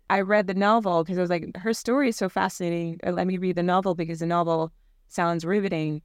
I 0.09 0.21
read 0.21 0.47
the 0.47 0.55
novel 0.55 1.03
because 1.03 1.19
I 1.19 1.21
was 1.21 1.31
like, 1.31 1.57
her 1.57 1.73
story 1.73 2.11
is 2.11 2.17
so 2.17 2.29
fascinating. 2.29 3.01
Uh, 3.05 3.13
let 3.13 3.27
me 3.27 3.39
read 3.39 3.57
the 3.57 3.63
novel 3.63 3.95
because 3.95 4.21
the 4.21 4.27
novel 4.27 4.73
sounds 5.09 5.45
riveting. 5.45 6.03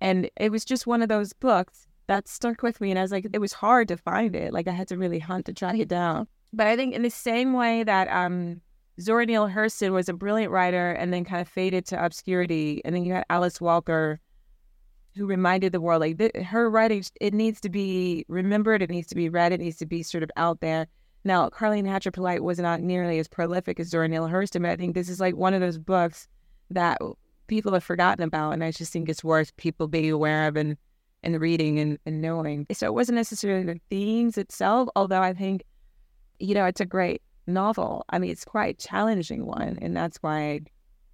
And 0.00 0.30
it 0.36 0.50
was 0.50 0.64
just 0.64 0.86
one 0.86 1.02
of 1.02 1.08
those 1.08 1.32
books 1.32 1.86
that 2.06 2.28
stuck 2.28 2.62
with 2.62 2.80
me. 2.80 2.90
And 2.90 2.98
I 2.98 3.02
was 3.02 3.12
like, 3.12 3.26
it 3.32 3.40
was 3.40 3.52
hard 3.52 3.88
to 3.88 3.96
find 3.96 4.34
it. 4.34 4.52
Like 4.52 4.68
I 4.68 4.72
had 4.72 4.88
to 4.88 4.98
really 4.98 5.18
hunt 5.18 5.46
to 5.46 5.52
track 5.52 5.78
it 5.78 5.88
down. 5.88 6.26
But 6.52 6.66
I 6.66 6.76
think 6.76 6.94
in 6.94 7.02
the 7.02 7.10
same 7.10 7.52
way 7.52 7.82
that 7.82 8.08
um, 8.08 8.60
Zora 9.00 9.26
Neale 9.26 9.48
Hurston 9.48 9.92
was 9.92 10.08
a 10.08 10.14
brilliant 10.14 10.52
writer 10.52 10.92
and 10.92 11.12
then 11.12 11.24
kind 11.24 11.40
of 11.40 11.48
faded 11.48 11.86
to 11.86 12.04
obscurity. 12.04 12.80
And 12.84 12.94
then 12.94 13.04
you 13.04 13.14
had 13.14 13.24
Alice 13.28 13.60
Walker, 13.60 14.20
who 15.16 15.26
reminded 15.26 15.72
the 15.72 15.80
world 15.80 16.00
like 16.00 16.18
th- 16.18 16.36
her 16.46 16.70
writing, 16.70 17.04
it 17.20 17.34
needs 17.34 17.60
to 17.62 17.68
be 17.68 18.24
remembered, 18.28 18.82
it 18.82 18.90
needs 18.90 19.08
to 19.08 19.14
be 19.14 19.28
read, 19.28 19.52
it 19.52 19.60
needs 19.60 19.76
to 19.78 19.86
be 19.86 20.02
sort 20.02 20.22
of 20.22 20.30
out 20.36 20.60
there. 20.60 20.86
Now, 21.24 21.48
Carlene 21.48 21.86
Hatcher 21.86 22.10
Polite 22.10 22.44
was 22.44 22.58
not 22.58 22.80
nearly 22.80 23.18
as 23.18 23.28
prolific 23.28 23.80
as 23.80 23.88
Zora 23.88 24.08
Neale 24.08 24.28
Hurston, 24.28 24.62
but 24.62 24.70
I 24.70 24.76
think 24.76 24.94
this 24.94 25.08
is 25.08 25.20
like 25.20 25.34
one 25.34 25.54
of 25.54 25.60
those 25.60 25.78
books 25.78 26.28
that 26.70 26.98
people 27.46 27.72
have 27.72 27.84
forgotten 27.84 28.22
about. 28.22 28.52
And 28.52 28.62
I 28.62 28.70
just 28.70 28.92
think 28.92 29.08
it's 29.08 29.24
worth 29.24 29.56
people 29.56 29.88
being 29.88 30.10
aware 30.10 30.48
of 30.48 30.56
and, 30.56 30.76
and 31.22 31.40
reading 31.40 31.78
and, 31.78 31.98
and 32.04 32.20
knowing. 32.20 32.66
So 32.72 32.86
it 32.86 32.94
wasn't 32.94 33.16
necessarily 33.16 33.64
the 33.64 33.80
themes 33.88 34.36
itself, 34.36 34.90
although 34.94 35.22
I 35.22 35.32
think, 35.32 35.64
you 36.38 36.54
know, 36.54 36.66
it's 36.66 36.80
a 36.80 36.86
great 36.86 37.22
novel. 37.46 38.04
I 38.10 38.18
mean, 38.18 38.30
it's 38.30 38.44
quite 38.44 38.74
a 38.74 38.86
challenging 38.86 39.46
one, 39.46 39.78
and 39.80 39.96
that's 39.96 40.18
why 40.18 40.60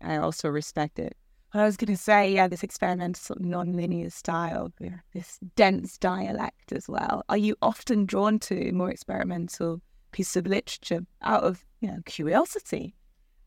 I, 0.02 0.14
I 0.14 0.16
also 0.18 0.48
respect 0.48 0.98
it. 0.98 1.16
I 1.52 1.64
was 1.64 1.76
going 1.76 1.94
to 1.94 1.96
say, 1.96 2.32
yeah, 2.32 2.46
this 2.46 2.62
experimental 2.62 3.36
non-linear 3.40 4.10
style, 4.10 4.72
yeah. 4.80 4.98
this 5.12 5.38
dense 5.56 5.98
dialect 5.98 6.72
as 6.72 6.88
well. 6.88 7.24
Are 7.28 7.36
you 7.36 7.56
often 7.60 8.06
drawn 8.06 8.38
to 8.40 8.70
more 8.72 8.90
experimental 8.90 9.80
pieces 10.12 10.36
of 10.36 10.46
literature 10.46 11.00
out 11.22 11.42
of 11.42 11.64
you 11.80 11.88
know 11.88 11.98
curiosity? 12.06 12.94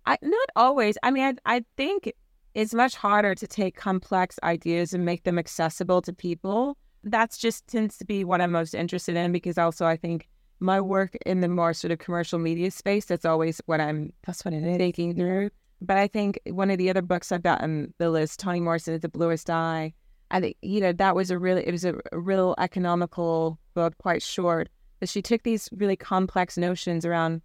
I 0.05 0.17
not 0.21 0.49
always. 0.55 0.97
I 1.03 1.11
mean, 1.11 1.39
I 1.45 1.55
I 1.55 1.65
think 1.77 2.13
it's 2.53 2.73
much 2.73 2.95
harder 2.95 3.35
to 3.35 3.47
take 3.47 3.75
complex 3.75 4.39
ideas 4.43 4.93
and 4.93 5.05
make 5.05 5.23
them 5.23 5.39
accessible 5.39 6.01
to 6.03 6.13
people. 6.13 6.77
That's 7.03 7.37
just 7.37 7.67
tends 7.67 7.97
to 7.97 8.05
be 8.05 8.23
what 8.23 8.41
I'm 8.41 8.51
most 8.51 8.73
interested 8.73 9.15
in 9.15 9.31
because 9.31 9.57
also 9.57 9.85
I 9.85 9.97
think 9.97 10.29
my 10.59 10.79
work 10.79 11.15
in 11.25 11.41
the 11.41 11.49
more 11.49 11.73
sort 11.73 11.91
of 11.91 11.99
commercial 11.99 12.39
media 12.39 12.71
space, 12.71 13.05
that's 13.05 13.25
always 13.25 13.61
what 13.65 13.81
I'm 13.81 14.13
that's 14.25 14.45
what 14.45 14.53
I'm 14.53 14.77
thinking 14.77 15.15
through. 15.15 15.49
But 15.81 15.97
I 15.97 16.07
think 16.07 16.39
one 16.45 16.71
of 16.71 16.77
the 16.77 16.89
other 16.89 17.01
books 17.01 17.31
I've 17.31 17.43
got 17.43 17.61
on 17.61 17.93
the 17.97 18.09
list, 18.09 18.39
Toni 18.39 18.61
Morrison, 18.61 18.97
The 18.99 19.09
Bluest 19.09 19.49
Eye. 19.49 19.93
I 20.31 20.39
think, 20.39 20.57
you 20.61 20.79
know, 20.79 20.93
that 20.93 21.15
was 21.15 21.29
a 21.29 21.37
really, 21.37 21.67
it 21.67 21.71
was 21.71 21.83
a 21.85 21.95
real 22.13 22.55
economical 22.57 23.59
book, 23.73 23.95
quite 23.97 24.23
short. 24.23 24.69
But 24.99 25.09
she 25.09 25.21
took 25.21 25.43
these 25.43 25.69
really 25.71 25.95
complex 25.95 26.57
notions 26.57 27.05
around 27.05 27.41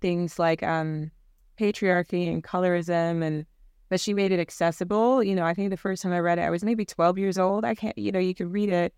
things 0.00 0.38
like 0.38 0.62
um, 0.62 1.10
patriarchy 1.58 2.32
and 2.32 2.44
colorism 2.44 3.22
and 3.22 3.46
but 3.88 4.00
she 4.00 4.12
made 4.12 4.32
it 4.32 4.40
accessible. 4.40 5.22
You 5.22 5.34
know, 5.34 5.44
I 5.44 5.54
think 5.54 5.70
the 5.70 5.76
first 5.76 6.02
time 6.02 6.12
I 6.12 6.18
read 6.18 6.38
it, 6.38 6.42
I 6.42 6.50
was 6.50 6.62
maybe 6.62 6.84
12 6.84 7.18
years 7.18 7.38
old. 7.38 7.64
I 7.64 7.74
can't, 7.74 7.96
you 7.96 8.12
know, 8.12 8.18
you 8.18 8.34
could 8.34 8.52
read 8.52 8.68
it 8.68 8.94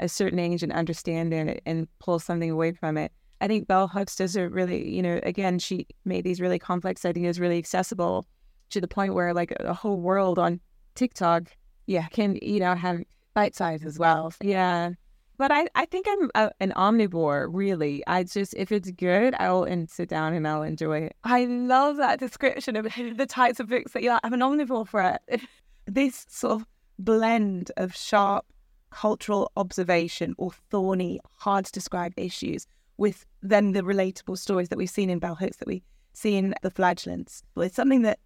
a 0.00 0.08
certain 0.08 0.38
age 0.38 0.62
and 0.62 0.72
understand 0.72 1.32
it 1.32 1.62
and 1.64 1.88
pull 1.98 2.18
something 2.18 2.50
away 2.50 2.72
from 2.72 2.96
it. 2.96 3.12
I 3.40 3.48
think 3.48 3.66
Bell 3.66 3.88
Hooks 3.88 4.16
does 4.16 4.36
it 4.36 4.50
really, 4.52 4.88
you 4.88 5.02
know, 5.02 5.20
again, 5.22 5.58
she 5.58 5.86
made 6.04 6.24
these 6.24 6.40
really 6.40 6.58
complex 6.58 7.04
ideas 7.04 7.40
really 7.40 7.58
accessible 7.58 8.26
to 8.70 8.80
the 8.80 8.88
point 8.88 9.14
where 9.14 9.34
like 9.34 9.54
a 9.60 9.74
whole 9.74 10.00
world 10.00 10.38
on 10.38 10.60
TikTok, 10.94 11.44
yeah, 11.86 12.06
can, 12.08 12.38
you 12.42 12.60
know, 12.60 12.74
have 12.74 13.02
bite 13.34 13.54
size 13.54 13.84
as 13.84 13.98
well. 13.98 14.32
Yeah. 14.40 14.92
But 15.36 15.50
I, 15.50 15.66
I 15.74 15.84
think 15.86 16.06
I'm 16.08 16.30
a, 16.34 16.50
an 16.60 16.72
omnivore, 16.76 17.48
really. 17.50 18.04
I 18.06 18.22
just, 18.22 18.54
if 18.54 18.70
it's 18.70 18.90
good, 18.92 19.34
I'll 19.38 19.64
and 19.64 19.90
sit 19.90 20.08
down 20.08 20.32
and 20.32 20.46
I'll 20.46 20.62
enjoy 20.62 21.00
it. 21.00 21.16
I 21.24 21.44
love 21.46 21.96
that 21.96 22.20
description 22.20 22.76
of 22.76 22.84
the 23.16 23.26
types 23.26 23.58
of 23.60 23.68
books 23.68 23.92
that 23.92 24.02
you 24.02 24.10
like. 24.10 24.20
I'm 24.22 24.32
an 24.32 24.40
omnivore 24.40 24.86
for 24.86 25.02
it. 25.28 25.40
this 25.86 26.24
sort 26.28 26.60
of 26.60 26.66
blend 26.98 27.72
of 27.76 27.96
sharp 27.96 28.46
cultural 28.94 29.50
observation 29.56 30.34
or 30.38 30.52
thorny, 30.70 31.18
hard 31.38 31.64
to 31.66 31.72
describe 31.72 32.12
issues 32.16 32.66
with 32.96 33.26
then 33.42 33.72
the 33.72 33.82
relatable 33.82 34.38
stories 34.38 34.68
that 34.68 34.78
we've 34.78 34.88
seen 34.88 35.10
in 35.10 35.18
Bell 35.18 35.34
Hooks, 35.34 35.56
that 35.56 35.66
we 35.66 35.82
see 36.12 36.36
in 36.36 36.54
The 36.62 36.70
Flagellants. 36.70 37.42
It's 37.56 37.74
something 37.74 38.02
that 38.02 38.20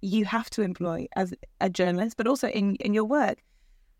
you 0.00 0.24
have 0.24 0.48
to 0.50 0.62
employ 0.62 1.06
as 1.14 1.34
a 1.60 1.68
journalist, 1.68 2.16
but 2.16 2.26
also 2.26 2.48
in, 2.48 2.76
in 2.76 2.94
your 2.94 3.04
work. 3.04 3.42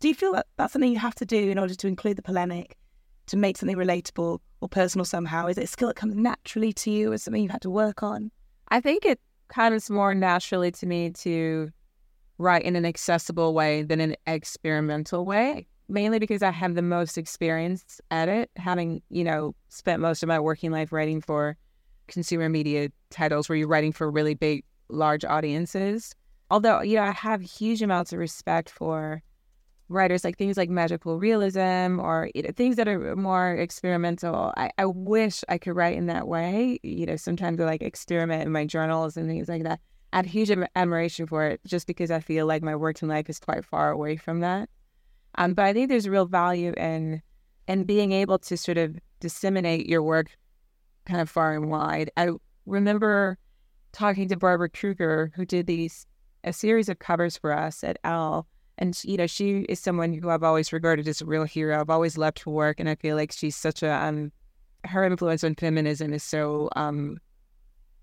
Do 0.05 0.09
you 0.09 0.13
feel 0.13 0.33
that 0.33 0.45
that's 0.55 0.71
something 0.71 0.91
you 0.91 0.99
have 0.99 1.15
to 1.15 1.25
do 1.25 1.49
in 1.49 1.57
order 1.57 1.73
to 1.73 1.87
include 1.87 2.15
the 2.15 2.21
polemic 2.21 2.77
to 3.25 3.37
make 3.37 3.57
something 3.57 3.75
relatable 3.75 4.37
or 4.61 4.69
personal 4.69 5.03
somehow? 5.03 5.47
Is 5.47 5.57
it 5.57 5.63
a 5.63 5.67
skill 5.67 5.87
that 5.87 5.95
comes 5.95 6.13
naturally 6.13 6.73
to 6.73 6.91
you 6.91 7.11
or 7.11 7.17
something 7.17 7.41
you've 7.41 7.51
had 7.51 7.63
to 7.63 7.71
work 7.71 8.03
on? 8.03 8.29
I 8.67 8.81
think 8.81 9.03
it 9.03 9.19
comes 9.47 9.89
more 9.89 10.13
naturally 10.13 10.69
to 10.73 10.85
me 10.85 11.09
to 11.09 11.71
write 12.37 12.61
in 12.61 12.75
an 12.75 12.85
accessible 12.85 13.55
way 13.55 13.81
than 13.81 13.99
an 13.99 14.15
experimental 14.27 15.25
way, 15.25 15.65
mainly 15.89 16.19
because 16.19 16.43
I 16.43 16.51
have 16.51 16.75
the 16.75 16.83
most 16.83 17.17
experience 17.17 17.99
at 18.11 18.29
it, 18.29 18.51
having, 18.57 19.01
you 19.09 19.23
know, 19.23 19.55
spent 19.69 20.03
most 20.03 20.21
of 20.21 20.29
my 20.29 20.39
working 20.39 20.69
life 20.69 20.91
writing 20.91 21.19
for 21.19 21.57
consumer 22.05 22.47
media 22.47 22.89
titles 23.09 23.49
where 23.49 23.55
you're 23.55 23.67
writing 23.67 23.91
for 23.91 24.11
really 24.11 24.35
big, 24.35 24.65
large 24.87 25.25
audiences. 25.25 26.13
Although, 26.51 26.83
you 26.83 26.97
know, 26.97 27.05
I 27.05 27.11
have 27.11 27.41
huge 27.41 27.81
amounts 27.81 28.13
of 28.13 28.19
respect 28.19 28.69
for 28.69 29.23
writers 29.87 30.23
like 30.23 30.37
things 30.37 30.57
like 30.57 30.69
magical 30.69 31.19
realism 31.19 31.99
or 31.99 32.29
you 32.33 32.41
know, 32.41 32.49
things 32.55 32.75
that 32.75 32.87
are 32.87 33.15
more 33.15 33.53
experimental. 33.53 34.53
I, 34.57 34.71
I 34.77 34.85
wish 34.85 35.43
I 35.47 35.57
could 35.57 35.75
write 35.75 35.97
in 35.97 36.07
that 36.07 36.27
way. 36.27 36.79
You 36.83 37.05
know, 37.05 37.15
sometimes 37.15 37.59
I 37.59 37.65
like 37.65 37.81
experiment 37.81 38.43
in 38.43 38.51
my 38.51 38.65
journals 38.65 39.17
and 39.17 39.27
things 39.27 39.47
like 39.47 39.63
that. 39.63 39.79
I 40.13 40.17
have 40.17 40.25
huge 40.25 40.51
admiration 40.75 41.27
for 41.27 41.45
it 41.45 41.61
just 41.65 41.87
because 41.87 42.09
I 42.09 42.19
feel 42.19 42.45
like 42.45 42.63
my 42.63 42.75
working 42.75 43.09
life 43.09 43.29
is 43.29 43.39
quite 43.39 43.65
far 43.65 43.91
away 43.91 44.15
from 44.15 44.39
that. 44.39 44.69
Um, 45.35 45.53
but 45.53 45.65
I 45.65 45.73
think 45.73 45.89
there's 45.89 46.07
real 46.07 46.25
value 46.25 46.73
in 46.77 47.21
in 47.67 47.83
being 47.83 48.11
able 48.11 48.39
to 48.39 48.57
sort 48.57 48.77
of 48.77 48.95
disseminate 49.19 49.87
your 49.87 50.03
work 50.03 50.27
kind 51.05 51.19
of 51.19 51.29
far 51.29 51.53
and 51.53 51.69
wide. 51.69 52.11
I 52.15 52.29
remember 52.65 53.37
talking 53.91 54.27
to 54.29 54.37
Barbara 54.37 54.69
Kruger, 54.69 55.31
who 55.35 55.45
did 55.45 55.67
these 55.67 56.05
a 56.43 56.53
series 56.53 56.89
of 56.89 56.99
covers 56.99 57.37
for 57.37 57.51
us 57.51 57.83
at 57.83 57.97
Elle 58.03 58.47
and 58.77 58.99
you 59.03 59.17
know, 59.17 59.27
she 59.27 59.59
is 59.69 59.79
someone 59.79 60.13
who 60.13 60.29
I've 60.29 60.43
always 60.43 60.73
regarded 60.73 61.07
as 61.07 61.21
a 61.21 61.25
real 61.25 61.45
hero. 61.45 61.79
I've 61.79 61.89
always 61.89 62.17
loved 62.17 62.39
her 62.39 62.51
work, 62.51 62.79
and 62.79 62.89
I 62.89 62.95
feel 62.95 63.15
like 63.15 63.31
she's 63.31 63.55
such 63.55 63.83
a 63.83 63.91
um, 63.91 64.31
her 64.85 65.03
influence 65.03 65.43
on 65.43 65.55
feminism 65.55 66.13
is 66.13 66.23
so 66.23 66.69
um, 66.75 67.17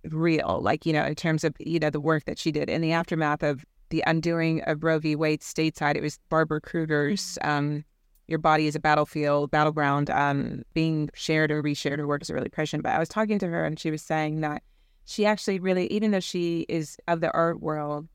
real. 0.05 0.61
Like 0.63 0.87
you 0.87 0.93
know, 0.93 1.05
in 1.05 1.15
terms 1.15 1.45
of 1.45 1.55
you 1.59 1.79
know 1.79 1.91
the 1.91 2.01
work 2.01 2.25
that 2.25 2.39
she 2.39 2.53
did 2.53 2.71
in 2.71 2.81
the 2.81 2.93
aftermath 2.93 3.43
of 3.43 3.65
the 3.91 4.03
undoing 4.07 4.63
of 4.63 4.83
Roe 4.83 4.99
v. 4.99 5.15
Wade 5.15 5.43
stateside. 5.43 5.97
It 5.97 6.03
was 6.03 6.19
Barbara 6.31 6.61
Kruger's 6.61 7.39
mm-hmm. 7.43 7.51
um, 7.51 7.85
"Your 8.27 8.39
Body 8.39 8.67
is 8.67 8.75
a 8.75 8.81
Battlefield, 8.81 9.51
Battleground" 9.51 10.09
um, 10.09 10.63
being 10.73 11.11
shared 11.15 11.51
or 11.51 11.63
reshared. 11.63 11.99
Her 11.99 12.07
work 12.07 12.23
is 12.23 12.31
really 12.31 12.49
prescient. 12.49 12.83
But 12.83 12.95
I 12.95 12.99
was 12.99 13.11
talking 13.11 13.39
to 13.41 13.49
her, 13.49 13.65
and 13.65 13.79
she 13.79 13.91
was 13.91 14.03
saying 14.03 14.41
that 14.41 14.63
she 15.05 15.27
actually 15.27 15.59
really, 15.59 15.87
even 15.89 16.13
though 16.13 16.21
she 16.21 16.65
is 16.69 16.97
of 17.09 17.21
the 17.21 17.31
art 17.33 17.61
world, 17.61 18.09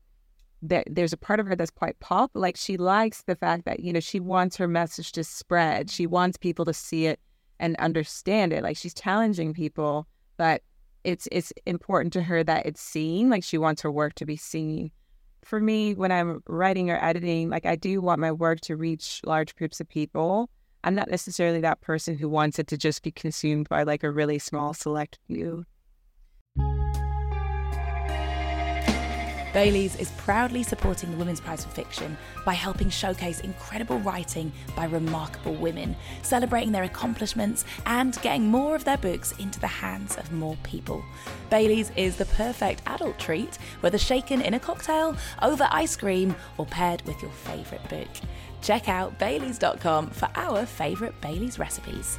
that 0.62 0.86
there's 0.90 1.12
a 1.12 1.16
part 1.18 1.40
of 1.40 1.46
her 1.46 1.56
that's 1.56 1.70
quite 1.70 1.98
pop. 2.00 2.30
Like 2.34 2.56
she 2.56 2.76
likes 2.76 3.22
the 3.22 3.36
fact 3.36 3.64
that, 3.64 3.80
you 3.80 3.92
know, 3.92 4.00
she 4.00 4.20
wants 4.20 4.56
her 4.56 4.68
message 4.68 5.12
to 5.12 5.24
spread. 5.24 5.90
She 5.90 6.06
wants 6.06 6.36
people 6.36 6.64
to 6.64 6.74
see 6.74 7.06
it 7.06 7.20
and 7.60 7.76
understand 7.76 8.52
it. 8.52 8.62
Like 8.62 8.76
she's 8.76 8.94
challenging 8.94 9.54
people, 9.54 10.06
but 10.36 10.62
it's 11.04 11.28
it's 11.30 11.52
important 11.66 12.12
to 12.14 12.22
her 12.22 12.42
that 12.44 12.66
it's 12.66 12.80
seen. 12.80 13.30
Like 13.30 13.44
she 13.44 13.58
wants 13.58 13.82
her 13.82 13.90
work 13.90 14.14
to 14.14 14.26
be 14.26 14.36
seen. 14.36 14.90
For 15.44 15.60
me, 15.60 15.94
when 15.94 16.12
I'm 16.12 16.42
writing 16.46 16.90
or 16.90 17.02
editing, 17.02 17.48
like 17.48 17.64
I 17.64 17.76
do 17.76 18.00
want 18.00 18.20
my 18.20 18.32
work 18.32 18.60
to 18.62 18.76
reach 18.76 19.20
large 19.24 19.54
groups 19.54 19.80
of 19.80 19.88
people. 19.88 20.50
I'm 20.84 20.94
not 20.94 21.10
necessarily 21.10 21.60
that 21.60 21.80
person 21.80 22.16
who 22.16 22.28
wants 22.28 22.58
it 22.58 22.66
to 22.68 22.76
just 22.76 23.02
be 23.02 23.10
consumed 23.10 23.68
by 23.68 23.84
like 23.84 24.02
a 24.02 24.10
really 24.10 24.38
small 24.38 24.74
select 24.74 25.18
few. 25.26 25.64
Bailey's 29.52 29.96
is 29.96 30.10
proudly 30.12 30.62
supporting 30.62 31.10
the 31.10 31.16
Women's 31.16 31.40
Prize 31.40 31.64
for 31.64 31.70
Fiction 31.70 32.16
by 32.44 32.52
helping 32.52 32.90
showcase 32.90 33.40
incredible 33.40 33.98
writing 34.00 34.52
by 34.76 34.84
remarkable 34.84 35.54
women, 35.54 35.96
celebrating 36.22 36.70
their 36.70 36.82
accomplishments 36.84 37.64
and 37.86 38.20
getting 38.20 38.48
more 38.48 38.74
of 38.76 38.84
their 38.84 38.98
books 38.98 39.32
into 39.38 39.58
the 39.58 39.66
hands 39.66 40.16
of 40.16 40.32
more 40.32 40.56
people. 40.64 41.02
Bailey's 41.48 41.90
is 41.96 42.16
the 42.16 42.26
perfect 42.26 42.82
adult 42.86 43.18
treat, 43.18 43.56
whether 43.80 43.96
shaken 43.96 44.42
in 44.42 44.54
a 44.54 44.60
cocktail, 44.60 45.16
over 45.40 45.66
ice 45.70 45.96
cream, 45.96 46.36
or 46.58 46.66
paired 46.66 47.02
with 47.02 47.20
your 47.22 47.30
favourite 47.30 47.88
book. 47.88 48.08
Check 48.60 48.88
out 48.88 49.18
Baileys.com 49.18 50.10
for 50.10 50.28
our 50.34 50.66
favourite 50.66 51.18
Bailey's 51.22 51.58
recipes. 51.58 52.18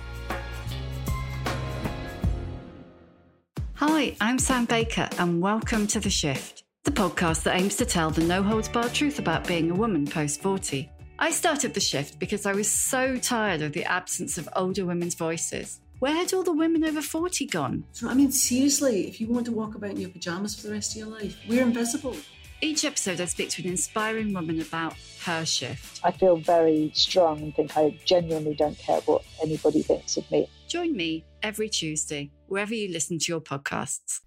Hi, 3.75 4.15
I'm 4.19 4.39
Sam 4.39 4.65
Baker, 4.65 5.07
and 5.19 5.41
welcome 5.41 5.87
to 5.87 5.99
The 5.99 6.09
Shift 6.09 6.63
the 6.85 6.91
podcast 6.91 7.43
that 7.43 7.55
aims 7.55 7.75
to 7.75 7.85
tell 7.85 8.09
the 8.09 8.23
no 8.23 8.41
holds 8.41 8.69
barred 8.69 8.93
truth 8.93 9.19
about 9.19 9.45
being 9.45 9.69
a 9.69 9.75
woman 9.75 10.07
post 10.07 10.41
40. 10.41 10.89
I 11.19 11.29
started 11.29 11.73
the 11.73 11.79
shift 11.79 12.19
because 12.19 12.45
I 12.45 12.53
was 12.53 12.71
so 12.71 13.17
tired 13.17 13.61
of 13.61 13.73
the 13.73 13.83
absence 13.83 14.37
of 14.37 14.47
older 14.55 14.85
women's 14.85 15.15
voices. 15.15 15.81
Where 15.99 16.13
had 16.13 16.33
all 16.33 16.43
the 16.43 16.53
women 16.53 16.85
over 16.85 17.01
40 17.01 17.45
gone? 17.47 17.83
I 18.07 18.13
mean, 18.13 18.31
seriously, 18.31 19.07
if 19.07 19.19
you 19.19 19.27
want 19.27 19.45
to 19.47 19.51
walk 19.51 19.75
about 19.75 19.91
in 19.91 19.97
your 19.97 20.09
pajamas 20.09 20.55
for 20.55 20.67
the 20.67 20.73
rest 20.73 20.93
of 20.93 20.99
your 20.99 21.09
life, 21.09 21.37
we're 21.49 21.61
invisible. 21.61 22.15
Each 22.61 22.85
episode, 22.85 23.19
I 23.19 23.25
speak 23.25 23.49
to 23.49 23.63
an 23.63 23.69
inspiring 23.69 24.33
woman 24.33 24.61
about 24.61 24.95
her 25.25 25.45
shift. 25.45 25.99
I 26.03 26.11
feel 26.11 26.37
very 26.37 26.91
strong 26.93 27.41
and 27.41 27.55
think 27.55 27.75
I 27.75 27.99
genuinely 28.05 28.55
don't 28.55 28.77
care 28.77 29.01
what 29.01 29.23
anybody 29.43 29.81
thinks 29.81 30.15
of 30.15 30.29
me. 30.31 30.49
Join 30.69 30.95
me 30.95 31.25
every 31.43 31.67
Tuesday, 31.67 32.31
wherever 32.47 32.73
you 32.73 32.91
listen 32.91 33.19
to 33.19 33.31
your 33.31 33.41
podcasts. 33.41 34.21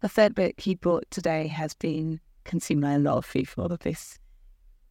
The 0.00 0.08
third 0.08 0.36
book 0.36 0.60
he 0.60 0.76
brought 0.76 1.10
today 1.10 1.48
has 1.48 1.74
been 1.74 2.20
consumed 2.44 2.82
by 2.82 2.92
a 2.92 3.00
lot 3.00 3.16
of 3.16 3.28
people. 3.28 3.66
This 3.80 4.16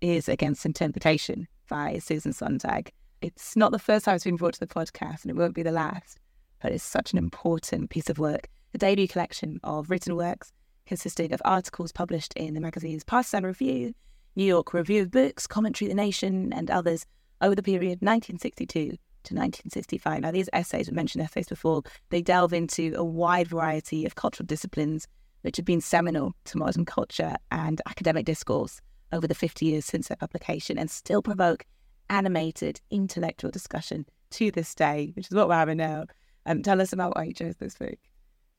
is 0.02 0.28
Against 0.28 0.66
Interpretation 0.66 1.48
by 1.70 2.00
Susan 2.00 2.34
Sontag. 2.34 2.92
It's 3.22 3.56
not 3.56 3.72
the 3.72 3.80
first 3.80 4.04
time 4.04 4.16
it's 4.16 4.26
been 4.26 4.36
brought 4.36 4.56
to 4.56 4.60
the 4.60 4.68
podcast, 4.68 5.22
and 5.22 5.32
it 5.32 5.38
won't 5.38 5.56
be 5.56 5.64
the 5.64 5.72
last, 5.72 6.20
but 6.62 6.74
it's 6.74 6.84
such 6.84 7.14
an 7.14 7.18
important 7.18 7.90
piece 7.90 8.10
of 8.10 8.20
work. 8.20 8.50
A 8.74 8.78
debut 8.78 9.08
collection 9.08 9.62
of 9.64 9.90
written 9.90 10.18
works 10.18 10.52
consisting 10.86 11.32
of 11.32 11.42
articles 11.46 11.94
published 11.94 12.34
in 12.34 12.54
the 12.54 12.60
magazines 12.60 13.06
*Past 13.06 13.32
Partisan 13.32 13.46
Review, 13.46 13.94
New 14.36 14.44
York 14.44 14.74
Review 14.74 15.04
of 15.04 15.12
Books, 15.12 15.48
Commentary 15.48 15.88
the 15.88 15.96
Nation, 15.96 16.52
and 16.52 16.70
others 16.70 17.06
over 17.40 17.56
the 17.56 17.64
period 17.64 18.02
1962 18.02 18.98
to 19.28 19.36
1965. 19.36 20.22
Now, 20.22 20.32
these 20.32 20.50
essays, 20.54 20.90
we 20.90 20.96
mentioned 20.96 21.24
essays 21.24 21.48
before, 21.48 21.84
they 22.10 22.22
delve 22.22 22.54
into 22.54 22.94
a 22.96 23.04
wide 23.04 23.48
variety 23.48 24.06
of 24.06 24.16
cultural 24.16 24.46
disciplines 24.46 25.08
which 25.42 25.58
have 25.58 25.66
been 25.66 25.82
seminal 25.82 26.34
to 26.46 26.58
modern 26.58 26.86
culture 26.86 27.36
and 27.52 27.82
academic 27.88 28.26
discourse 28.26 28.82
over 29.12 29.28
the 29.28 29.36
50 29.36 29.66
years 29.66 29.86
since 29.86 30.08
their 30.08 30.18
publication 30.18 30.78
and 30.78 30.90
still 30.90 31.22
provoke 31.22 31.66
animated 32.10 32.82
intellectual 32.90 33.52
discussion 33.52 34.06
to 34.32 34.52
this 34.52 34.74
day, 34.76 35.12
which 35.16 35.28
is 35.28 35.34
what 35.34 35.48
we're 35.48 35.56
having 35.56 35.78
now. 35.78 36.06
Um, 36.46 36.64
tell 36.64 36.82
us 36.82 36.94
about 36.94 37.16
why 37.16 37.26
you 37.26 37.34
chose 37.34 37.56
this 37.58 37.76
book. 37.76 37.98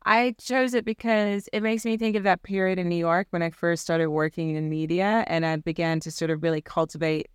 I 0.05 0.35
chose 0.41 0.75
it 0.75 0.85
because 0.85 1.49
it 1.53 1.63
makes 1.63 1.85
me 1.85 1.97
think 1.97 2.17
of 2.17 2.23
that 2.23 2.43
period 2.43 2.79
in 2.79 2.89
New 2.89 2.97
York 2.97 3.27
when 3.31 3.43
I 3.43 3.51
first 3.51 3.83
started 3.83 4.09
working 4.09 4.55
in 4.55 4.71
media 4.71 5.25
and 5.27 5.45
I 5.45 5.57
began 5.57 6.01
to 6.01 6.11
sort 6.11 6.31
of 6.31 6.43
really 6.43 6.63
cultivate 6.63 7.29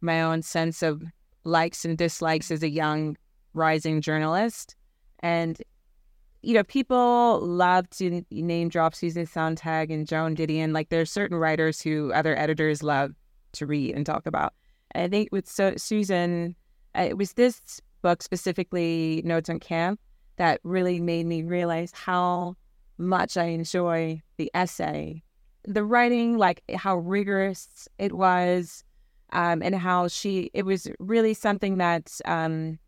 my 0.00 0.22
own 0.22 0.42
sense 0.42 0.82
of 0.82 1.02
likes 1.44 1.84
and 1.84 1.96
dislikes 1.96 2.50
as 2.50 2.62
a 2.62 2.68
young 2.68 3.16
rising 3.54 4.00
journalist. 4.00 4.76
And, 5.20 5.60
you 6.42 6.54
know, 6.54 6.64
people 6.64 7.40
love 7.40 7.88
to 7.90 8.24
name 8.30 8.68
drop 8.68 8.94
Susan 8.94 9.26
Sontag 9.26 9.90
and 9.90 10.06
Joan 10.06 10.36
Didion. 10.36 10.72
Like 10.72 10.88
there 10.88 11.00
are 11.00 11.06
certain 11.06 11.36
writers 11.36 11.80
who 11.80 12.12
other 12.12 12.38
editors 12.38 12.82
love 12.82 13.12
to 13.52 13.66
read 13.66 13.94
and 13.94 14.06
talk 14.06 14.26
about. 14.26 14.54
And 14.92 15.04
I 15.04 15.08
think 15.08 15.28
with 15.32 15.48
so- 15.48 15.76
Susan, 15.76 16.54
uh, 16.96 17.02
it 17.02 17.18
was 17.18 17.34
this 17.34 17.80
book 18.02 18.22
specifically, 18.22 19.22
Notes 19.24 19.50
on 19.50 19.60
Camp, 19.60 20.00
that 20.36 20.60
really 20.62 21.00
made 21.00 21.26
me 21.26 21.42
realize 21.42 21.92
how 21.92 22.56
much 22.98 23.36
I 23.36 23.44
enjoy 23.44 24.22
the 24.36 24.50
essay. 24.54 25.22
The 25.64 25.84
writing, 25.84 26.38
like 26.38 26.62
how 26.74 26.96
rigorous 26.96 27.88
it 27.98 28.12
was, 28.12 28.84
um, 29.32 29.62
and 29.62 29.74
how 29.74 30.08
she 30.08 30.50
it 30.54 30.64
was 30.64 30.88
really 30.98 31.34
something 31.34 31.78
that 31.78 32.20
um, 32.24 32.78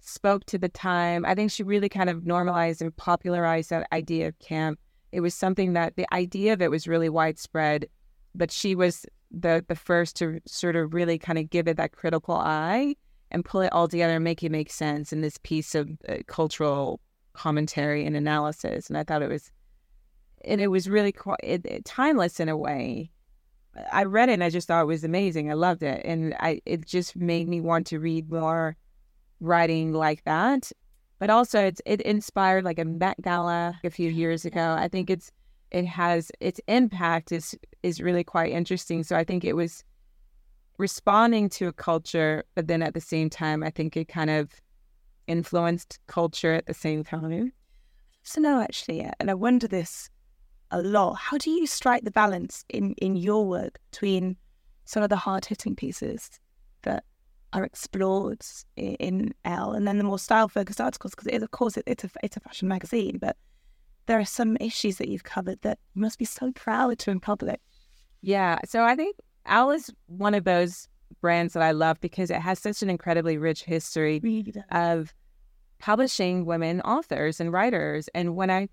spoke 0.00 0.44
to 0.46 0.58
the 0.58 0.68
time. 0.68 1.24
I 1.24 1.34
think 1.34 1.50
she 1.50 1.62
really 1.62 1.88
kind 1.88 2.10
of 2.10 2.26
normalized 2.26 2.82
and 2.82 2.96
popularized 2.96 3.70
that 3.70 3.88
idea 3.92 4.28
of 4.28 4.38
camp. 4.38 4.78
It 5.12 5.20
was 5.20 5.34
something 5.34 5.72
that 5.74 5.96
the 5.96 6.06
idea 6.12 6.52
of 6.52 6.60
it 6.60 6.70
was 6.70 6.88
really 6.88 7.08
widespread, 7.08 7.86
but 8.34 8.50
she 8.50 8.74
was 8.74 9.06
the 9.30 9.64
the 9.68 9.74
first 9.74 10.16
to 10.16 10.40
sort 10.46 10.76
of 10.76 10.94
really 10.94 11.18
kind 11.18 11.38
of 11.38 11.50
give 11.50 11.68
it 11.68 11.76
that 11.76 11.92
critical 11.92 12.34
eye 12.34 12.94
and 13.30 13.44
pull 13.44 13.60
it 13.60 13.72
all 13.72 13.88
together 13.88 14.14
and 14.14 14.24
make 14.24 14.42
it 14.42 14.52
make 14.52 14.70
sense 14.70 15.12
in 15.12 15.20
this 15.20 15.38
piece 15.42 15.74
of 15.74 15.90
uh, 16.08 16.18
cultural 16.26 17.00
commentary 17.32 18.04
and 18.06 18.16
analysis. 18.16 18.88
And 18.88 18.96
I 18.96 19.04
thought 19.04 19.22
it 19.22 19.28
was, 19.28 19.50
and 20.44 20.60
it 20.60 20.68
was 20.68 20.88
really 20.88 21.12
quite, 21.12 21.40
it, 21.42 21.66
it, 21.66 21.84
timeless 21.84 22.40
in 22.40 22.48
a 22.48 22.56
way. 22.56 23.10
I 23.92 24.04
read 24.04 24.28
it 24.28 24.34
and 24.34 24.44
I 24.44 24.50
just 24.50 24.68
thought 24.68 24.82
it 24.82 24.86
was 24.86 25.04
amazing. 25.04 25.50
I 25.50 25.54
loved 25.54 25.82
it, 25.82 26.02
and 26.04 26.34
I 26.40 26.60
it 26.66 26.86
just 26.86 27.16
made 27.16 27.48
me 27.48 27.60
want 27.60 27.86
to 27.88 27.98
read 27.98 28.30
more 28.30 28.76
writing 29.40 29.92
like 29.92 30.24
that. 30.24 30.72
But 31.18 31.30
also, 31.30 31.64
it's 31.64 31.80
it 31.86 32.00
inspired 32.02 32.64
like 32.64 32.78
a 32.78 32.84
Met 32.84 33.20
Gala 33.22 33.78
a 33.84 33.90
few 33.90 34.10
years 34.10 34.44
ago. 34.44 34.76
I 34.78 34.88
think 34.88 35.10
it's 35.10 35.30
it 35.70 35.86
has 35.86 36.30
its 36.40 36.60
impact 36.68 37.32
is 37.32 37.56
is 37.82 38.00
really 38.00 38.24
quite 38.24 38.52
interesting. 38.52 39.02
So 39.02 39.16
I 39.16 39.24
think 39.24 39.44
it 39.44 39.56
was 39.56 39.84
responding 40.78 41.48
to 41.48 41.68
a 41.68 41.72
culture, 41.72 42.44
but 42.54 42.66
then 42.66 42.82
at 42.82 42.94
the 42.94 43.00
same 43.00 43.30
time, 43.30 43.62
I 43.62 43.70
think 43.70 43.96
it 43.96 44.08
kind 44.08 44.30
of 44.30 44.50
influenced 45.26 45.98
culture 46.06 46.52
at 46.52 46.66
the 46.66 46.74
same 46.74 47.02
time. 47.02 47.52
So 48.22 48.40
no, 48.40 48.60
actually, 48.60 48.98
yeah. 48.98 49.12
and 49.20 49.30
I 49.30 49.34
wonder 49.34 49.68
this 49.68 50.10
a 50.70 50.82
lot. 50.82 51.14
How 51.14 51.38
do 51.38 51.50
you 51.50 51.66
strike 51.66 52.04
the 52.04 52.10
balance 52.10 52.64
in 52.68 52.92
in 52.94 53.16
your 53.16 53.46
work 53.46 53.78
between 53.90 54.36
some 54.84 55.02
of 55.02 55.10
the 55.10 55.16
hard 55.16 55.44
hitting 55.44 55.76
pieces 55.76 56.30
that 56.82 57.04
are 57.52 57.64
explored 57.64 58.44
in, 58.76 58.94
in 58.94 59.34
Elle, 59.44 59.72
and 59.72 59.86
then 59.86 59.98
the 59.98 60.04
more 60.04 60.18
style 60.18 60.48
focused 60.48 60.80
articles? 60.80 61.14
Because 61.14 61.42
of 61.42 61.50
course, 61.50 61.76
it, 61.76 61.84
it's 61.86 62.04
a 62.04 62.10
it's 62.22 62.36
a 62.36 62.40
fashion 62.40 62.68
magazine, 62.68 63.18
but 63.18 63.36
there 64.06 64.18
are 64.18 64.24
some 64.24 64.56
issues 64.60 64.98
that 64.98 65.08
you've 65.08 65.24
covered 65.24 65.60
that 65.62 65.78
you 65.94 66.02
must 66.02 66.18
be 66.18 66.24
so 66.24 66.52
proud 66.52 66.98
to 67.00 67.10
in 67.10 67.20
public. 67.20 67.60
Yeah, 68.22 68.58
so 68.64 68.84
I 68.84 68.96
think 68.96 69.16
Elle 69.46 69.70
is 69.70 69.92
one 70.06 70.34
of 70.34 70.44
those 70.44 70.88
brands 71.20 71.54
that 71.54 71.62
I 71.62 71.72
love 71.72 72.00
because 72.00 72.30
it 72.30 72.40
has 72.40 72.58
such 72.58 72.82
an 72.82 72.90
incredibly 72.90 73.38
rich 73.38 73.64
history 73.64 74.20
of 74.70 75.14
publishing 75.78 76.44
women 76.44 76.80
authors 76.82 77.40
and 77.40 77.52
writers. 77.52 78.08
And 78.14 78.36
when 78.36 78.50
I 78.50 78.68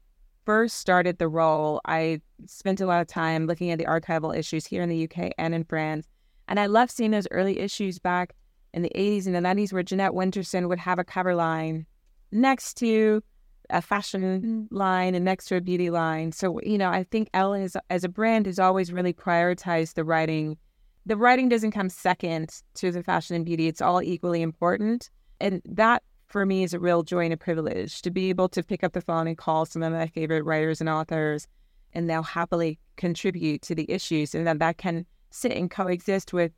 first 0.46 0.78
started 0.78 1.18
the 1.18 1.28
role, 1.28 1.82
I 1.86 2.22
spent 2.46 2.82
a 2.82 2.86
lot 2.86 3.02
of 3.02 3.08
time 3.08 3.48
looking 3.48 3.72
at 3.72 3.80
the 3.80 3.86
archival 3.86 4.36
issues 4.36 4.66
here 4.66 4.82
in 4.82 4.90
the 4.90 5.04
UK 5.04 5.32
and 5.38 5.54
in 5.56 5.64
France. 5.64 6.08
And 6.48 6.60
I 6.60 6.66
love 6.66 6.92
seeing 6.92 7.12
those 7.12 7.28
early 7.32 7.60
issues 7.60 8.00
back 8.00 8.36
in 8.74 8.82
the 8.82 8.92
80s 8.96 9.26
and 9.26 9.36
the 9.36 9.40
90s 9.40 9.72
where 9.72 9.84
Jeanette 9.84 10.12
Winterson 10.12 10.68
would 10.68 10.80
have 10.80 11.00
a 11.00 11.04
cover 11.04 11.36
line 11.36 11.86
next 12.32 12.76
to 12.78 13.24
a 13.70 13.82
fashion 13.82 14.42
mm. 14.42 14.78
line 14.78 15.16
and 15.16 15.24
next 15.24 15.46
to 15.46 15.56
a 15.56 15.62
beauty 15.62 15.90
line. 15.90 16.32
So, 16.32 16.60
you 16.62 16.78
know, 16.78 16.90
I 16.90 17.04
think 17.04 17.30
Elle 17.34 17.54
is, 17.54 17.78
as 17.90 18.04
a 18.04 18.10
brand 18.10 18.46
has 18.46 18.60
always 18.60 18.92
really 18.92 19.14
prioritized 19.14 19.94
the 19.94 20.04
writing. 20.04 20.58
The 21.06 21.18
writing 21.18 21.50
doesn't 21.50 21.72
come 21.72 21.90
second 21.90 22.62
to 22.76 22.92
the 22.92 23.04
fashion 23.04 23.36
and 23.36 23.46
beauty. 23.46 23.68
It's 23.68 23.82
all 23.82 24.02
equally 24.02 24.42
important. 24.42 25.10
And 25.40 25.62
that 25.66 26.04
for 26.34 26.48
me 26.48 26.64
is 26.64 26.74
a 26.74 26.80
real 26.80 27.04
joy 27.04 27.26
and 27.26 27.34
a 27.34 27.38
privilege 27.38 28.02
to 28.02 28.10
be 28.10 28.30
able 28.30 28.50
to 28.50 28.64
pick 28.64 28.84
up 28.84 28.94
the 28.94 29.02
phone 29.02 29.28
and 29.28 29.38
call 29.38 29.68
some 29.68 29.84
of 29.84 29.94
my 29.94 30.08
favorite 30.08 30.42
writers 30.42 30.82
and 30.82 30.90
authors 30.90 31.48
and 31.94 32.10
they'll 32.10 32.24
happily 32.24 32.80
contribute 32.98 33.62
to 33.62 33.76
the 33.76 33.90
issues 33.90 34.34
and 34.34 34.48
then 34.48 34.58
that 34.58 34.80
can 34.80 35.06
sit 35.30 35.52
and 35.52 35.70
coexist 35.70 36.34
with, 36.34 36.52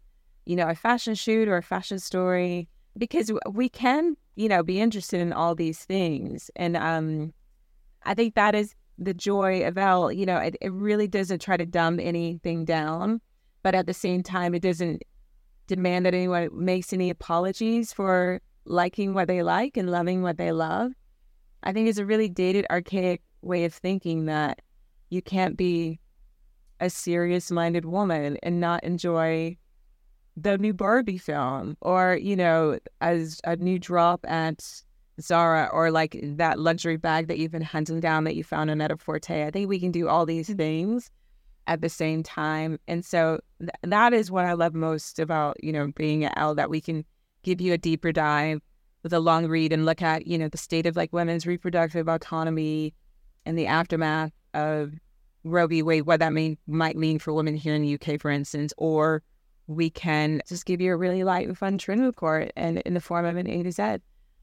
you 0.46 0.56
know, 0.56 0.70
a 0.70 0.76
fashion 0.76 1.14
shoot 1.14 1.50
or 1.50 1.58
a 1.58 1.62
fashion 1.62 2.00
story 2.00 2.70
because 2.98 3.30
we 3.52 3.68
can, 3.68 4.16
you 4.38 4.48
know, 4.48 4.64
be 4.64 4.80
interested 4.80 5.20
in 5.20 5.34
all 5.34 5.54
these 5.54 5.84
things. 5.84 6.50
And 6.56 6.78
um, 6.78 7.34
I 8.04 8.14
think 8.14 8.36
that 8.36 8.56
is 8.56 8.76
the 8.98 9.14
joy 9.14 9.68
of 9.68 9.78
Elle. 9.78 10.10
You 10.14 10.26
know, 10.26 10.38
it, 10.38 10.56
it 10.62 10.72
really 10.72 11.10
doesn't 11.10 11.42
try 11.42 11.58
to 11.58 11.66
dumb 11.66 12.00
anything 12.00 12.64
down, 12.64 13.20
but 13.62 13.76
at 13.76 13.88
the 13.88 13.94
same 13.94 14.24
time, 14.24 14.56
it 14.56 14.62
doesn't 14.62 15.04
demand 15.68 16.06
that 16.06 16.14
anyone 16.14 16.48
makes 16.54 16.94
any 16.94 17.10
apologies 17.10 17.92
for 17.92 18.40
liking 18.66 19.14
what 19.14 19.28
they 19.28 19.44
like 19.44 19.78
and 19.78 19.90
loving 19.90 20.22
what 20.22 20.38
they 20.38 20.52
love. 20.52 20.92
I 21.64 21.74
think 21.74 21.88
it's 21.88 21.98
a 21.98 22.06
really 22.06 22.30
dated, 22.30 22.66
archaic 22.70 23.22
way 23.42 23.66
of 23.66 23.74
thinking 23.74 24.26
that 24.26 24.62
you 25.10 25.22
can't 25.22 25.56
be 25.56 26.00
a 26.80 26.90
serious 26.90 27.52
minded 27.52 27.86
woman 27.86 28.38
and 28.44 28.60
not 28.60 28.84
enjoy 28.84 29.58
the 30.38 30.58
new 30.58 30.74
Barbie 30.74 31.18
film 31.18 31.78
or, 31.82 32.20
you 32.22 32.36
know, 32.36 32.78
as 33.02 33.40
a 33.46 33.56
new 33.56 33.80
drop 33.80 34.26
at 34.28 34.84
Zara 35.22 35.70
or 35.72 35.92
like 35.92 36.20
that 36.22 36.60
luxury 36.60 36.98
bag 36.98 37.28
that 37.28 37.38
you've 37.38 37.52
been 37.52 37.62
hunting 37.62 38.02
down 38.02 38.26
that 38.26 38.36
you 38.36 38.44
found 38.44 38.70
on 38.70 38.80
Net-a-Porter. 38.80 39.46
I 39.46 39.52
think 39.52 39.70
we 39.70 39.80
can 39.80 39.92
do 39.92 40.10
all 40.10 40.26
these 40.26 40.50
mm-hmm. 40.50 40.58
things 40.58 41.10
at 41.68 41.82
the 41.82 41.90
same 41.90 42.22
time. 42.22 42.78
And 42.88 43.06
so 43.06 43.40
th- 43.60 43.72
that 43.84 44.14
is 44.14 44.30
what 44.30 44.46
I 44.46 44.54
love 44.54 44.74
most 44.74 45.20
about, 45.20 45.64
you 45.64 45.72
know, 45.72 45.92
being 45.96 46.26
at 46.26 46.38
Elle 46.38 46.56
that 46.56 46.70
we 46.70 46.82
can 46.82 47.06
give 47.46 47.62
you 47.62 47.72
a 47.74 47.78
deeper 47.78 48.12
dive 48.12 48.60
with 49.04 49.14
a 49.14 49.20
long 49.20 49.48
read 49.48 49.72
and 49.72 49.86
look 49.86 50.02
at, 50.02 50.26
you 50.26 50.38
know, 50.38 50.50
the 50.50 50.58
state 50.58 50.88
of 50.88 50.96
like 50.96 51.14
women's 51.14 51.46
reproductive 51.46 52.10
autonomy 52.10 52.94
and 53.46 53.58
the 53.58 53.68
aftermath 53.68 54.32
of 54.56 54.94
Roe 55.44 55.68
v. 55.68 55.84
Wade, 55.84 56.08
what 56.08 56.20
that 56.20 56.34
mean 56.34 56.58
might 56.66 56.98
mean 56.98 57.20
for 57.20 57.32
women 57.32 57.56
here 57.56 57.76
in 57.76 57.84
the 57.84 57.94
UK, 57.94 58.20
for 58.20 58.32
instance, 58.32 58.74
or 58.78 59.22
we 59.68 59.92
can 59.92 60.42
just 60.50 60.66
give 60.66 60.82
you 60.82 60.92
a 60.92 60.98
really 60.98 61.24
light 61.24 61.48
and 61.48 61.58
fun 61.58 61.78
trim 61.78 62.02
report 62.02 62.52
and 62.56 62.80
in 62.80 62.96
the 62.96 63.02
form 63.02 63.26
of 63.26 63.38
an 63.38 63.48
A 63.48 63.62
to 63.62 63.72
Z, 63.72 63.98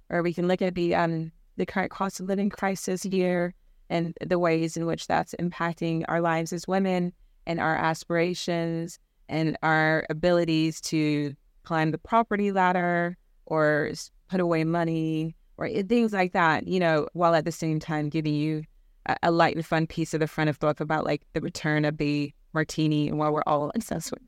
or 0.08 0.22
we 0.22 0.32
can 0.32 0.46
look 0.46 0.62
at 0.62 0.76
the 0.76 0.94
um 0.94 1.32
the 1.56 1.66
current 1.66 1.90
cost 1.90 2.20
of 2.20 2.26
living 2.26 2.48
crisis 2.48 3.02
here 3.02 3.54
and 3.90 4.16
the 4.24 4.38
ways 4.38 4.76
in 4.76 4.86
which 4.86 5.06
that's 5.06 5.34
impacting 5.40 6.04
our 6.08 6.20
lives 6.20 6.52
as 6.52 6.66
women 6.66 7.12
and 7.46 7.60
our 7.60 7.76
aspirations 7.76 8.98
and 9.28 9.56
our 9.62 10.06
abilities 10.08 10.80
to 10.80 11.34
climb 11.64 11.90
the 11.90 11.98
property 11.98 12.52
ladder 12.52 13.16
or 13.46 13.90
put 14.28 14.40
away 14.40 14.64
money 14.64 15.36
or 15.58 15.66
eh, 15.66 15.82
things 15.88 16.12
like 16.12 16.32
that, 16.32 16.66
you 16.66 16.80
know, 16.80 17.08
while 17.12 17.34
at 17.34 17.44
the 17.44 17.52
same 17.52 17.78
time 17.78 18.08
giving 18.08 18.34
you 18.34 18.64
a, 19.06 19.16
a 19.24 19.30
light 19.30 19.56
and 19.56 19.66
fun 19.66 19.86
piece 19.86 20.14
of 20.14 20.20
the 20.20 20.26
front 20.26 20.50
of 20.50 20.58
book 20.58 20.80
about 20.80 21.04
like 21.04 21.22
the 21.32 21.40
return 21.40 21.84
of 21.84 21.98
the 21.98 22.32
martini 22.52 23.08
and 23.08 23.18
while 23.18 23.32
we're 23.32 23.42
all 23.46 23.70
obsessed 23.74 24.10
with. 24.10 24.22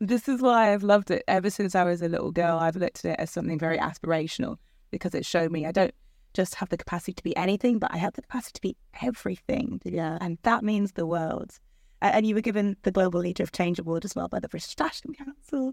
This 0.00 0.28
is 0.28 0.42
why 0.42 0.72
I've 0.72 0.82
loved 0.82 1.10
it 1.10 1.22
ever 1.28 1.50
since 1.50 1.74
I 1.74 1.84
was 1.84 2.02
a 2.02 2.08
little 2.08 2.32
girl. 2.32 2.58
I've 2.58 2.76
looked 2.76 3.04
at 3.04 3.12
it 3.12 3.20
as 3.20 3.30
something 3.30 3.58
very 3.58 3.78
aspirational 3.78 4.56
because 4.90 5.14
it 5.14 5.24
showed 5.24 5.52
me 5.52 5.66
I 5.66 5.72
don't 5.72 5.94
just 6.34 6.56
have 6.56 6.68
the 6.68 6.76
capacity 6.76 7.12
to 7.12 7.22
be 7.22 7.36
anything, 7.36 7.78
but 7.78 7.92
I 7.94 7.96
have 7.98 8.14
the 8.14 8.22
capacity 8.22 8.52
to 8.54 8.60
be 8.60 8.76
everything. 9.02 9.80
Yeah. 9.84 10.18
And 10.20 10.38
that 10.42 10.64
means 10.64 10.92
the 10.92 11.06
world. 11.06 11.58
And 12.02 12.26
you 12.26 12.34
were 12.34 12.40
given 12.40 12.76
the 12.82 12.90
Global 12.90 13.20
Leader 13.20 13.44
of 13.44 13.52
Change 13.52 13.78
Award 13.78 14.04
as 14.04 14.14
well 14.14 14.28
by 14.28 14.40
the 14.40 14.48
British 14.48 14.76
Fashion 14.76 15.14
Council. 15.14 15.72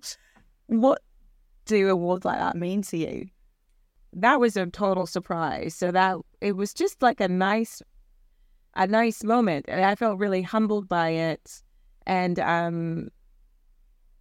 What 0.79 1.01
do 1.65 1.89
awards 1.89 2.25
like 2.25 2.39
that 2.39 2.55
mean 2.55 2.81
to 2.83 2.97
you? 2.97 3.29
that 4.13 4.39
was 4.39 4.57
a 4.57 4.65
total 4.67 5.05
surprise. 5.05 5.75
So 5.75 5.91
that 5.91 6.17
it 6.41 6.53
was 6.53 6.73
just 6.73 7.01
like 7.01 7.19
a 7.19 7.27
nice, 7.27 7.81
a 8.75 8.87
nice 8.87 9.23
moment, 9.23 9.65
and 9.67 9.83
I 9.83 9.95
felt 9.95 10.19
really 10.19 10.41
humbled 10.41 10.87
by 10.87 11.09
it, 11.09 11.61
and 12.05 12.39
um, 12.39 13.09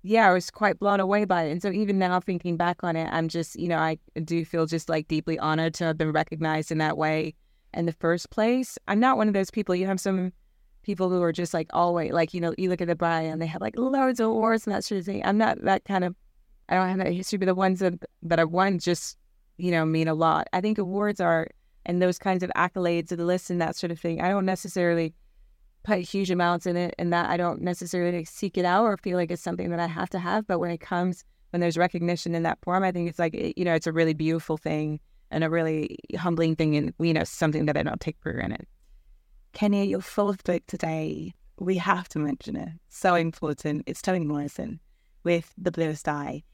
yeah, 0.03 0.29
I 0.29 0.33
was 0.33 0.51
quite 0.51 0.79
blown 0.79 1.01
away 1.01 1.25
by 1.25 1.45
it. 1.45 1.53
And 1.53 1.63
so 1.63 1.71
even 1.71 1.99
now, 1.99 2.21
thinking 2.21 2.57
back 2.57 2.83
on 2.83 2.97
it, 2.97 3.09
I'm 3.13 3.29
just, 3.29 3.59
you 3.59 3.69
know, 3.69 3.79
I 3.79 3.99
do 4.25 4.45
feel 4.45 4.67
just 4.67 4.89
like 4.89 5.09
deeply 5.09 5.39
honored 5.39 5.75
to 5.75 5.85
have 5.85 5.99
been 5.99 6.13
recognized 6.13 6.73
in 6.73 6.79
that 6.79 6.97
way 6.97 7.35
in 7.75 7.87
the 7.87 7.93
first 7.93 8.31
place. 8.31 8.79
I'm 8.89 9.01
not 9.01 9.17
one 9.17 9.29
of 9.29 9.35
those 9.35 9.51
people. 9.51 9.75
You 9.75 9.87
have 9.87 10.01
some 10.01 10.33
people 10.83 11.11
who 11.11 11.23
are 11.23 11.33
just 11.33 11.53
like 11.53 11.69
always 11.75 12.11
like 12.11 12.33
you 12.33 12.41
know 12.41 12.55
you 12.57 12.71
look 12.71 12.81
at 12.81 12.89
the 12.89 12.97
bio 12.97 13.25
and 13.25 13.43
they 13.43 13.47
have 13.47 13.61
like 13.61 13.77
loads 13.77 14.19
of 14.19 14.29
awards 14.29 14.67
and 14.67 14.75
that 14.75 14.85
sort 14.85 15.01
of 15.01 15.05
thing. 15.05 15.25
I'm 15.25 15.39
not 15.39 15.63
that 15.65 15.85
kind 15.85 16.05
of. 16.05 16.15
I 16.71 16.77
don't 16.77 16.89
have 16.89 16.99
that 16.99 17.13
history, 17.13 17.39
but 17.39 17.47
the 17.47 17.55
ones 17.55 17.81
that 17.81 17.95
that 18.23 18.41
I've 18.41 18.51
won 18.51 18.79
just 18.79 19.19
you 19.61 19.71
know, 19.71 19.85
mean 19.85 20.09
a 20.09 20.15
lot. 20.15 20.49
I 20.53 20.61
think 20.61 20.79
awards 20.79 21.21
are 21.21 21.49
and 21.87 22.01
those 22.01 22.19
kinds 22.19 22.43
of 22.43 22.51
accolades 22.57 23.13
and 23.13 23.27
lists 23.27 23.51
and 23.51 23.61
that 23.61 23.77
sort 23.77 23.91
of 23.91 24.01
thing. 24.01 24.21
I 24.21 24.29
don't 24.29 24.47
necessarily 24.47 25.15
put 25.83 26.01
huge 26.01 26.31
amounts 26.31 26.67
in 26.67 26.77
it 26.77 26.95
and 26.99 27.13
that 27.13 27.31
I 27.31 27.37
don't 27.37 27.63
necessarily 27.63 28.25
seek 28.25 28.59
it 28.59 28.65
out 28.65 28.85
or 28.85 28.97
feel 28.97 29.17
like 29.17 29.31
it's 29.31 29.43
something 29.43 29.71
that 29.71 29.81
I 29.81 29.87
have 29.87 30.11
to 30.11 30.19
have. 30.19 30.47
But 30.47 30.59
when 30.59 30.71
it 30.71 30.81
comes, 30.81 31.25
when 31.51 31.61
there's 31.61 31.79
recognition 31.79 32.35
in 32.35 32.43
that 32.43 32.59
form, 32.63 32.83
I 32.83 32.93
think 32.93 33.09
it's 33.09 33.19
like, 33.19 33.35
you 33.35 33.65
know, 33.65 33.75
it's 33.75 33.87
a 33.87 33.93
really 33.93 34.15
beautiful 34.15 34.57
thing 34.57 35.01
and 35.31 35.45
a 35.45 35.51
really 35.51 35.99
humbling 36.19 36.57
thing 36.57 36.77
and, 36.77 36.93
you 36.99 37.15
know, 37.15 37.25
something 37.25 37.67
that 37.67 37.77
I 37.77 37.83
don't 37.83 38.01
take 38.01 38.17
for 38.21 38.33
granted. 38.33 38.67
Kenya, 39.53 39.85
your 39.85 40.01
fourth 40.01 40.45
book 40.45 40.63
today, 40.67 41.33
we 41.59 41.77
have 41.79 42.09
to 42.11 42.19
mention 42.19 42.57
it. 42.57 42.71
So 42.89 43.15
important. 43.15 43.85
It's 43.87 44.03
Toni 44.03 44.27
Morrison 44.27 44.81
with 45.25 45.53
The 45.57 45.73
Bluest 45.73 46.09
Eye. 46.09 46.45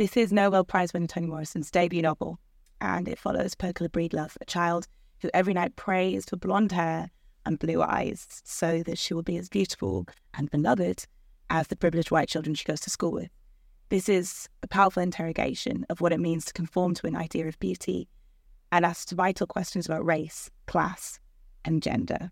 This 0.00 0.16
is 0.16 0.32
Nobel 0.32 0.64
Prize 0.64 0.94
winner 0.94 1.06
Toni 1.06 1.26
Morrison's 1.26 1.70
debut 1.70 2.00
novel, 2.00 2.38
and 2.80 3.06
it 3.06 3.18
follows 3.18 3.54
Pecola 3.54 3.90
Breedlove, 3.90 4.34
a 4.40 4.46
child 4.46 4.88
who 5.20 5.28
every 5.34 5.52
night 5.52 5.76
prays 5.76 6.24
for 6.24 6.38
blonde 6.38 6.72
hair 6.72 7.10
and 7.44 7.58
blue 7.58 7.82
eyes 7.82 8.26
so 8.42 8.82
that 8.84 8.96
she 8.96 9.12
will 9.12 9.22
be 9.22 9.36
as 9.36 9.50
beautiful 9.50 10.06
and 10.32 10.50
beloved 10.50 11.04
as 11.50 11.66
the 11.66 11.76
privileged 11.76 12.10
white 12.10 12.30
children 12.30 12.54
she 12.54 12.64
goes 12.64 12.80
to 12.80 12.88
school 12.88 13.12
with. 13.12 13.28
This 13.90 14.08
is 14.08 14.48
a 14.62 14.68
powerful 14.68 15.02
interrogation 15.02 15.84
of 15.90 16.00
what 16.00 16.14
it 16.14 16.18
means 16.18 16.46
to 16.46 16.54
conform 16.54 16.94
to 16.94 17.06
an 17.06 17.14
idea 17.14 17.46
of 17.46 17.60
beauty 17.60 18.08
and 18.72 18.86
asks 18.86 19.12
vital 19.12 19.46
questions 19.46 19.84
about 19.84 20.06
race, 20.06 20.50
class, 20.66 21.20
and 21.62 21.82
gender. 21.82 22.30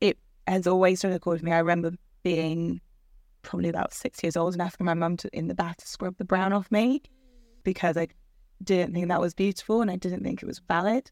It 0.00 0.18
has 0.46 0.68
always 0.68 1.00
struck 1.00 1.14
a 1.14 1.18
chord 1.18 1.38
with 1.38 1.42
me. 1.42 1.50
I 1.50 1.58
remember 1.58 1.94
being 2.22 2.80
probably 3.46 3.70
about 3.70 3.94
six 3.94 4.22
years 4.22 4.36
old 4.36 4.52
and 4.52 4.60
asking 4.60 4.84
my 4.84 4.94
mum 4.94 5.16
to 5.16 5.30
in 5.32 5.48
the 5.48 5.54
bath 5.54 5.78
to 5.78 5.86
scrub 5.86 6.16
the 6.18 6.24
brown 6.24 6.52
off 6.52 6.70
me 6.70 7.00
because 7.64 7.96
I 7.96 8.08
didn't 8.62 8.94
think 8.94 9.08
that 9.08 9.20
was 9.20 9.32
beautiful 9.32 9.80
and 9.80 9.90
I 9.90 9.96
didn't 9.96 10.22
think 10.22 10.42
it 10.42 10.46
was 10.46 10.60
valid. 10.68 11.10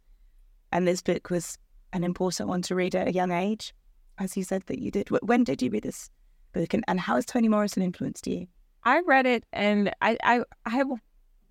And 0.72 0.86
this 0.86 1.00
book 1.00 1.30
was 1.30 1.58
an 1.92 2.04
important 2.04 2.48
one 2.48 2.62
to 2.62 2.74
read 2.74 2.94
at 2.94 3.08
a 3.08 3.12
young 3.12 3.30
age, 3.30 3.74
as 4.18 4.36
you 4.36 4.44
said 4.44 4.64
that 4.66 4.80
you 4.80 4.90
did. 4.90 5.08
When 5.08 5.44
did 5.44 5.62
you 5.62 5.70
read 5.70 5.84
this 5.84 6.10
book, 6.52 6.74
and, 6.74 6.84
and 6.88 7.00
how 7.00 7.14
has 7.14 7.24
Toni 7.24 7.48
Morrison 7.48 7.82
influenced 7.82 8.26
you? 8.26 8.48
I 8.82 9.00
read 9.06 9.26
it 9.26 9.44
and 9.52 9.90
I, 10.02 10.18
I, 10.22 10.42
I 10.66 10.84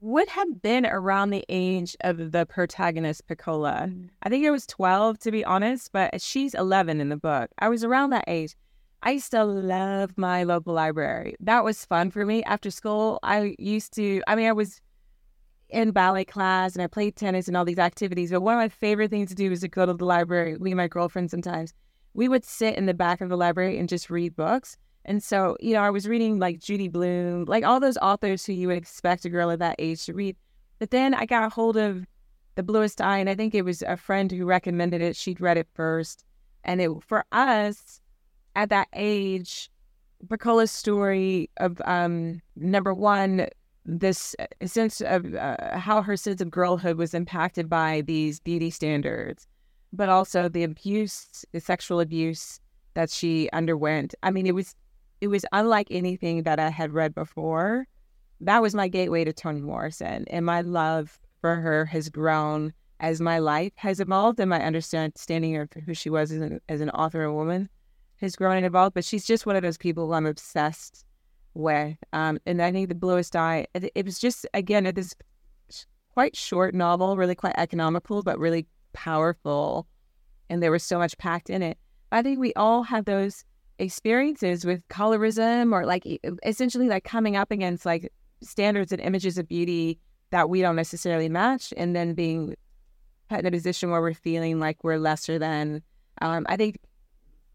would 0.02 0.28
have 0.28 0.62
been 0.62 0.86
around 0.86 1.30
the 1.30 1.46
age 1.48 1.96
of 2.02 2.32
the 2.32 2.46
protagonist, 2.46 3.26
Pecola. 3.28 3.88
Mm. 3.88 4.10
I 4.22 4.30
think 4.30 4.46
I 4.46 4.52
was 4.52 4.68
12 4.68 5.18
to 5.20 5.32
be 5.32 5.46
honest, 5.46 5.92
but 5.94 6.22
she's 6.22 6.54
11 6.54 7.00
in 7.00 7.10
the 7.10 7.18
book. 7.18 7.50
I 7.60 7.70
was 7.70 7.84
around 7.84 8.10
that 8.10 8.26
age. 8.28 8.56
I 9.04 9.12
used 9.12 9.32
to 9.32 9.44
love 9.44 10.18
my 10.18 10.44
local 10.44 10.74
library. 10.74 11.36
That 11.40 11.64
was 11.64 11.86
fun 11.86 12.10
for 12.10 12.26
me. 12.26 12.44
After 12.44 12.72
school, 12.72 13.20
I 13.22 13.56
used 13.60 13.94
to, 13.96 14.24
I 14.28 14.36
mean, 14.36 14.48
I 14.48 14.54
was, 14.54 14.82
in 15.70 15.92
ballet 15.92 16.24
class 16.24 16.74
and 16.74 16.84
I 16.84 16.88
played 16.88 17.16
tennis 17.16 17.48
and 17.48 17.58
all 17.58 17.66
these 17.66 17.80
activities. 17.80 18.32
But 18.32 18.42
one 18.42 18.54
of 18.54 18.60
my 18.60 18.70
favorite 18.70 19.10
things 19.10 19.30
to 19.30 19.36
do 19.36 19.50
was 19.50 19.62
to 19.62 19.68
go 19.68 19.86
to 19.86 19.94
the 19.94 20.06
library. 20.06 20.58
Me 20.60 20.72
and 20.72 20.78
my 20.78 20.88
girlfriend 20.88 21.32
sometimes 21.32 21.74
we 22.14 22.28
would 22.28 22.46
sit 22.46 22.76
in 22.76 22.86
the 22.86 22.94
back 22.94 23.22
of 23.22 23.30
the 23.30 23.38
library 23.38 23.80
and 23.80 23.90
just 23.90 24.10
read 24.10 24.36
books. 24.36 24.78
And 25.06 25.22
so, 25.22 25.58
you 25.60 25.74
know, 25.74 25.82
I 25.82 25.90
was 25.90 26.08
reading 26.08 26.40
like 26.40 26.60
Judy 26.60 26.88
Blume, 26.88 27.46
like 27.46 27.66
all 27.66 27.80
those 27.80 27.98
authors 27.98 28.46
who 28.46 28.54
you 28.54 28.68
would 28.68 28.78
expect 28.78 29.26
a 29.26 29.30
girl 29.30 29.52
at 29.52 29.60
that 29.60 29.76
age 29.80 30.06
to 30.06 30.14
read. 30.14 30.38
But 30.80 30.92
then 30.92 31.14
I 31.14 31.26
got 31.26 31.44
a 31.44 31.50
hold 31.50 31.76
of 31.76 32.06
The 32.56 32.64
Bluest 32.64 33.02
Eye, 33.02 33.18
and 33.18 33.30
I 33.30 33.36
think 33.36 33.54
it 33.54 33.64
was 33.64 33.82
a 33.82 33.98
friend 33.98 34.32
who 34.32 34.46
recommended 34.46 35.02
it. 35.02 35.16
She'd 35.16 35.42
read 35.42 35.58
it 35.58 35.68
first. 35.74 36.24
And 36.64 36.80
it 36.80 36.90
for 37.06 37.26
us 37.32 38.00
at 38.56 38.70
that 38.70 38.88
age, 38.94 39.70
Pecola's 40.30 40.72
story 40.72 41.50
of 41.58 41.82
um, 41.86 42.42
number 42.56 42.94
one, 42.94 43.48
this 43.86 44.36
sense 44.64 45.02
of 45.02 45.34
uh, 45.36 45.78
how 45.78 46.02
her 46.02 46.16
sense 46.16 46.40
of 46.40 46.50
girlhood 46.50 46.98
was 46.98 47.14
impacted 47.14 47.70
by 47.70 48.02
these 48.02 48.40
beauty 48.40 48.70
standards, 48.70 49.48
but 49.92 50.10
also 50.10 50.48
the 50.48 50.64
abuse, 50.64 51.46
the 51.52 51.60
sexual 51.60 52.00
abuse 52.00 52.60
that 52.94 53.10
she 53.10 53.50
underwent. 53.52 54.16
I 54.24 54.32
mean, 54.32 54.48
it 54.48 54.56
was 54.56 54.76
it 55.20 55.28
was 55.28 55.46
unlike 55.52 55.88
anything 55.90 56.44
that 56.44 56.60
I 56.60 56.70
had 56.70 56.94
read 56.94 57.16
before. 57.16 57.88
That 58.42 58.62
was 58.62 58.76
my 58.76 58.88
gateway 58.88 59.24
to 59.24 59.34
Toni 59.34 59.62
Morrison, 59.62 60.26
and 60.30 60.46
my 60.46 60.62
love 60.62 61.20
for 61.42 61.56
her 61.56 61.86
has 61.86 62.10
grown 62.10 62.74
as 63.00 63.20
my 63.20 63.40
life 63.40 63.74
has 63.76 64.00
evolved 64.00 64.40
and 64.40 64.50
my 64.50 64.64
understanding 64.64 65.58
of 65.58 65.70
who 65.86 65.94
she 65.94 66.10
was 66.10 66.32
as 66.32 66.42
an, 66.42 66.62
as 66.70 66.80
an 66.80 66.90
author 66.92 67.26
and 67.26 67.36
woman 67.36 67.70
has 68.24 68.36
grown 68.36 68.58
and 68.58 68.66
evolved. 68.66 68.96
But 68.96 69.06
she's 69.06 69.26
just 69.26 69.46
one 69.46 69.56
of 69.56 69.62
those 69.62 69.78
people 69.78 70.08
who 70.08 70.14
I'm 70.14 70.26
obsessed 70.26 71.06
with. 71.54 71.98
Um, 72.12 72.40
and 72.46 72.62
I 72.62 72.72
think 72.72 72.90
The 72.90 72.96
Bluest 72.96 73.36
Eye, 73.36 73.68
it, 73.74 73.92
it 73.94 74.06
was 74.06 74.18
just, 74.18 74.48
again, 74.54 74.86
it 74.86 74.98
is 74.98 75.16
quite 76.14 76.36
short 76.36 76.74
novel, 76.74 77.18
really 77.18 77.36
quite 77.36 77.56
economical, 77.58 78.24
but 78.24 78.40
really 78.40 78.66
powerful. 78.94 79.88
And 80.50 80.62
there 80.62 80.72
was 80.72 80.84
so 80.84 80.98
much 80.98 81.18
packed 81.18 81.50
in 81.50 81.62
it. 81.62 81.78
I 82.12 82.22
think 82.22 82.40
we 82.40 82.54
all 82.54 82.84
have 82.84 83.06
those 83.06 83.44
experiences 83.80 84.66
with 84.66 84.88
colorism 84.88 85.74
or 85.74 85.86
like 85.86 86.06
essentially 86.46 86.88
like 86.88 87.04
coming 87.04 87.36
up 87.36 87.52
against 87.52 87.86
like 87.86 88.12
standards 88.42 88.92
and 88.92 89.02
images 89.02 89.38
of 89.38 89.48
beauty 89.48 90.00
that 90.30 90.50
we 90.50 90.62
don't 90.62 90.76
necessarily 90.76 91.28
match 91.28 91.74
and 91.76 91.96
then 91.96 92.14
being 92.14 92.56
put 93.30 93.40
in 93.40 93.46
a 93.48 93.52
position 93.52 93.90
where 93.90 94.02
we're 94.02 94.14
feeling 94.14 94.60
like 94.60 94.84
we're 94.84 94.98
lesser 94.98 95.40
than 95.40 95.82
um, 96.22 96.46
i 96.50 96.56
think 96.56 96.78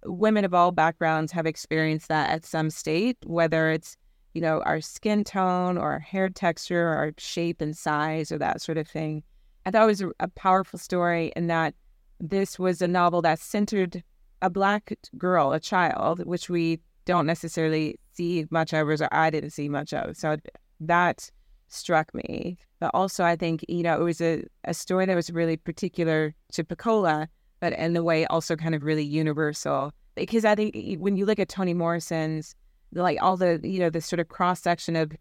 women 0.04 0.44
of 0.44 0.54
all 0.54 0.72
backgrounds 0.72 1.32
have 1.32 1.46
experienced 1.46 2.08
that 2.08 2.30
at 2.30 2.44
some 2.44 2.70
state 2.70 3.16
whether 3.24 3.70
it's 3.70 3.96
you 4.34 4.40
know 4.40 4.62
our 4.62 4.80
skin 4.80 5.24
tone 5.24 5.76
or 5.76 5.92
our 5.92 5.98
hair 5.98 6.28
texture 6.28 6.88
or 6.88 6.94
our 6.96 7.12
shape 7.18 7.60
and 7.60 7.76
size 7.76 8.30
or 8.30 8.38
that 8.38 8.60
sort 8.60 8.78
of 8.78 8.86
thing 8.86 9.22
i 9.66 9.70
thought 9.70 9.82
it 9.82 9.86
was 9.86 10.02
a, 10.02 10.10
a 10.20 10.28
powerful 10.28 10.78
story 10.78 11.32
in 11.34 11.46
that 11.48 11.74
this 12.20 12.58
was 12.58 12.82
a 12.82 12.88
novel 12.88 13.22
that 13.22 13.38
centered 13.38 14.02
a 14.42 14.50
black 14.50 14.92
girl, 15.16 15.52
a 15.52 15.60
child, 15.60 16.24
which 16.24 16.48
we 16.48 16.80
don't 17.04 17.26
necessarily 17.26 17.98
see 18.12 18.46
much 18.50 18.72
of, 18.72 18.88
or 18.88 18.96
I 19.12 19.30
didn't 19.30 19.50
see 19.50 19.68
much 19.68 19.92
of. 19.92 20.16
So 20.16 20.36
that 20.80 21.30
struck 21.68 22.14
me. 22.14 22.58
But 22.80 22.90
also, 22.94 23.24
I 23.24 23.36
think, 23.36 23.64
you 23.68 23.82
know, 23.82 24.00
it 24.00 24.04
was 24.04 24.20
a, 24.20 24.44
a 24.64 24.74
story 24.74 25.06
that 25.06 25.14
was 25.14 25.30
really 25.30 25.56
particular 25.56 26.34
to 26.52 26.64
Pecola, 26.64 27.28
but 27.60 27.72
in 27.72 27.96
a 27.96 28.02
way 28.02 28.26
also 28.26 28.56
kind 28.56 28.74
of 28.74 28.84
really 28.84 29.04
universal. 29.04 29.92
Because 30.14 30.44
I 30.44 30.54
think 30.54 30.98
when 30.98 31.16
you 31.16 31.26
look 31.26 31.38
at 31.38 31.48
Toni 31.48 31.74
Morrison's, 31.74 32.54
like 32.92 33.18
all 33.22 33.36
the, 33.36 33.60
you 33.62 33.78
know, 33.78 33.90
the 33.90 34.00
sort 34.00 34.20
of 34.20 34.28
cross 34.28 34.60
section 34.60 34.96
of 34.96 35.12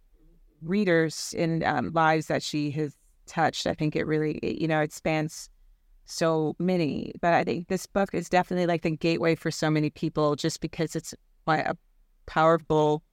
readers 0.61 1.35
and 1.37 1.63
um, 1.63 1.91
lives 1.93 2.27
that 2.27 2.41
she 2.41 2.71
has 2.71 2.95
touched, 3.25 3.67
I 3.67 3.73
think 3.73 3.95
it 3.95 4.05
really, 4.05 4.39
you 4.41 4.67
know, 4.67 4.81
it 4.81 4.93
spans 4.93 5.49
so 6.05 6.55
many. 6.57 7.13
But 7.21 7.33
I 7.33 7.43
think 7.43 7.67
this 7.67 7.85
book 7.85 8.09
is 8.13 8.29
definitely 8.29 8.65
like 8.65 8.81
the 8.81 8.91
gateway 8.91 9.35
for 9.35 9.51
so 9.51 9.69
many 9.69 9.89
people 9.89 10.35
just 10.35 10.61
because 10.61 10.95
it's 10.95 11.13
quite 11.45 11.65
a 11.65 11.77
powerful 12.25 13.03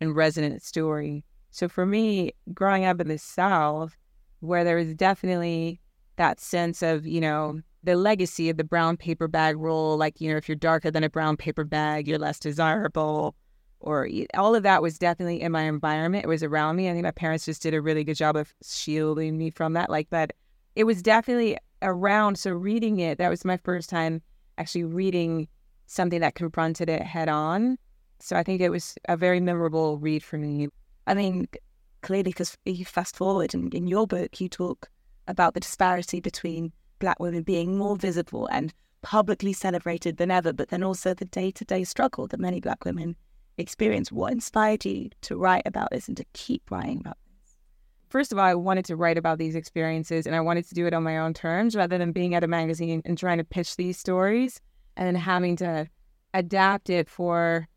and 0.00 0.16
resonant 0.16 0.62
story. 0.62 1.24
So 1.50 1.68
for 1.68 1.86
me, 1.86 2.32
growing 2.54 2.84
up 2.84 3.00
in 3.00 3.08
the 3.08 3.18
South, 3.18 3.96
where 4.40 4.64
there 4.64 4.76
was 4.76 4.94
definitely 4.94 5.80
that 6.16 6.40
sense 6.40 6.82
of, 6.82 7.06
you 7.06 7.20
know, 7.20 7.60
the 7.88 7.96
legacy 7.96 8.50
of 8.50 8.58
the 8.58 8.64
brown 8.64 8.98
paper 8.98 9.26
bag 9.26 9.56
rule, 9.56 9.96
like, 9.96 10.20
you 10.20 10.30
know, 10.30 10.36
if 10.36 10.46
you're 10.46 10.56
darker 10.56 10.90
than 10.90 11.04
a 11.04 11.08
brown 11.08 11.38
paper 11.38 11.64
bag, 11.64 12.06
you're 12.06 12.18
less 12.18 12.38
desirable, 12.38 13.34
or 13.80 14.06
all 14.34 14.54
of 14.54 14.62
that 14.62 14.82
was 14.82 14.98
definitely 14.98 15.40
in 15.40 15.52
my 15.52 15.62
environment. 15.62 16.22
It 16.22 16.28
was 16.28 16.42
around 16.42 16.76
me. 16.76 16.90
I 16.90 16.92
think 16.92 17.04
my 17.04 17.12
parents 17.12 17.46
just 17.46 17.62
did 17.62 17.72
a 17.72 17.80
really 17.80 18.04
good 18.04 18.18
job 18.18 18.36
of 18.36 18.52
shielding 18.62 19.38
me 19.38 19.48
from 19.48 19.72
that. 19.72 19.88
Like, 19.88 20.08
but 20.10 20.32
it 20.76 20.84
was 20.84 21.00
definitely 21.00 21.56
around. 21.80 22.38
So 22.38 22.50
reading 22.50 22.98
it, 22.98 23.16
that 23.16 23.30
was 23.30 23.42
my 23.46 23.56
first 23.56 23.88
time 23.88 24.20
actually 24.58 24.84
reading 24.84 25.48
something 25.86 26.20
that 26.20 26.34
confronted 26.34 26.90
it 26.90 27.00
head 27.00 27.30
on. 27.30 27.78
So 28.18 28.36
I 28.36 28.42
think 28.42 28.60
it 28.60 28.68
was 28.70 28.96
a 29.08 29.16
very 29.16 29.40
memorable 29.40 29.96
read 29.96 30.22
for 30.22 30.36
me. 30.36 30.68
I 31.06 31.14
mean, 31.14 31.48
clearly, 32.02 32.24
because 32.24 32.58
you 32.66 32.84
fast 32.84 33.16
forward 33.16 33.54
and 33.54 33.72
in 33.72 33.86
your 33.86 34.06
book, 34.06 34.38
you 34.42 34.50
talk 34.50 34.90
about 35.26 35.54
the 35.54 35.60
disparity 35.60 36.20
between 36.20 36.70
Black 36.98 37.18
women 37.20 37.42
being 37.42 37.76
more 37.76 37.96
visible 37.96 38.48
and 38.50 38.72
publicly 39.02 39.52
celebrated 39.52 40.16
than 40.16 40.30
ever, 40.30 40.52
but 40.52 40.68
then 40.68 40.82
also 40.82 41.14
the 41.14 41.24
day 41.24 41.50
to 41.52 41.64
day 41.64 41.84
struggle 41.84 42.26
that 42.28 42.40
many 42.40 42.60
Black 42.60 42.84
women 42.84 43.16
experience. 43.56 44.12
What 44.12 44.32
inspired 44.32 44.84
you 44.84 45.10
to 45.22 45.36
write 45.36 45.62
about 45.66 45.90
this 45.90 46.08
and 46.08 46.16
to 46.16 46.24
keep 46.32 46.70
writing 46.70 47.00
about 47.00 47.16
this? 47.16 47.28
first 48.08 48.32
of 48.32 48.38
all, 48.38 48.44
I 48.44 48.54
wanted 48.54 48.84
to 48.86 48.96
write 48.96 49.18
about 49.18 49.38
these 49.38 49.54
experiences 49.54 50.26
and 50.26 50.34
I 50.34 50.40
wanted 50.40 50.66
to 50.68 50.74
do 50.74 50.86
it 50.86 50.94
on 50.94 51.02
my 51.02 51.18
own 51.18 51.34
terms 51.34 51.76
rather 51.76 51.98
than 51.98 52.12
being 52.12 52.34
at 52.34 52.44
a 52.44 52.48
magazine 52.48 53.02
and 53.04 53.16
trying 53.16 53.38
to 53.38 53.44
pitch 53.44 53.76
these 53.76 53.98
stories 53.98 54.60
and 54.96 55.06
then 55.06 55.14
having 55.14 55.56
to 55.56 55.88
adapt 56.34 56.90
it 56.90 57.08
for, 57.08 57.68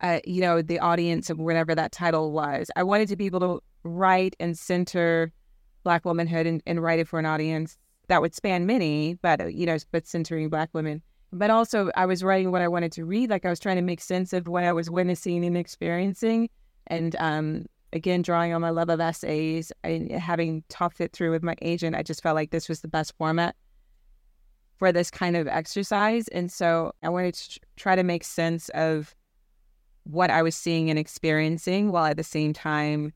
uh, 0.00 0.20
you 0.24 0.40
know, 0.40 0.62
the 0.62 0.78
audience 0.78 1.30
of 1.30 1.38
whatever 1.38 1.74
that 1.74 1.92
title 1.92 2.32
was. 2.32 2.70
I 2.76 2.82
wanted 2.82 3.08
to 3.08 3.16
be 3.16 3.26
able 3.26 3.40
to 3.40 3.62
write 3.84 4.36
and 4.40 4.58
center 4.58 5.32
Black 5.84 6.04
womanhood 6.04 6.46
and, 6.46 6.62
and 6.66 6.82
write 6.82 6.98
it 6.98 7.08
for 7.08 7.18
an 7.18 7.26
audience 7.26 7.78
that 8.08 8.20
would 8.20 8.34
span 8.34 8.66
many, 8.66 9.14
but, 9.14 9.40
uh, 9.40 9.46
you 9.46 9.66
know, 9.66 9.76
but 9.90 10.06
centering 10.06 10.48
Black 10.48 10.70
women. 10.72 11.02
But 11.32 11.50
also, 11.50 11.90
I 11.96 12.06
was 12.06 12.22
writing 12.22 12.52
what 12.52 12.62
I 12.62 12.68
wanted 12.68 12.92
to 12.92 13.04
read. 13.04 13.30
Like 13.30 13.44
I 13.44 13.50
was 13.50 13.60
trying 13.60 13.76
to 13.76 13.82
make 13.82 14.00
sense 14.00 14.32
of 14.32 14.48
what 14.48 14.64
I 14.64 14.72
was 14.72 14.90
witnessing 14.90 15.44
and 15.44 15.56
experiencing. 15.56 16.48
And 16.86 17.16
um, 17.16 17.66
again, 17.92 18.22
drawing 18.22 18.52
on 18.52 18.60
my 18.60 18.70
love 18.70 18.88
of 18.88 19.00
essays 19.00 19.72
and 19.82 20.10
having 20.12 20.62
talked 20.68 21.00
it 21.00 21.12
through 21.12 21.32
with 21.32 21.42
my 21.42 21.56
agent, 21.62 21.96
I 21.96 22.02
just 22.02 22.22
felt 22.22 22.36
like 22.36 22.50
this 22.50 22.68
was 22.68 22.80
the 22.80 22.88
best 22.88 23.12
format 23.18 23.56
for 24.76 24.92
this 24.92 25.10
kind 25.10 25.36
of 25.36 25.48
exercise. 25.48 26.28
And 26.28 26.50
so 26.50 26.92
I 27.02 27.08
wanted 27.08 27.34
to 27.34 27.60
try 27.76 27.96
to 27.96 28.04
make 28.04 28.22
sense 28.22 28.68
of 28.70 29.14
what 30.04 30.30
I 30.30 30.42
was 30.42 30.54
seeing 30.54 30.90
and 30.90 30.98
experiencing 30.98 31.90
while 31.90 32.04
at 32.04 32.16
the 32.16 32.24
same 32.24 32.52
time 32.52 33.12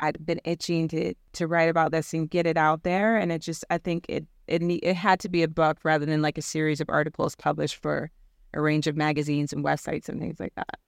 I'd 0.00 0.24
been 0.26 0.40
itching 0.44 0.88
to 0.88 1.14
to 1.34 1.46
write 1.46 1.68
about 1.68 1.92
this 1.92 2.12
and 2.12 2.28
get 2.28 2.46
it 2.46 2.56
out 2.56 2.82
there. 2.82 3.16
And 3.16 3.32
it 3.32 3.40
just, 3.40 3.64
I 3.70 3.78
think 3.78 4.06
it 4.08 4.26
it 4.46 4.62
it 4.62 4.96
had 4.96 5.20
to 5.20 5.28
be 5.28 5.42
a 5.42 5.48
book 5.48 5.78
rather 5.84 6.06
than 6.06 6.22
like 6.22 6.38
a 6.38 6.42
series 6.42 6.80
of 6.80 6.88
articles 6.88 7.34
published 7.34 7.76
for 7.76 8.10
a 8.52 8.60
range 8.60 8.86
of 8.86 8.96
magazines 8.96 9.52
and 9.52 9.64
websites 9.64 10.08
and 10.08 10.20
things 10.20 10.38
like 10.38 10.54
that. 10.54 10.78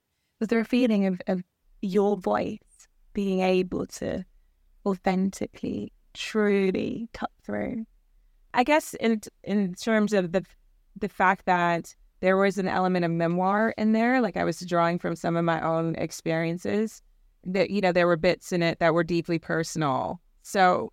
Was 0.41 0.49
there 0.49 0.61
a 0.61 0.65
feeling 0.65 1.07
of, 1.07 1.21
of 1.27 1.43
your 1.81 2.17
voice 2.17 2.59
being 3.13 3.41
able 3.41 3.87
to 3.87 4.25
authentically, 4.85 5.93
truly 6.15 7.09
cut 7.13 7.31
through. 7.43 7.85
I 8.55 8.63
guess 8.63 8.95
in 8.95 9.21
in 9.43 9.75
terms 9.75 10.13
of 10.13 10.33
the 10.33 10.45
the 10.99 11.09
fact 11.09 11.45
that 11.47 11.95
there 12.21 12.37
was 12.37 12.57
an 12.57 12.69
element 12.69 13.05
of 13.05 13.11
memoir 13.11 13.75
in 13.77 13.93
there, 13.93 14.21
like 14.21 14.37
I 14.37 14.45
was 14.45 14.61
drawing 14.61 14.99
from 14.99 15.17
some 15.17 15.37
of 15.37 15.45
my 15.45 15.61
own 15.61 15.95
experiences. 15.97 17.03
That 17.45 17.71
you 17.71 17.81
know 17.81 17.93
there 17.93 18.07
were 18.07 18.17
bits 18.17 18.53
in 18.53 18.63
it 18.63 18.79
that 18.81 18.95
were 18.95 19.05
deeply 19.05 19.39
personal. 19.39 20.21
So 20.43 20.93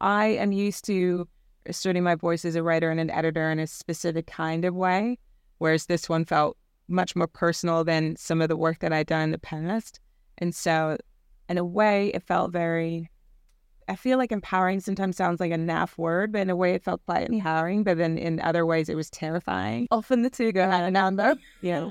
I 0.00 0.26
am 0.26 0.52
used 0.52 0.84
to 0.86 1.28
asserting 1.66 2.02
my 2.02 2.14
voice 2.14 2.44
as 2.44 2.54
a 2.54 2.62
writer 2.62 2.90
and 2.90 3.00
an 3.00 3.10
editor 3.10 3.50
in 3.50 3.58
a 3.58 3.66
specific 3.66 4.26
kind 4.26 4.64
of 4.64 4.74
way, 4.74 5.18
whereas 5.58 5.86
this 5.86 6.08
one 6.08 6.24
felt 6.24 6.56
much 6.88 7.16
more 7.16 7.26
personal 7.26 7.84
than 7.84 8.16
some 8.16 8.40
of 8.40 8.48
the 8.48 8.56
work 8.56 8.80
that 8.80 8.92
I'd 8.92 9.06
done 9.06 9.22
in 9.22 9.30
the 9.30 9.38
past. 9.38 10.00
And 10.38 10.54
so 10.54 10.98
in 11.48 11.58
a 11.58 11.64
way, 11.64 12.08
it 12.08 12.22
felt 12.22 12.52
very, 12.52 13.10
I 13.88 13.96
feel 13.96 14.18
like 14.18 14.32
empowering 14.32 14.80
sometimes 14.80 15.16
sounds 15.16 15.40
like 15.40 15.52
a 15.52 15.56
naff 15.56 15.98
word, 15.98 16.32
but 16.32 16.42
in 16.42 16.50
a 16.50 16.56
way, 16.56 16.74
it 16.74 16.84
felt 16.84 17.04
quite 17.06 17.28
empowering. 17.28 17.84
But 17.84 17.98
then 17.98 18.18
in 18.18 18.40
other 18.40 18.66
ways, 18.66 18.88
it 18.88 18.96
was 18.96 19.10
terrifying. 19.10 19.88
Often 19.90 20.22
the 20.22 20.30
two 20.30 20.52
go 20.52 20.68
hand 20.68 20.86
in 20.86 20.94
hand, 20.94 21.18
though. 21.18 21.36
Yeah. 21.60 21.90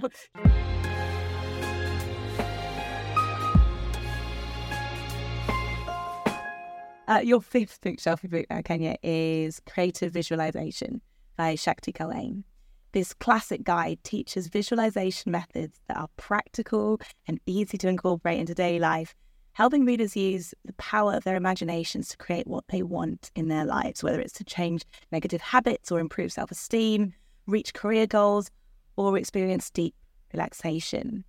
Uh, 7.12 7.20
your 7.20 7.41
fifth 7.41 7.82
bookshelf 7.82 8.22
book, 8.22 8.45
uh, 8.49 8.62
Kenya, 8.64 8.95
is 9.03 9.59
Creative 9.70 10.14
Visualization 10.14 11.01
by 11.36 11.55
Shakti 11.55 11.91
Kulkarni. 11.91 12.45
This 12.93 13.14
classic 13.14 13.66
guide 13.66 14.01
teaches 14.05 14.47
visualization 14.47 15.30
methods 15.30 15.82
that 15.89 15.97
are 15.97 16.07
practical 16.16 17.01
and 17.28 17.41
easy 17.45 17.78
to 17.80 17.89
incorporate 17.89 18.39
into 18.39 18.53
daily 18.53 18.80
life 18.80 19.14
helping 19.51 19.84
readers 19.84 20.16
use 20.16 20.53
the 20.64 20.72
power 20.74 21.14
of 21.14 21.26
their 21.26 21.36
imaginations 21.36 22.07
to 22.07 22.16
create 22.16 22.47
what 22.47 22.64
they 22.70 22.82
want 22.82 23.30
in 23.36 23.49
their 23.49 23.66
lives, 23.66 24.01
whether 24.01 24.22
it's 24.22 24.32
to 24.32 24.45
change 24.45 24.86
negative 25.12 25.41
habits 25.41 25.91
or 25.91 25.99
improve 25.99 26.32
self 26.32 26.49
esteem, 26.49 27.14
reach 27.45 27.74
career 27.74 28.07
goals, 28.07 28.49
or 28.95 29.18
experience 29.18 29.70
deep 29.70 29.95
relaxation. 30.32 31.26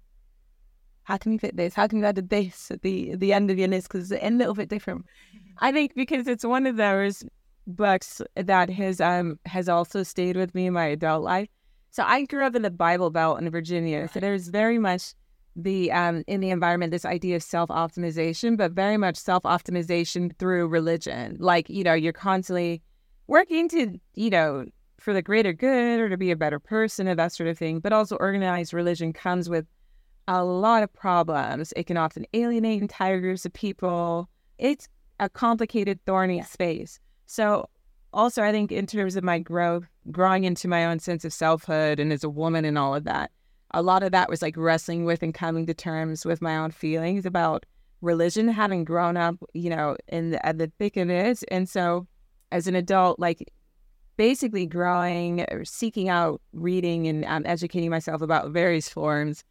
How 1.03 1.17
can 1.17 1.33
we 1.33 1.39
fit 1.39 1.57
this? 1.57 1.75
How 1.75 1.89
can 1.89 1.99
you 1.99 2.05
add 2.05 2.29
this 2.29 2.71
at 2.71 2.83
the, 2.83 3.11
at 3.11 3.19
the 3.21 3.33
end 3.33 3.51
of 3.51 3.59
your 3.59 3.67
list? 3.67 3.89
Because 3.89 4.13
it's 4.13 4.25
a 4.25 4.31
little 4.31 4.55
bit 4.55 4.69
different. 4.69 5.05
I 5.63 5.71
think 5.71 5.95
because 5.95 6.27
it's 6.27 6.45
one 6.45 6.67
of 6.67 6.77
those 6.77 7.25
books 7.69 8.21
that 8.35 8.69
has 8.69 9.01
um 9.01 9.39
has 9.47 9.69
also 9.69 10.03
stayed 10.03 10.37
with 10.37 10.55
me 10.57 10.67
in 10.67 10.73
my 10.75 10.87
adult 10.87 11.23
life. 11.23 11.49
So 11.91 12.03
I 12.05 12.25
grew 12.25 12.45
up 12.45 12.57
in 12.57 12.63
the 12.63 12.71
Bible 12.71 13.11
Belt 13.11 13.41
in 13.41 13.49
Virginia. 13.49 14.09
So 14.13 14.19
there's 14.19 14.49
very 14.49 14.79
much 14.79 15.15
the 15.55 15.93
um 15.93 16.25
in 16.27 16.41
the 16.41 16.51
environment 16.51 16.91
this 16.91 17.05
idea 17.05 17.37
of 17.37 17.45
self 17.45 17.71
optimization, 17.71 18.57
but 18.57 18.73
very 18.73 18.97
much 18.97 19.17
self 19.17 19.45
optimization 19.45 20.37
through 20.37 20.67
religion. 20.67 21.37
Like 21.39 21.71
you 21.71 21.85
know 21.85 21.95
you're 21.95 22.13
constantly 22.13 22.83
working 23.29 23.69
to 23.69 24.01
you 24.17 24.31
know 24.31 24.67
for 24.99 25.15
the 25.15 25.23
greater 25.23 25.53
good 25.53 26.01
or 26.01 26.09
to 26.09 26.17
be 26.17 26.33
a 26.33 26.37
better 26.37 26.59
person 26.59 27.07
or 27.07 27.15
that 27.15 27.33
sort 27.33 27.49
of 27.49 27.57
thing. 27.57 27.79
But 27.79 27.93
also 27.93 28.17
organized 28.17 28.75
religion 28.75 29.13
comes 29.13 29.49
with 29.49 29.67
a 30.27 30.43
lot 30.43 30.83
of 30.83 30.93
problems. 30.93 31.73
It 31.77 31.87
can 31.87 31.97
often 31.97 32.27
alienate 32.35 32.83
entire 32.83 33.21
groups 33.21 33.45
of 33.47 33.53
people. 33.53 34.29
It's 34.59 34.89
a 35.23 35.29
complicated, 35.29 36.01
thorny 36.05 36.43
space. 36.43 36.99
So 37.27 37.69
also 38.13 38.43
I 38.43 38.51
think 38.51 38.73
in 38.73 38.87
terms 38.87 39.15
of 39.15 39.23
my 39.23 39.39
growth, 39.39 39.85
growing 40.11 40.43
into 40.43 40.67
my 40.67 40.85
own 40.85 40.99
sense 40.99 41.25
of 41.25 41.33
selfhood 41.33 42.01
and 42.01 42.13
as 42.13 42.25
a 42.25 42.29
woman 42.29 42.65
and 42.65 42.77
all 42.77 42.95
of 42.95 43.05
that, 43.05 43.31
a 43.71 43.83
lot 43.83 44.03
of 44.03 44.11
that 44.13 44.29
was 44.29 44.43
like 44.43 44.57
wrestling 44.57 45.05
with 45.05 45.23
and 45.23 45.33
coming 45.33 45.65
to 45.67 45.75
terms 45.75 46.27
with 46.27 46.43
my 46.43 46.57
own 46.57 46.73
feelings 46.73 47.25
about 47.25 47.65
religion, 48.01 48.49
having 48.49 48.85
grown 48.85 49.17
up, 49.17 49.37
you 49.55 49.71
know, 49.71 49.97
in 50.09 50.33
the, 50.33 50.45
at 50.45 50.59
the 50.59 50.73
thick 50.79 50.97
of 50.97 51.09
it. 51.09 51.43
And 51.53 51.69
so 51.69 52.09
as 52.51 52.67
an 52.67 52.75
adult, 52.75 53.21
like 53.21 53.51
basically 54.17 54.67
growing 54.67 55.43
or 55.53 55.65
seeking 55.65 56.09
out 56.09 56.43
reading 56.53 57.07
and 57.07 57.25
um, 57.27 57.45
educating 57.47 57.91
myself 57.91 58.23
about 58.23 58.51
various 58.51 58.89
forms 58.89 59.45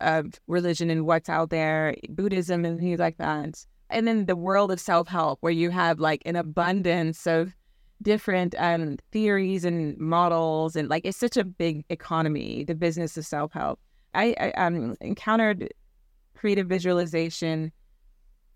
of 0.00 0.40
religion 0.46 0.88
and 0.88 1.04
what's 1.04 1.28
out 1.28 1.50
there, 1.50 1.94
Buddhism 2.08 2.64
and 2.64 2.80
things 2.80 2.98
like 2.98 3.18
that. 3.18 3.66
And 3.90 4.06
then 4.06 4.26
the 4.26 4.36
world 4.36 4.70
of 4.70 4.80
self 4.80 5.08
help, 5.08 5.38
where 5.40 5.52
you 5.52 5.70
have 5.70 5.98
like 5.98 6.22
an 6.26 6.36
abundance 6.36 7.26
of 7.26 7.54
different 8.02 8.54
um, 8.58 8.98
theories 9.12 9.64
and 9.64 9.96
models, 9.98 10.76
and 10.76 10.88
like 10.88 11.04
it's 11.04 11.18
such 11.18 11.36
a 11.36 11.44
big 11.44 11.84
economy, 11.88 12.64
the 12.64 12.74
business 12.74 13.16
of 13.16 13.26
self 13.26 13.52
help. 13.52 13.80
I, 14.14 14.34
I 14.40 14.50
um, 14.52 14.96
encountered 15.00 15.72
creative 16.34 16.66
visualization 16.66 17.72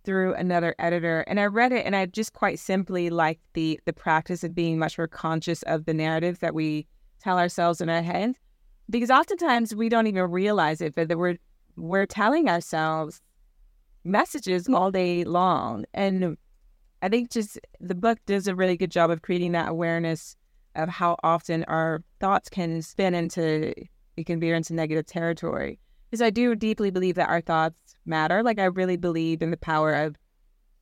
through 0.04 0.34
another 0.34 0.74
editor 0.78 1.20
and 1.26 1.38
I 1.38 1.46
read 1.46 1.72
it 1.72 1.86
and 1.86 1.94
I 1.94 2.06
just 2.06 2.32
quite 2.32 2.58
simply 2.58 3.10
liked 3.10 3.42
the 3.54 3.78
the 3.84 3.92
practice 3.92 4.42
of 4.42 4.54
being 4.54 4.78
much 4.78 4.98
more 4.98 5.06
conscious 5.06 5.62
of 5.64 5.84
the 5.84 5.94
narrative 5.94 6.40
that 6.40 6.54
we 6.54 6.86
tell 7.20 7.38
ourselves 7.38 7.80
in 7.80 7.88
our 7.88 8.02
head 8.02 8.34
because 8.90 9.10
oftentimes 9.10 9.74
we 9.74 9.88
don't 9.88 10.06
even 10.06 10.30
realize 10.30 10.80
it 10.80 10.94
but 10.94 11.08
that 11.08 11.18
we're 11.18 11.36
we're 11.76 12.06
telling 12.06 12.48
ourselves 12.48 13.20
messages 14.04 14.68
all 14.68 14.90
day 14.90 15.24
long 15.24 15.84
and 15.94 16.36
I 17.02 17.08
think 17.08 17.30
just 17.30 17.58
the 17.80 17.94
book 17.94 18.18
does 18.26 18.46
a 18.46 18.54
really 18.54 18.76
good 18.76 18.90
job 18.90 19.10
of 19.10 19.22
creating 19.22 19.52
that 19.52 19.68
awareness 19.68 20.36
of 20.76 20.88
how 20.88 21.16
often 21.22 21.64
our 21.64 22.02
thoughts 22.20 22.48
can 22.48 22.80
spin 22.82 23.14
into 23.14 23.74
it 24.16 24.26
can 24.26 24.40
veer 24.40 24.54
into 24.54 24.74
negative 24.74 25.06
territory 25.06 25.78
because 26.12 26.22
I 26.22 26.28
do 26.28 26.54
deeply 26.54 26.90
believe 26.90 27.14
that 27.14 27.30
our 27.30 27.40
thoughts 27.40 27.96
matter. 28.04 28.42
Like 28.42 28.58
I 28.58 28.66
really 28.66 28.98
believe 28.98 29.40
in 29.40 29.50
the 29.50 29.56
power 29.56 29.94
of 29.94 30.16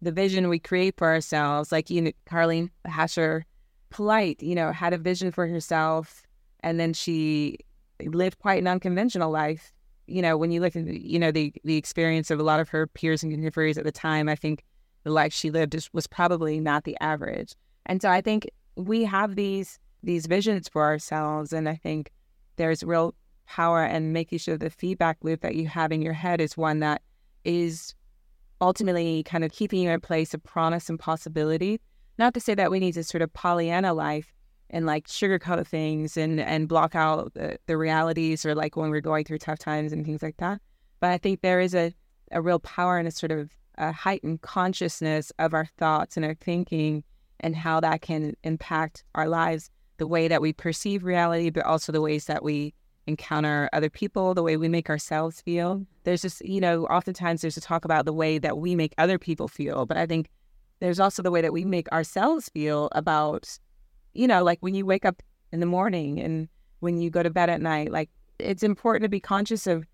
the 0.02 0.10
vision 0.10 0.48
we 0.48 0.58
create 0.58 0.96
for 0.96 1.06
ourselves. 1.06 1.70
Like 1.70 1.88
you 1.88 2.02
know, 2.02 2.10
Carlene 2.28 2.70
Hatcher 2.84 3.46
Polite, 3.90 4.42
you 4.42 4.56
know, 4.56 4.72
had 4.72 4.92
a 4.92 4.98
vision 4.98 5.30
for 5.30 5.46
herself, 5.46 6.22
and 6.64 6.80
then 6.80 6.92
she 6.92 7.58
lived 8.04 8.40
quite 8.40 8.60
an 8.60 8.66
unconventional 8.66 9.30
life. 9.30 9.72
You 10.10 10.22
know, 10.22 10.36
when 10.36 10.50
you 10.50 10.60
look 10.60 10.76
at 10.76 10.86
you 10.86 11.18
know 11.18 11.30
the 11.30 11.52
the 11.64 11.76
experience 11.76 12.30
of 12.30 12.40
a 12.40 12.42
lot 12.42 12.60
of 12.60 12.68
her 12.70 12.86
peers 12.86 13.22
and 13.22 13.32
contemporaries 13.32 13.78
at 13.78 13.84
the 13.84 13.92
time, 13.92 14.28
I 14.28 14.34
think 14.34 14.64
the 15.04 15.10
life 15.10 15.32
she 15.32 15.50
lived 15.50 15.76
was 15.92 16.06
probably 16.06 16.60
not 16.60 16.84
the 16.84 16.96
average. 17.00 17.54
And 17.86 18.02
so 18.02 18.10
I 18.10 18.20
think 18.20 18.50
we 18.76 19.04
have 19.04 19.36
these 19.36 19.78
these 20.02 20.26
visions 20.26 20.68
for 20.68 20.82
ourselves, 20.82 21.52
and 21.52 21.68
I 21.68 21.76
think 21.76 22.10
there's 22.56 22.82
real 22.82 23.14
power 23.46 23.82
and 23.84 24.12
making 24.12 24.38
sure 24.38 24.56
the 24.56 24.70
feedback 24.70 25.18
loop 25.22 25.40
that 25.40 25.54
you 25.54 25.66
have 25.66 25.92
in 25.92 26.02
your 26.02 26.12
head 26.12 26.40
is 26.40 26.56
one 26.56 26.80
that 26.80 27.02
is 27.44 27.94
ultimately 28.60 29.22
kind 29.24 29.44
of 29.44 29.52
keeping 29.52 29.82
you 29.82 29.90
in 29.90 30.00
place 30.00 30.34
of 30.34 30.42
promise 30.42 30.88
and 30.88 30.98
possibility. 30.98 31.80
Not 32.18 32.34
to 32.34 32.40
say 32.40 32.54
that 32.54 32.70
we 32.70 32.78
need 32.78 32.92
to 32.94 33.04
sort 33.04 33.22
of 33.22 33.32
Pollyanna 33.32 33.94
life 33.94 34.32
and 34.70 34.86
like 34.86 35.08
sugarcoat 35.08 35.66
things 35.66 36.16
and 36.16 36.40
and 36.40 36.68
block 36.68 36.94
out 36.94 37.34
the, 37.34 37.58
the 37.66 37.76
realities 37.76 38.46
or 38.46 38.54
like 38.54 38.76
when 38.76 38.90
we're 38.90 39.00
going 39.00 39.24
through 39.24 39.38
tough 39.38 39.58
times 39.58 39.92
and 39.92 40.04
things 40.04 40.22
like 40.22 40.36
that. 40.38 40.60
But 41.00 41.10
I 41.10 41.18
think 41.18 41.40
there 41.40 41.60
is 41.60 41.74
a, 41.74 41.92
a 42.30 42.40
real 42.40 42.58
power 42.60 42.98
and 42.98 43.08
a 43.08 43.10
sort 43.10 43.32
of 43.32 43.50
a 43.78 43.92
heightened 43.92 44.42
consciousness 44.42 45.32
of 45.38 45.54
our 45.54 45.66
thoughts 45.78 46.16
and 46.16 46.24
our 46.24 46.34
thinking 46.34 47.02
and 47.40 47.56
how 47.56 47.80
that 47.80 48.02
can 48.02 48.36
impact 48.44 49.04
our 49.14 49.28
lives, 49.28 49.70
the 49.96 50.06
way 50.06 50.28
that 50.28 50.42
we 50.42 50.52
perceive 50.52 51.04
reality, 51.04 51.50
but 51.50 51.64
also 51.64 51.90
the 51.90 52.00
ways 52.00 52.26
that 52.26 52.42
we 52.42 52.74
encounter 53.06 53.68
other 53.72 53.90
people, 53.90 54.34
the 54.34 54.42
way 54.42 54.56
we 54.56 54.68
make 54.68 54.90
ourselves 54.90 55.40
feel. 55.40 55.84
There's 56.04 56.22
just, 56.22 56.44
you 56.44 56.60
know, 56.60 56.84
oftentimes 56.84 57.40
there's 57.40 57.56
a 57.56 57.60
talk 57.60 57.84
about 57.84 58.04
the 58.04 58.12
way 58.12 58.38
that 58.38 58.58
we 58.58 58.76
make 58.76 58.94
other 58.98 59.18
people 59.18 59.48
feel, 59.48 59.86
but 59.86 59.96
I 59.96 60.06
think 60.06 60.28
there's 60.80 61.00
also 61.00 61.22
the 61.22 61.30
way 61.30 61.40
that 61.40 61.52
we 61.52 61.64
make 61.64 61.90
ourselves 61.92 62.48
feel 62.50 62.88
about, 62.92 63.58
you 64.14 64.26
know, 64.26 64.42
like 64.42 64.58
when 64.60 64.74
you 64.74 64.86
wake 64.86 65.04
up 65.04 65.22
in 65.52 65.60
the 65.60 65.66
morning 65.66 66.20
and 66.20 66.48
when 66.80 66.98
you 66.98 67.10
go 67.10 67.22
to 67.22 67.30
bed 67.30 67.50
at 67.50 67.60
night, 67.60 67.90
like 67.92 68.10
it's 68.38 68.62
important 68.62 69.02
to 69.04 69.08
be 69.08 69.20
conscious 69.20 69.66
of 69.66 69.84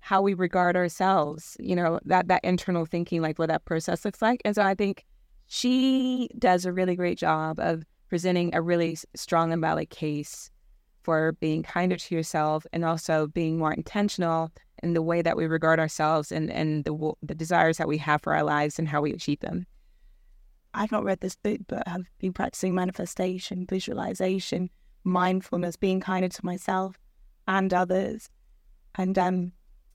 how 0.00 0.22
we 0.22 0.34
regard 0.34 0.76
ourselves, 0.76 1.56
you 1.60 1.76
know, 1.76 2.00
that 2.04 2.28
that 2.28 2.42
internal 2.42 2.86
thinking, 2.86 3.20
like 3.20 3.38
what 3.38 3.48
that 3.48 3.64
process 3.64 4.04
looks 4.04 4.22
like. 4.22 4.40
And 4.44 4.54
so 4.54 4.62
I 4.62 4.74
think 4.74 5.04
she 5.46 6.28
does 6.38 6.64
a 6.64 6.72
really 6.72 6.96
great 6.96 7.18
job 7.18 7.58
of 7.60 7.84
presenting 8.08 8.54
a 8.54 8.62
really 8.62 8.96
strong 9.14 9.52
and 9.52 9.60
valid 9.60 9.90
case 9.90 10.50
for 11.02 11.32
being 11.32 11.62
kinder 11.62 11.96
to 11.96 12.14
yourself 12.14 12.66
and 12.72 12.84
also 12.84 13.26
being 13.28 13.58
more 13.58 13.72
intentional 13.72 14.50
in 14.82 14.94
the 14.94 15.02
way 15.02 15.22
that 15.22 15.36
we 15.36 15.46
regard 15.46 15.78
ourselves 15.78 16.32
and, 16.32 16.50
and 16.50 16.84
the, 16.84 17.12
the 17.22 17.34
desires 17.34 17.76
that 17.76 17.88
we 17.88 17.98
have 17.98 18.22
for 18.22 18.34
our 18.34 18.42
lives 18.42 18.78
and 18.78 18.88
how 18.88 19.00
we 19.00 19.12
achieve 19.12 19.40
them. 19.40 19.66
I've 20.74 20.92
not 20.92 21.04
read 21.04 21.20
this 21.20 21.36
book, 21.36 21.60
but 21.68 21.82
I've 21.86 22.08
been 22.18 22.32
practicing 22.32 22.74
manifestation, 22.74 23.66
visualization, 23.68 24.70
mindfulness, 25.04 25.76
being 25.76 26.00
kinder 26.00 26.28
to 26.28 26.44
myself 26.44 26.96
and 27.48 27.72
others, 27.74 28.28
and 28.96 29.18
um, 29.18 29.52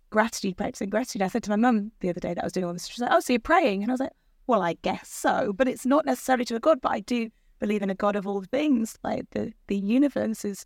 gratitude, 0.09 0.57
practicing 0.57 0.89
gratitude. 0.89 1.21
I 1.21 1.27
said 1.27 1.43
to 1.43 1.49
my 1.49 1.55
mum 1.55 1.91
the 1.99 2.09
other 2.09 2.19
day 2.19 2.33
that 2.33 2.43
I 2.43 2.45
was 2.45 2.53
doing 2.53 2.65
all 2.65 2.73
this. 2.73 2.87
She's 2.87 2.99
like, 2.99 3.11
"Oh, 3.13 3.19
so 3.19 3.33
you're 3.33 3.39
praying?" 3.39 3.83
And 3.83 3.91
I 3.91 3.93
was 3.93 4.01
like, 4.01 4.13
"Well, 4.47 4.61
I 4.61 4.73
guess 4.81 5.07
so, 5.07 5.53
but 5.53 5.67
it's 5.67 5.85
not 5.85 6.05
necessarily 6.05 6.45
to 6.45 6.55
a 6.55 6.59
god, 6.59 6.81
but 6.81 6.91
I 6.91 6.99
do 6.99 7.29
believe 7.59 7.81
in 7.81 7.89
a 7.89 7.95
God 7.95 8.15
of 8.15 8.27
all 8.27 8.41
things. 8.43 8.97
Like 9.03 9.29
the 9.31 9.53
the 9.67 9.77
universe 9.77 10.43
is 10.45 10.65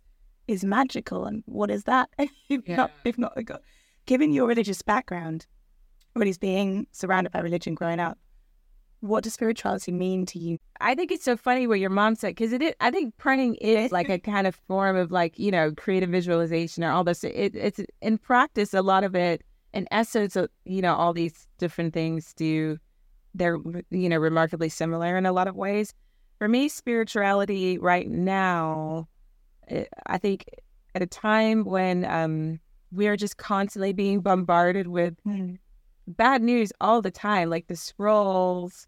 is 0.50 0.64
magical. 0.64 1.24
And 1.24 1.42
what 1.46 1.70
is 1.70 1.84
that 1.84 2.10
if, 2.18 2.30
yeah. 2.66 2.76
not, 2.76 2.90
if 3.04 3.18
not 3.18 3.32
a 3.36 3.42
God? 3.42 3.60
Given 4.06 4.32
your 4.32 4.46
religious 4.46 4.82
background, 4.82 5.46
what 6.14 6.26
is 6.26 6.38
being 6.38 6.86
surrounded 6.92 7.32
by 7.32 7.40
religion 7.40 7.74
growing 7.74 8.00
up, 8.00 8.18
what 9.00 9.24
does 9.24 9.34
spirituality 9.34 9.92
mean 9.92 10.26
to 10.26 10.38
you? 10.38 10.58
I 10.80 10.94
think 10.94 11.10
it's 11.10 11.24
so 11.24 11.36
funny 11.36 11.66
what 11.66 11.80
your 11.80 11.90
mom 11.90 12.14
said 12.14 12.34
because 12.34 12.52
it. 12.52 12.62
Is, 12.62 12.74
I 12.80 12.90
think 12.90 13.16
praying 13.16 13.56
is 13.56 13.92
like 13.92 14.08
a 14.08 14.18
kind 14.32 14.46
of 14.46 14.54
form 14.54 14.96
of 14.96 15.10
like 15.10 15.38
you 15.38 15.50
know 15.50 15.72
creative 15.72 16.10
visualization 16.10 16.84
or 16.84 16.90
all 16.90 17.04
this. 17.04 17.24
It, 17.24 17.54
it's 17.54 17.80
in 18.00 18.18
practice 18.18 18.74
a 18.74 18.82
lot 18.82 19.04
of 19.04 19.14
it. 19.14 19.42
In 19.72 19.86
essence, 19.92 20.36
you 20.64 20.82
know, 20.82 20.94
all 20.94 21.12
these 21.12 21.46
different 21.58 21.94
things 21.94 22.32
do. 22.34 22.78
They're 23.34 23.58
you 23.90 24.08
know 24.08 24.18
remarkably 24.18 24.68
similar 24.68 25.16
in 25.16 25.26
a 25.26 25.32
lot 25.32 25.48
of 25.48 25.56
ways. 25.56 25.94
For 26.38 26.48
me, 26.48 26.68
spirituality 26.68 27.78
right 27.78 28.08
now 28.08 29.06
I 30.06 30.18
think 30.18 30.46
at 30.94 31.02
a 31.02 31.06
time 31.06 31.64
when 31.64 32.04
um, 32.04 32.60
we 32.92 33.06
are 33.06 33.16
just 33.16 33.36
constantly 33.36 33.92
being 33.92 34.20
bombarded 34.20 34.88
with 34.88 35.14
mm. 35.26 35.58
bad 36.06 36.42
news 36.42 36.72
all 36.80 37.02
the 37.02 37.10
time, 37.10 37.50
like 37.50 37.68
the 37.68 37.76
scrolls 37.76 38.86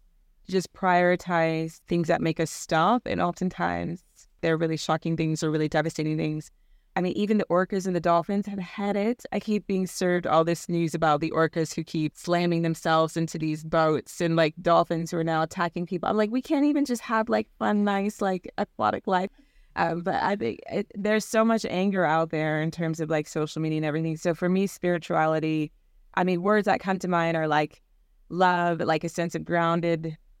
just 0.49 0.73
prioritize 0.73 1.79
things 1.87 2.07
that 2.07 2.21
make 2.21 2.39
us 2.39 2.51
stop. 2.51 3.03
And 3.05 3.21
oftentimes 3.21 4.03
they're 4.41 4.57
really 4.57 4.77
shocking 4.77 5.17
things 5.17 5.43
or 5.43 5.51
really 5.51 5.69
devastating 5.69 6.17
things. 6.17 6.51
I 6.95 7.01
mean, 7.01 7.13
even 7.13 7.39
the 7.39 7.45
orcas 7.45 7.87
and 7.87 7.95
the 7.95 7.99
dolphins 7.99 8.45
have 8.45 8.59
had 8.59 8.95
it. 8.95 9.25
I 9.31 9.39
keep 9.39 9.65
being 9.65 9.87
served 9.87 10.27
all 10.27 10.43
this 10.43 10.69
news 10.69 10.93
about 10.93 11.21
the 11.21 11.31
orcas 11.31 11.73
who 11.73 11.83
keep 11.83 12.15
slamming 12.15 12.61
themselves 12.61 13.17
into 13.17 13.39
these 13.39 13.63
boats 13.63 14.21
and 14.21 14.35
like 14.35 14.53
dolphins 14.61 15.09
who 15.09 15.17
are 15.17 15.23
now 15.23 15.41
attacking 15.41 15.87
people. 15.87 16.07
I'm 16.07 16.17
like, 16.17 16.29
we 16.29 16.41
can't 16.41 16.65
even 16.65 16.85
just 16.85 17.01
have 17.01 17.29
like 17.29 17.47
fun, 17.57 17.83
nice, 17.83 18.21
like 18.21 18.51
aquatic 18.59 19.07
life. 19.07 19.31
Um, 19.75 20.01
but 20.01 20.21
I 20.21 20.35
think 20.35 20.59
it, 20.71 20.91
there's 20.93 21.25
so 21.25 21.43
much 21.43 21.65
anger 21.65 22.05
out 22.05 22.29
there 22.29 22.61
in 22.61 22.69
terms 22.69 22.99
of 22.99 23.09
like 23.09 23.27
social 23.27 23.59
media 23.59 23.77
and 23.77 23.85
everything. 23.85 24.15
So 24.17 24.35
for 24.35 24.47
me, 24.47 24.67
spirituality, 24.67 25.71
I 26.13 26.23
mean, 26.23 26.43
words 26.43 26.65
that 26.65 26.79
come 26.79 26.99
to 26.99 27.07
mind 27.07 27.35
are 27.35 27.47
like 27.47 27.81
love, 28.29 28.81
like 28.81 29.03
a 29.03 29.09
sense 29.09 29.33
of 29.33 29.45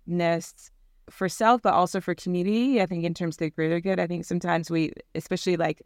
groundedness 0.07 0.69
for 1.09 1.27
self, 1.27 1.61
but 1.61 1.73
also 1.73 1.99
for 1.99 2.15
community. 2.15 2.81
I 2.81 2.85
think 2.85 3.03
in 3.03 3.13
terms 3.13 3.35
of 3.35 3.39
the 3.39 3.49
greater 3.49 3.79
good, 3.79 3.99
I 3.99 4.07
think 4.07 4.25
sometimes 4.25 4.69
we, 4.71 4.93
especially 5.15 5.57
like 5.57 5.81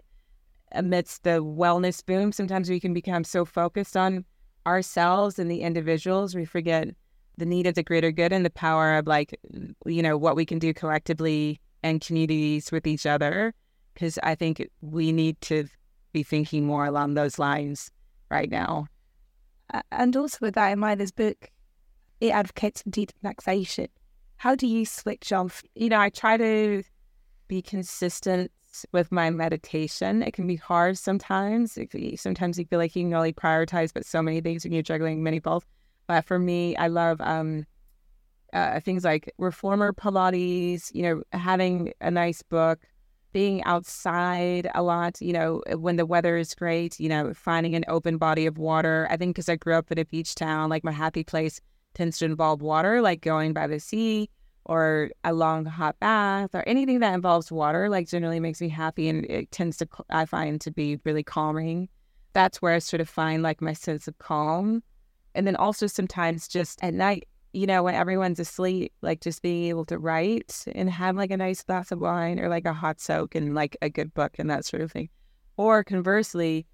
amidst 0.73 1.23
the 1.23 1.43
wellness 1.43 2.05
boom, 2.05 2.31
sometimes 2.31 2.69
we 2.69 2.79
can 2.79 2.93
become 2.93 3.23
so 3.23 3.45
focused 3.45 3.97
on 3.97 4.25
ourselves 4.65 5.39
and 5.39 5.49
the 5.49 5.61
individuals, 5.61 6.35
we 6.35 6.45
forget 6.45 6.89
the 7.37 7.45
need 7.45 7.67
of 7.67 7.75
the 7.75 7.83
greater 7.83 8.11
good 8.11 8.33
and 8.33 8.45
the 8.45 8.49
power 8.49 8.95
of 8.95 9.07
like, 9.07 9.39
you 9.85 10.01
know, 10.01 10.17
what 10.17 10.35
we 10.35 10.45
can 10.45 10.59
do 10.59 10.73
collectively 10.73 11.59
and 11.83 12.01
communities 12.01 12.71
with 12.71 12.85
each 12.85 13.05
other. 13.05 13.53
Because 13.93 14.19
I 14.21 14.35
think 14.35 14.67
we 14.81 15.11
need 15.11 15.39
to 15.41 15.67
be 16.13 16.21
thinking 16.21 16.65
more 16.65 16.85
along 16.85 17.13
those 17.13 17.39
lines 17.39 17.89
right 18.29 18.49
now. 18.49 18.87
And 19.91 20.15
also 20.15 20.37
with 20.41 20.55
that 20.55 20.71
in 20.71 20.79
mind, 20.79 20.99
this 20.99 21.11
book, 21.11 21.49
it 22.21 22.29
advocates 22.29 22.83
for 22.83 23.05
taxation. 23.23 23.87
How 24.37 24.55
do 24.55 24.67
you 24.67 24.85
switch 24.85 25.33
off? 25.33 25.63
You 25.75 25.89
know, 25.89 25.99
I 25.99 26.09
try 26.09 26.37
to 26.37 26.83
be 27.47 27.61
consistent 27.61 28.51
with 28.91 29.11
my 29.11 29.31
meditation. 29.31 30.21
It 30.21 30.33
can 30.33 30.45
be 30.45 30.55
hard 30.55 30.97
sometimes. 30.97 31.77
sometimes 32.15 32.59
you 32.59 32.65
feel 32.65 32.79
like 32.79 32.95
you 32.95 33.03
can 33.03 33.13
only 33.13 33.33
prioritize, 33.33 33.91
but 33.93 34.05
so 34.05 34.21
many 34.21 34.41
things 34.41 34.63
when 34.63 34.73
you're 34.73 34.83
juggling 34.83 35.23
many 35.23 35.39
balls. 35.39 35.63
But 36.05 36.25
for 36.25 36.37
me, 36.37 36.75
I 36.75 36.87
love 36.87 37.19
um, 37.21 37.65
uh, 38.53 38.79
things 38.79 39.03
like 39.03 39.33
reformer 39.39 39.91
Pilates. 39.91 40.93
You 40.93 41.03
know, 41.03 41.23
having 41.33 41.93
a 41.99 42.11
nice 42.11 42.43
book, 42.43 42.79
being 43.33 43.63
outside 43.63 44.69
a 44.75 44.83
lot. 44.83 45.19
You 45.19 45.33
know, 45.33 45.61
when 45.75 45.95
the 45.95 46.05
weather 46.05 46.37
is 46.37 46.53
great. 46.53 46.99
You 46.99 47.09
know, 47.09 47.33
finding 47.33 47.73
an 47.73 47.85
open 47.87 48.17
body 48.17 48.45
of 48.45 48.59
water. 48.59 49.07
I 49.09 49.17
think 49.17 49.35
because 49.35 49.49
I 49.49 49.55
grew 49.55 49.73
up 49.73 49.91
in 49.91 49.97
a 49.97 50.05
beach 50.05 50.35
town, 50.35 50.69
like 50.69 50.83
my 50.83 50.91
happy 50.91 51.23
place 51.23 51.59
tends 51.97 52.19
to 52.19 52.25
involve 52.25 52.61
water, 52.61 53.01
like 53.01 53.21
going 53.21 53.53
by 53.53 53.67
the 53.67 53.79
sea 53.79 54.29
or 54.65 55.09
a 55.23 55.33
long 55.33 55.65
hot 55.65 55.99
bath 55.99 56.49
or 56.53 56.63
anything 56.67 56.99
that 56.99 57.13
involves 57.13 57.51
water 57.51 57.89
like 57.89 58.07
generally 58.07 58.39
makes 58.39 58.59
me 58.59 58.67
happy 58.67 59.07
and 59.07 59.25
it 59.25 59.49
tends 59.49 59.77
to 59.77 59.87
i 60.09 60.25
find 60.25 60.61
to 60.61 60.71
be 60.71 60.99
really 61.05 61.23
calming. 61.23 61.89
That's 62.33 62.61
where 62.61 62.73
i 62.73 62.79
sort 62.79 63.01
of 63.01 63.09
find 63.09 63.41
like 63.41 63.61
my 63.61 63.73
sense 63.73 64.07
of 64.07 64.17
calm. 64.19 64.83
And 65.33 65.47
then 65.47 65.55
also 65.55 65.87
sometimes 65.87 66.47
just 66.47 66.83
at 66.83 66.93
night 66.93 67.27
you 67.53 67.65
know 67.65 67.81
when 67.81 67.95
everyone's 67.95 68.39
asleep 68.39 68.93
like 69.01 69.21
just 69.21 69.41
being 69.41 69.69
able 69.69 69.85
to 69.85 69.97
write 69.97 70.65
and 70.75 70.89
have 70.89 71.15
like 71.15 71.31
a 71.31 71.37
nice 71.37 71.63
glass 71.63 71.91
of 71.91 71.99
wine 71.99 72.39
or 72.39 72.49
like 72.49 72.65
a 72.65 72.73
hot 72.73 72.99
soak 72.99 73.33
and 73.35 73.55
like 73.55 73.75
a 73.81 73.89
good 73.89 74.13
book 74.13 74.33
and 74.37 74.49
that 74.49 74.65
sort 74.65 74.81
of 74.83 74.91
thing. 74.91 75.09
Or 75.55 75.83
conversely 75.83 76.67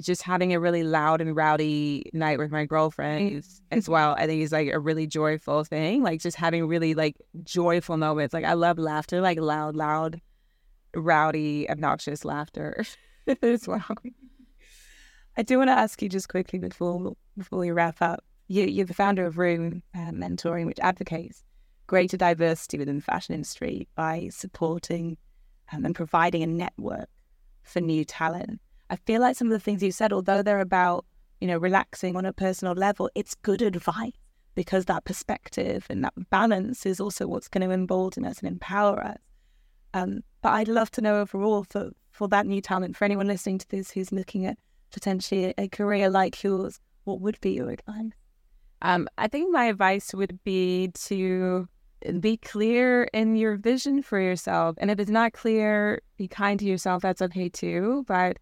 just 0.00 0.22
having 0.22 0.52
a 0.52 0.60
really 0.60 0.82
loud 0.82 1.20
and 1.20 1.34
rowdy 1.34 2.10
night 2.12 2.38
with 2.38 2.50
my 2.50 2.64
girlfriends 2.64 3.62
as 3.70 3.88
well. 3.88 4.14
I 4.18 4.26
think 4.26 4.42
is 4.42 4.52
like 4.52 4.68
a 4.68 4.78
really 4.78 5.06
joyful 5.06 5.64
thing. 5.64 6.02
Like 6.02 6.20
just 6.20 6.36
having 6.36 6.66
really 6.66 6.94
like 6.94 7.16
joyful 7.42 7.96
moments. 7.96 8.32
Like 8.32 8.44
I 8.44 8.52
love 8.54 8.78
laughter, 8.78 9.20
like 9.20 9.40
loud, 9.40 9.76
loud, 9.76 10.20
rowdy, 10.94 11.68
obnoxious 11.68 12.24
laughter 12.24 12.84
as 13.42 13.66
well. 13.66 13.84
I 15.36 15.42
do 15.42 15.58
want 15.58 15.68
to 15.68 15.74
ask 15.74 16.02
you 16.02 16.08
just 16.08 16.28
quickly 16.28 16.58
before 16.58 17.14
before 17.36 17.58
we 17.58 17.70
wrap 17.70 18.00
up. 18.00 18.24
You, 18.48 18.64
you're 18.64 18.86
the 18.86 18.94
founder 18.94 19.26
of 19.26 19.38
Room 19.38 19.82
uh, 19.94 20.10
Mentoring, 20.10 20.66
which 20.66 20.80
advocates 20.80 21.44
greater 21.86 22.16
diversity 22.16 22.78
within 22.78 22.96
the 22.96 23.02
fashion 23.02 23.34
industry 23.34 23.88
by 23.96 24.28
supporting 24.30 25.16
um, 25.72 25.84
and 25.84 25.94
providing 25.94 26.42
a 26.42 26.46
network 26.46 27.08
for 27.62 27.80
new 27.80 28.04
talent. 28.04 28.60
I 28.90 28.96
feel 28.96 29.20
like 29.20 29.36
some 29.36 29.46
of 29.46 29.52
the 29.52 29.60
things 29.60 29.82
you 29.82 29.92
said, 29.92 30.12
although 30.12 30.42
they're 30.42 30.60
about, 30.60 31.06
you 31.40 31.46
know, 31.46 31.56
relaxing 31.58 32.16
on 32.16 32.26
a 32.26 32.32
personal 32.32 32.74
level, 32.74 33.08
it's 33.14 33.36
good 33.36 33.62
advice 33.62 34.12
because 34.56 34.86
that 34.86 35.04
perspective 35.04 35.86
and 35.88 36.02
that 36.04 36.12
balance 36.28 36.84
is 36.84 37.00
also 37.00 37.28
what's 37.28 37.48
going 37.48 37.66
to 37.66 37.72
embolden 37.72 38.26
us 38.26 38.40
and 38.40 38.48
empower 38.48 39.02
us. 39.02 39.18
Um, 39.94 40.20
but 40.42 40.50
I'd 40.50 40.68
love 40.68 40.90
to 40.92 41.00
know 41.00 41.20
overall 41.20 41.64
for, 41.64 41.90
for 42.10 42.28
that 42.28 42.46
new 42.46 42.60
talent, 42.60 42.96
for 42.96 43.04
anyone 43.04 43.28
listening 43.28 43.58
to 43.58 43.68
this 43.68 43.92
who's 43.92 44.10
looking 44.10 44.44
at 44.44 44.58
potentially 44.92 45.54
a 45.56 45.68
career 45.68 46.10
like 46.10 46.42
yours, 46.42 46.80
what 47.04 47.20
would 47.20 47.40
be 47.40 47.52
your 47.52 47.70
advice? 47.70 48.12
Um, 48.82 49.08
I 49.18 49.28
think 49.28 49.52
my 49.52 49.66
advice 49.66 50.12
would 50.12 50.42
be 50.42 50.90
to 51.04 51.68
be 52.18 52.38
clear 52.38 53.04
in 53.12 53.36
your 53.36 53.56
vision 53.56 54.02
for 54.02 54.18
yourself. 54.18 54.76
And 54.78 54.90
if 54.90 54.98
it's 54.98 55.10
not 55.10 55.32
clear, 55.32 56.00
be 56.16 56.26
kind 56.26 56.58
to 56.58 56.64
yourself. 56.64 57.02
That's 57.02 57.22
okay 57.22 57.48
too. 57.48 58.04
But 58.08 58.38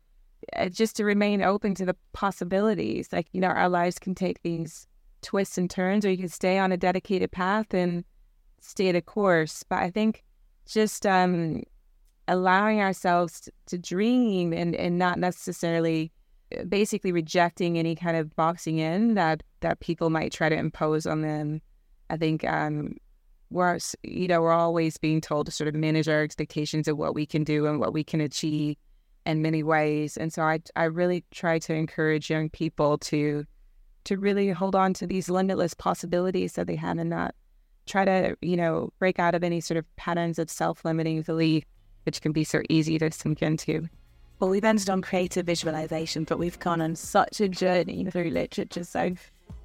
just 0.71 0.97
to 0.97 1.05
remain 1.05 1.43
open 1.43 1.75
to 1.75 1.85
the 1.85 1.97
possibilities. 2.13 3.09
Like, 3.13 3.29
you 3.33 3.41
know, 3.41 3.49
our 3.49 3.69
lives 3.69 3.99
can 3.99 4.15
take 4.15 4.43
these 4.43 4.87
twists 5.23 5.59
and 5.59 5.71
turns, 5.71 6.05
or 6.05 6.11
you 6.11 6.19
can 6.19 6.29
stay 6.29 6.59
on 6.59 6.73
a 6.73 6.77
dedicated 6.77 7.31
path 7.31 7.75
and 7.75 8.05
stay 8.61 8.93
the 8.93 9.03
course. 9.03 9.65
But 9.69 9.81
I 9.81 9.91
think 9.91 10.25
just 10.67 11.07
um, 11.07 11.63
allowing 12.27 12.81
ourselves 12.81 13.49
to 13.67 13.79
dream 13.79 14.53
and, 14.53 14.75
and 14.75 14.99
not 14.99 15.19
necessarily 15.19 16.13
uh, 16.57 16.65
basically 16.65 17.13
rejecting 17.13 17.79
any 17.79 17.95
kind 17.95 18.17
of 18.17 18.35
boxing 18.37 18.79
in 18.79 19.15
that, 19.15 19.43
that 19.61 19.81
people 19.81 20.11
might 20.11 20.33
try 20.33 20.49
to 20.49 20.57
impose 20.57 21.07
on 21.07 21.23
them. 21.23 21.61
I 22.11 22.17
think 22.17 22.45
um, 22.45 22.97
we're, 23.51 23.79
you 24.03 24.29
know, 24.29 24.41
we're 24.41 24.53
always 24.53 24.97
being 24.99 25.21
told 25.21 25.47
to 25.47 25.53
sort 25.53 25.69
of 25.69 25.75
manage 25.75 26.09
our 26.09 26.23
expectations 26.23 26.89
of 26.89 26.97
what 26.97 27.15
we 27.15 27.27
can 27.27 27.45
do 27.45 27.67
and 27.67 27.81
what 27.81 27.93
we 27.93 28.05
can 28.05 28.21
achieve 28.21 28.77
in 29.29 29.43
many 29.43 29.63
ways. 29.63 30.17
And 30.17 30.33
so 30.33 30.43
I, 30.43 30.61
I 30.75 30.85
really 30.85 31.23
try 31.31 31.59
to 31.61 31.75
encourage 31.75 32.31
young 32.31 32.49
people 32.49 32.99
to 32.99 33.45
to 34.05 34.17
really 34.17 34.49
hold 34.51 34.75
on 34.75 34.95
to 34.95 35.07
these 35.07 35.29
limitless 35.29 35.75
possibilities 35.75 36.55
that 36.55 36.67
they 36.67 36.77
have 36.77 36.97
and 36.97 37.11
not 37.11 37.35
try 37.85 38.07
to, 38.07 38.37
you 38.41 38.57
know, 38.57 38.91
break 38.99 39.19
out 39.19 39.35
of 39.35 39.45
any 39.45 39.61
sort 39.61 39.77
of 39.77 39.85
patterns 39.97 40.39
of 40.39 40.49
self-limiting 40.49 41.21
belief, 41.23 41.65
which 42.05 42.23
can 42.23 42.33
be 42.33 42.43
so 42.43 42.63
easy 42.71 42.99
to 42.99 43.11
sink 43.13 43.43
into. 43.43 43.87
Well, 44.41 44.49
we've 44.49 44.65
ended 44.65 44.89
on 44.89 45.03
creative 45.03 45.45
visualization, 45.45 46.25
but 46.25 46.39
we've 46.39 46.59
gone 46.59 46.81
on 46.81 46.97
such 46.97 47.41
a 47.43 47.49
journey 47.49 48.07
through 48.11 48.31
literature. 48.31 48.85
So 48.85 49.13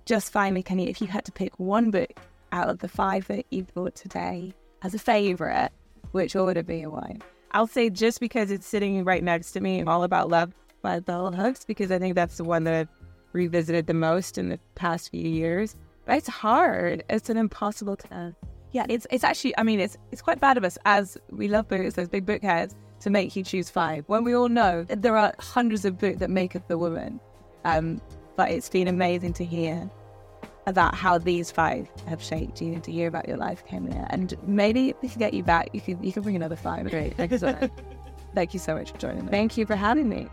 just 0.06 0.34
finally, 0.34 0.64
Kenya, 0.64 0.90
if 0.90 1.00
you 1.00 1.08
had 1.08 1.24
to 1.24 1.32
pick 1.32 1.58
one 1.58 1.90
book 1.90 2.20
out 2.52 2.70
of 2.70 2.80
the 2.80 2.90
five 2.90 3.28
that 3.28 3.46
you've 3.50 3.74
bought 3.74 3.96
today 3.96 4.54
as 4.82 4.94
a 4.94 5.00
favorite, 5.00 5.72
which 6.12 6.36
would 6.36 6.58
it 6.58 6.68
be 6.68 6.82
and 6.82 6.92
why? 6.92 7.18
I'll 7.54 7.68
say 7.68 7.90
just 7.90 8.20
because 8.20 8.50
it's 8.50 8.66
sitting 8.66 9.04
right 9.04 9.24
next 9.24 9.52
to 9.52 9.60
me, 9.60 9.84
All 9.84 10.04
About 10.04 10.30
Love 10.30 10.54
by 10.82 11.00
Bell 11.00 11.32
Hooks, 11.32 11.66
because 11.66 11.92
I 11.92 12.00
think 12.00 12.16
that's 12.16 12.38
the 12.38 12.44
one 12.44 12.64
that 12.64 12.74
I've 12.74 12.90
revisited 13.32 13.88
the 13.88 13.94
most 13.94 14.38
in 14.38 14.50
the 14.50 14.60
past 14.76 15.12
few 15.12 15.28
years. 15.28 15.76
But 16.06 16.18
it's 16.18 16.28
hard. 16.28 17.04
It's 17.10 17.30
an 17.30 17.38
impossible 17.38 17.96
task. 17.96 18.36
Yeah, 18.72 18.86
it's 18.90 19.06
it's 19.12 19.24
actually. 19.24 19.56
I 19.58 19.64
mean, 19.64 19.80
it's 19.80 19.98
it's 20.12 20.22
quite 20.22 20.40
bad 20.40 20.58
of 20.58 20.64
us 20.64 20.80
as 20.86 21.16
we 21.30 21.48
love 21.48 21.68
books, 21.68 21.94
those 21.94 22.10
big 22.10 22.26
book 22.26 22.42
heads, 22.42 22.76
to 23.02 23.10
make 23.12 23.36
you 23.36 23.44
choose 23.44 23.70
five 23.70 24.04
when 24.08 24.24
we 24.24 24.34
all 24.34 24.50
know 24.50 24.84
there 24.84 25.16
are 25.16 25.34
hundreds 25.40 25.86
of 25.86 26.00
books 26.00 26.18
that 26.18 26.30
make 26.30 26.56
up 26.56 26.68
the 26.68 26.78
woman. 26.78 27.20
Um, 27.66 28.02
but 28.36 28.50
it's 28.50 28.70
been 28.70 28.88
amazing 28.88 29.34
to 29.34 29.46
hear 29.46 29.90
about 30.66 30.96
how 30.96 31.18
these 31.18 31.52
five 31.52 31.90
have 32.08 32.22
shaped 32.22 32.62
you 32.62 32.80
to 32.80 32.92
hear 32.92 33.08
about 33.08 33.28
your 33.28 33.38
life, 33.38 33.64
Kenya. 33.66 34.08
And 34.10 34.36
maybe 34.48 34.94
we 35.02 35.10
can 35.10 35.20
get 35.20 35.34
you 35.34 35.44
back. 35.44 35.70
You 35.74 35.82
can 35.82 36.04
you 36.04 36.12
can 36.12 36.24
bring 36.24 36.36
another 36.36 36.56
five. 36.56 36.90
Great. 36.90 37.16
Thank 37.16 37.32
you 37.32 37.38
so 37.38 37.48
much. 37.48 37.72
Thank 38.36 38.54
you 38.54 38.60
so 38.60 38.76
much 38.76 38.92
for 38.92 38.98
joining 38.98 39.26
me. 39.26 39.32
Thank 39.32 39.58
you 39.58 39.66
for 39.66 39.76
having 39.76 40.10
me. 40.10 40.28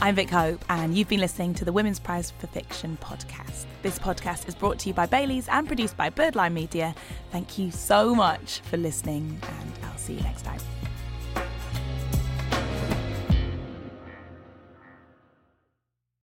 I'm 0.00 0.14
Vick 0.14 0.30
Hope, 0.30 0.64
and 0.70 0.96
you've 0.96 1.08
been 1.08 1.18
listening 1.18 1.54
to 1.54 1.64
the 1.64 1.72
Women's 1.72 1.98
Prize 1.98 2.30
for 2.30 2.46
Fiction 2.46 2.96
podcast. 3.00 3.64
This 3.82 3.98
podcast 3.98 4.46
is 4.46 4.54
brought 4.54 4.78
to 4.80 4.88
you 4.88 4.94
by 4.94 5.06
Baileys 5.06 5.48
and 5.48 5.66
produced 5.66 5.96
by 5.96 6.08
Bird 6.08 6.36
Lime 6.36 6.54
Media. 6.54 6.94
Thank 7.32 7.58
you 7.58 7.72
so 7.72 8.14
much 8.14 8.60
for 8.60 8.76
listening, 8.76 9.40
and 9.42 9.72
I'll 9.84 9.98
see 9.98 10.14
you 10.14 10.20
next 10.20 10.42
time. 10.42 10.60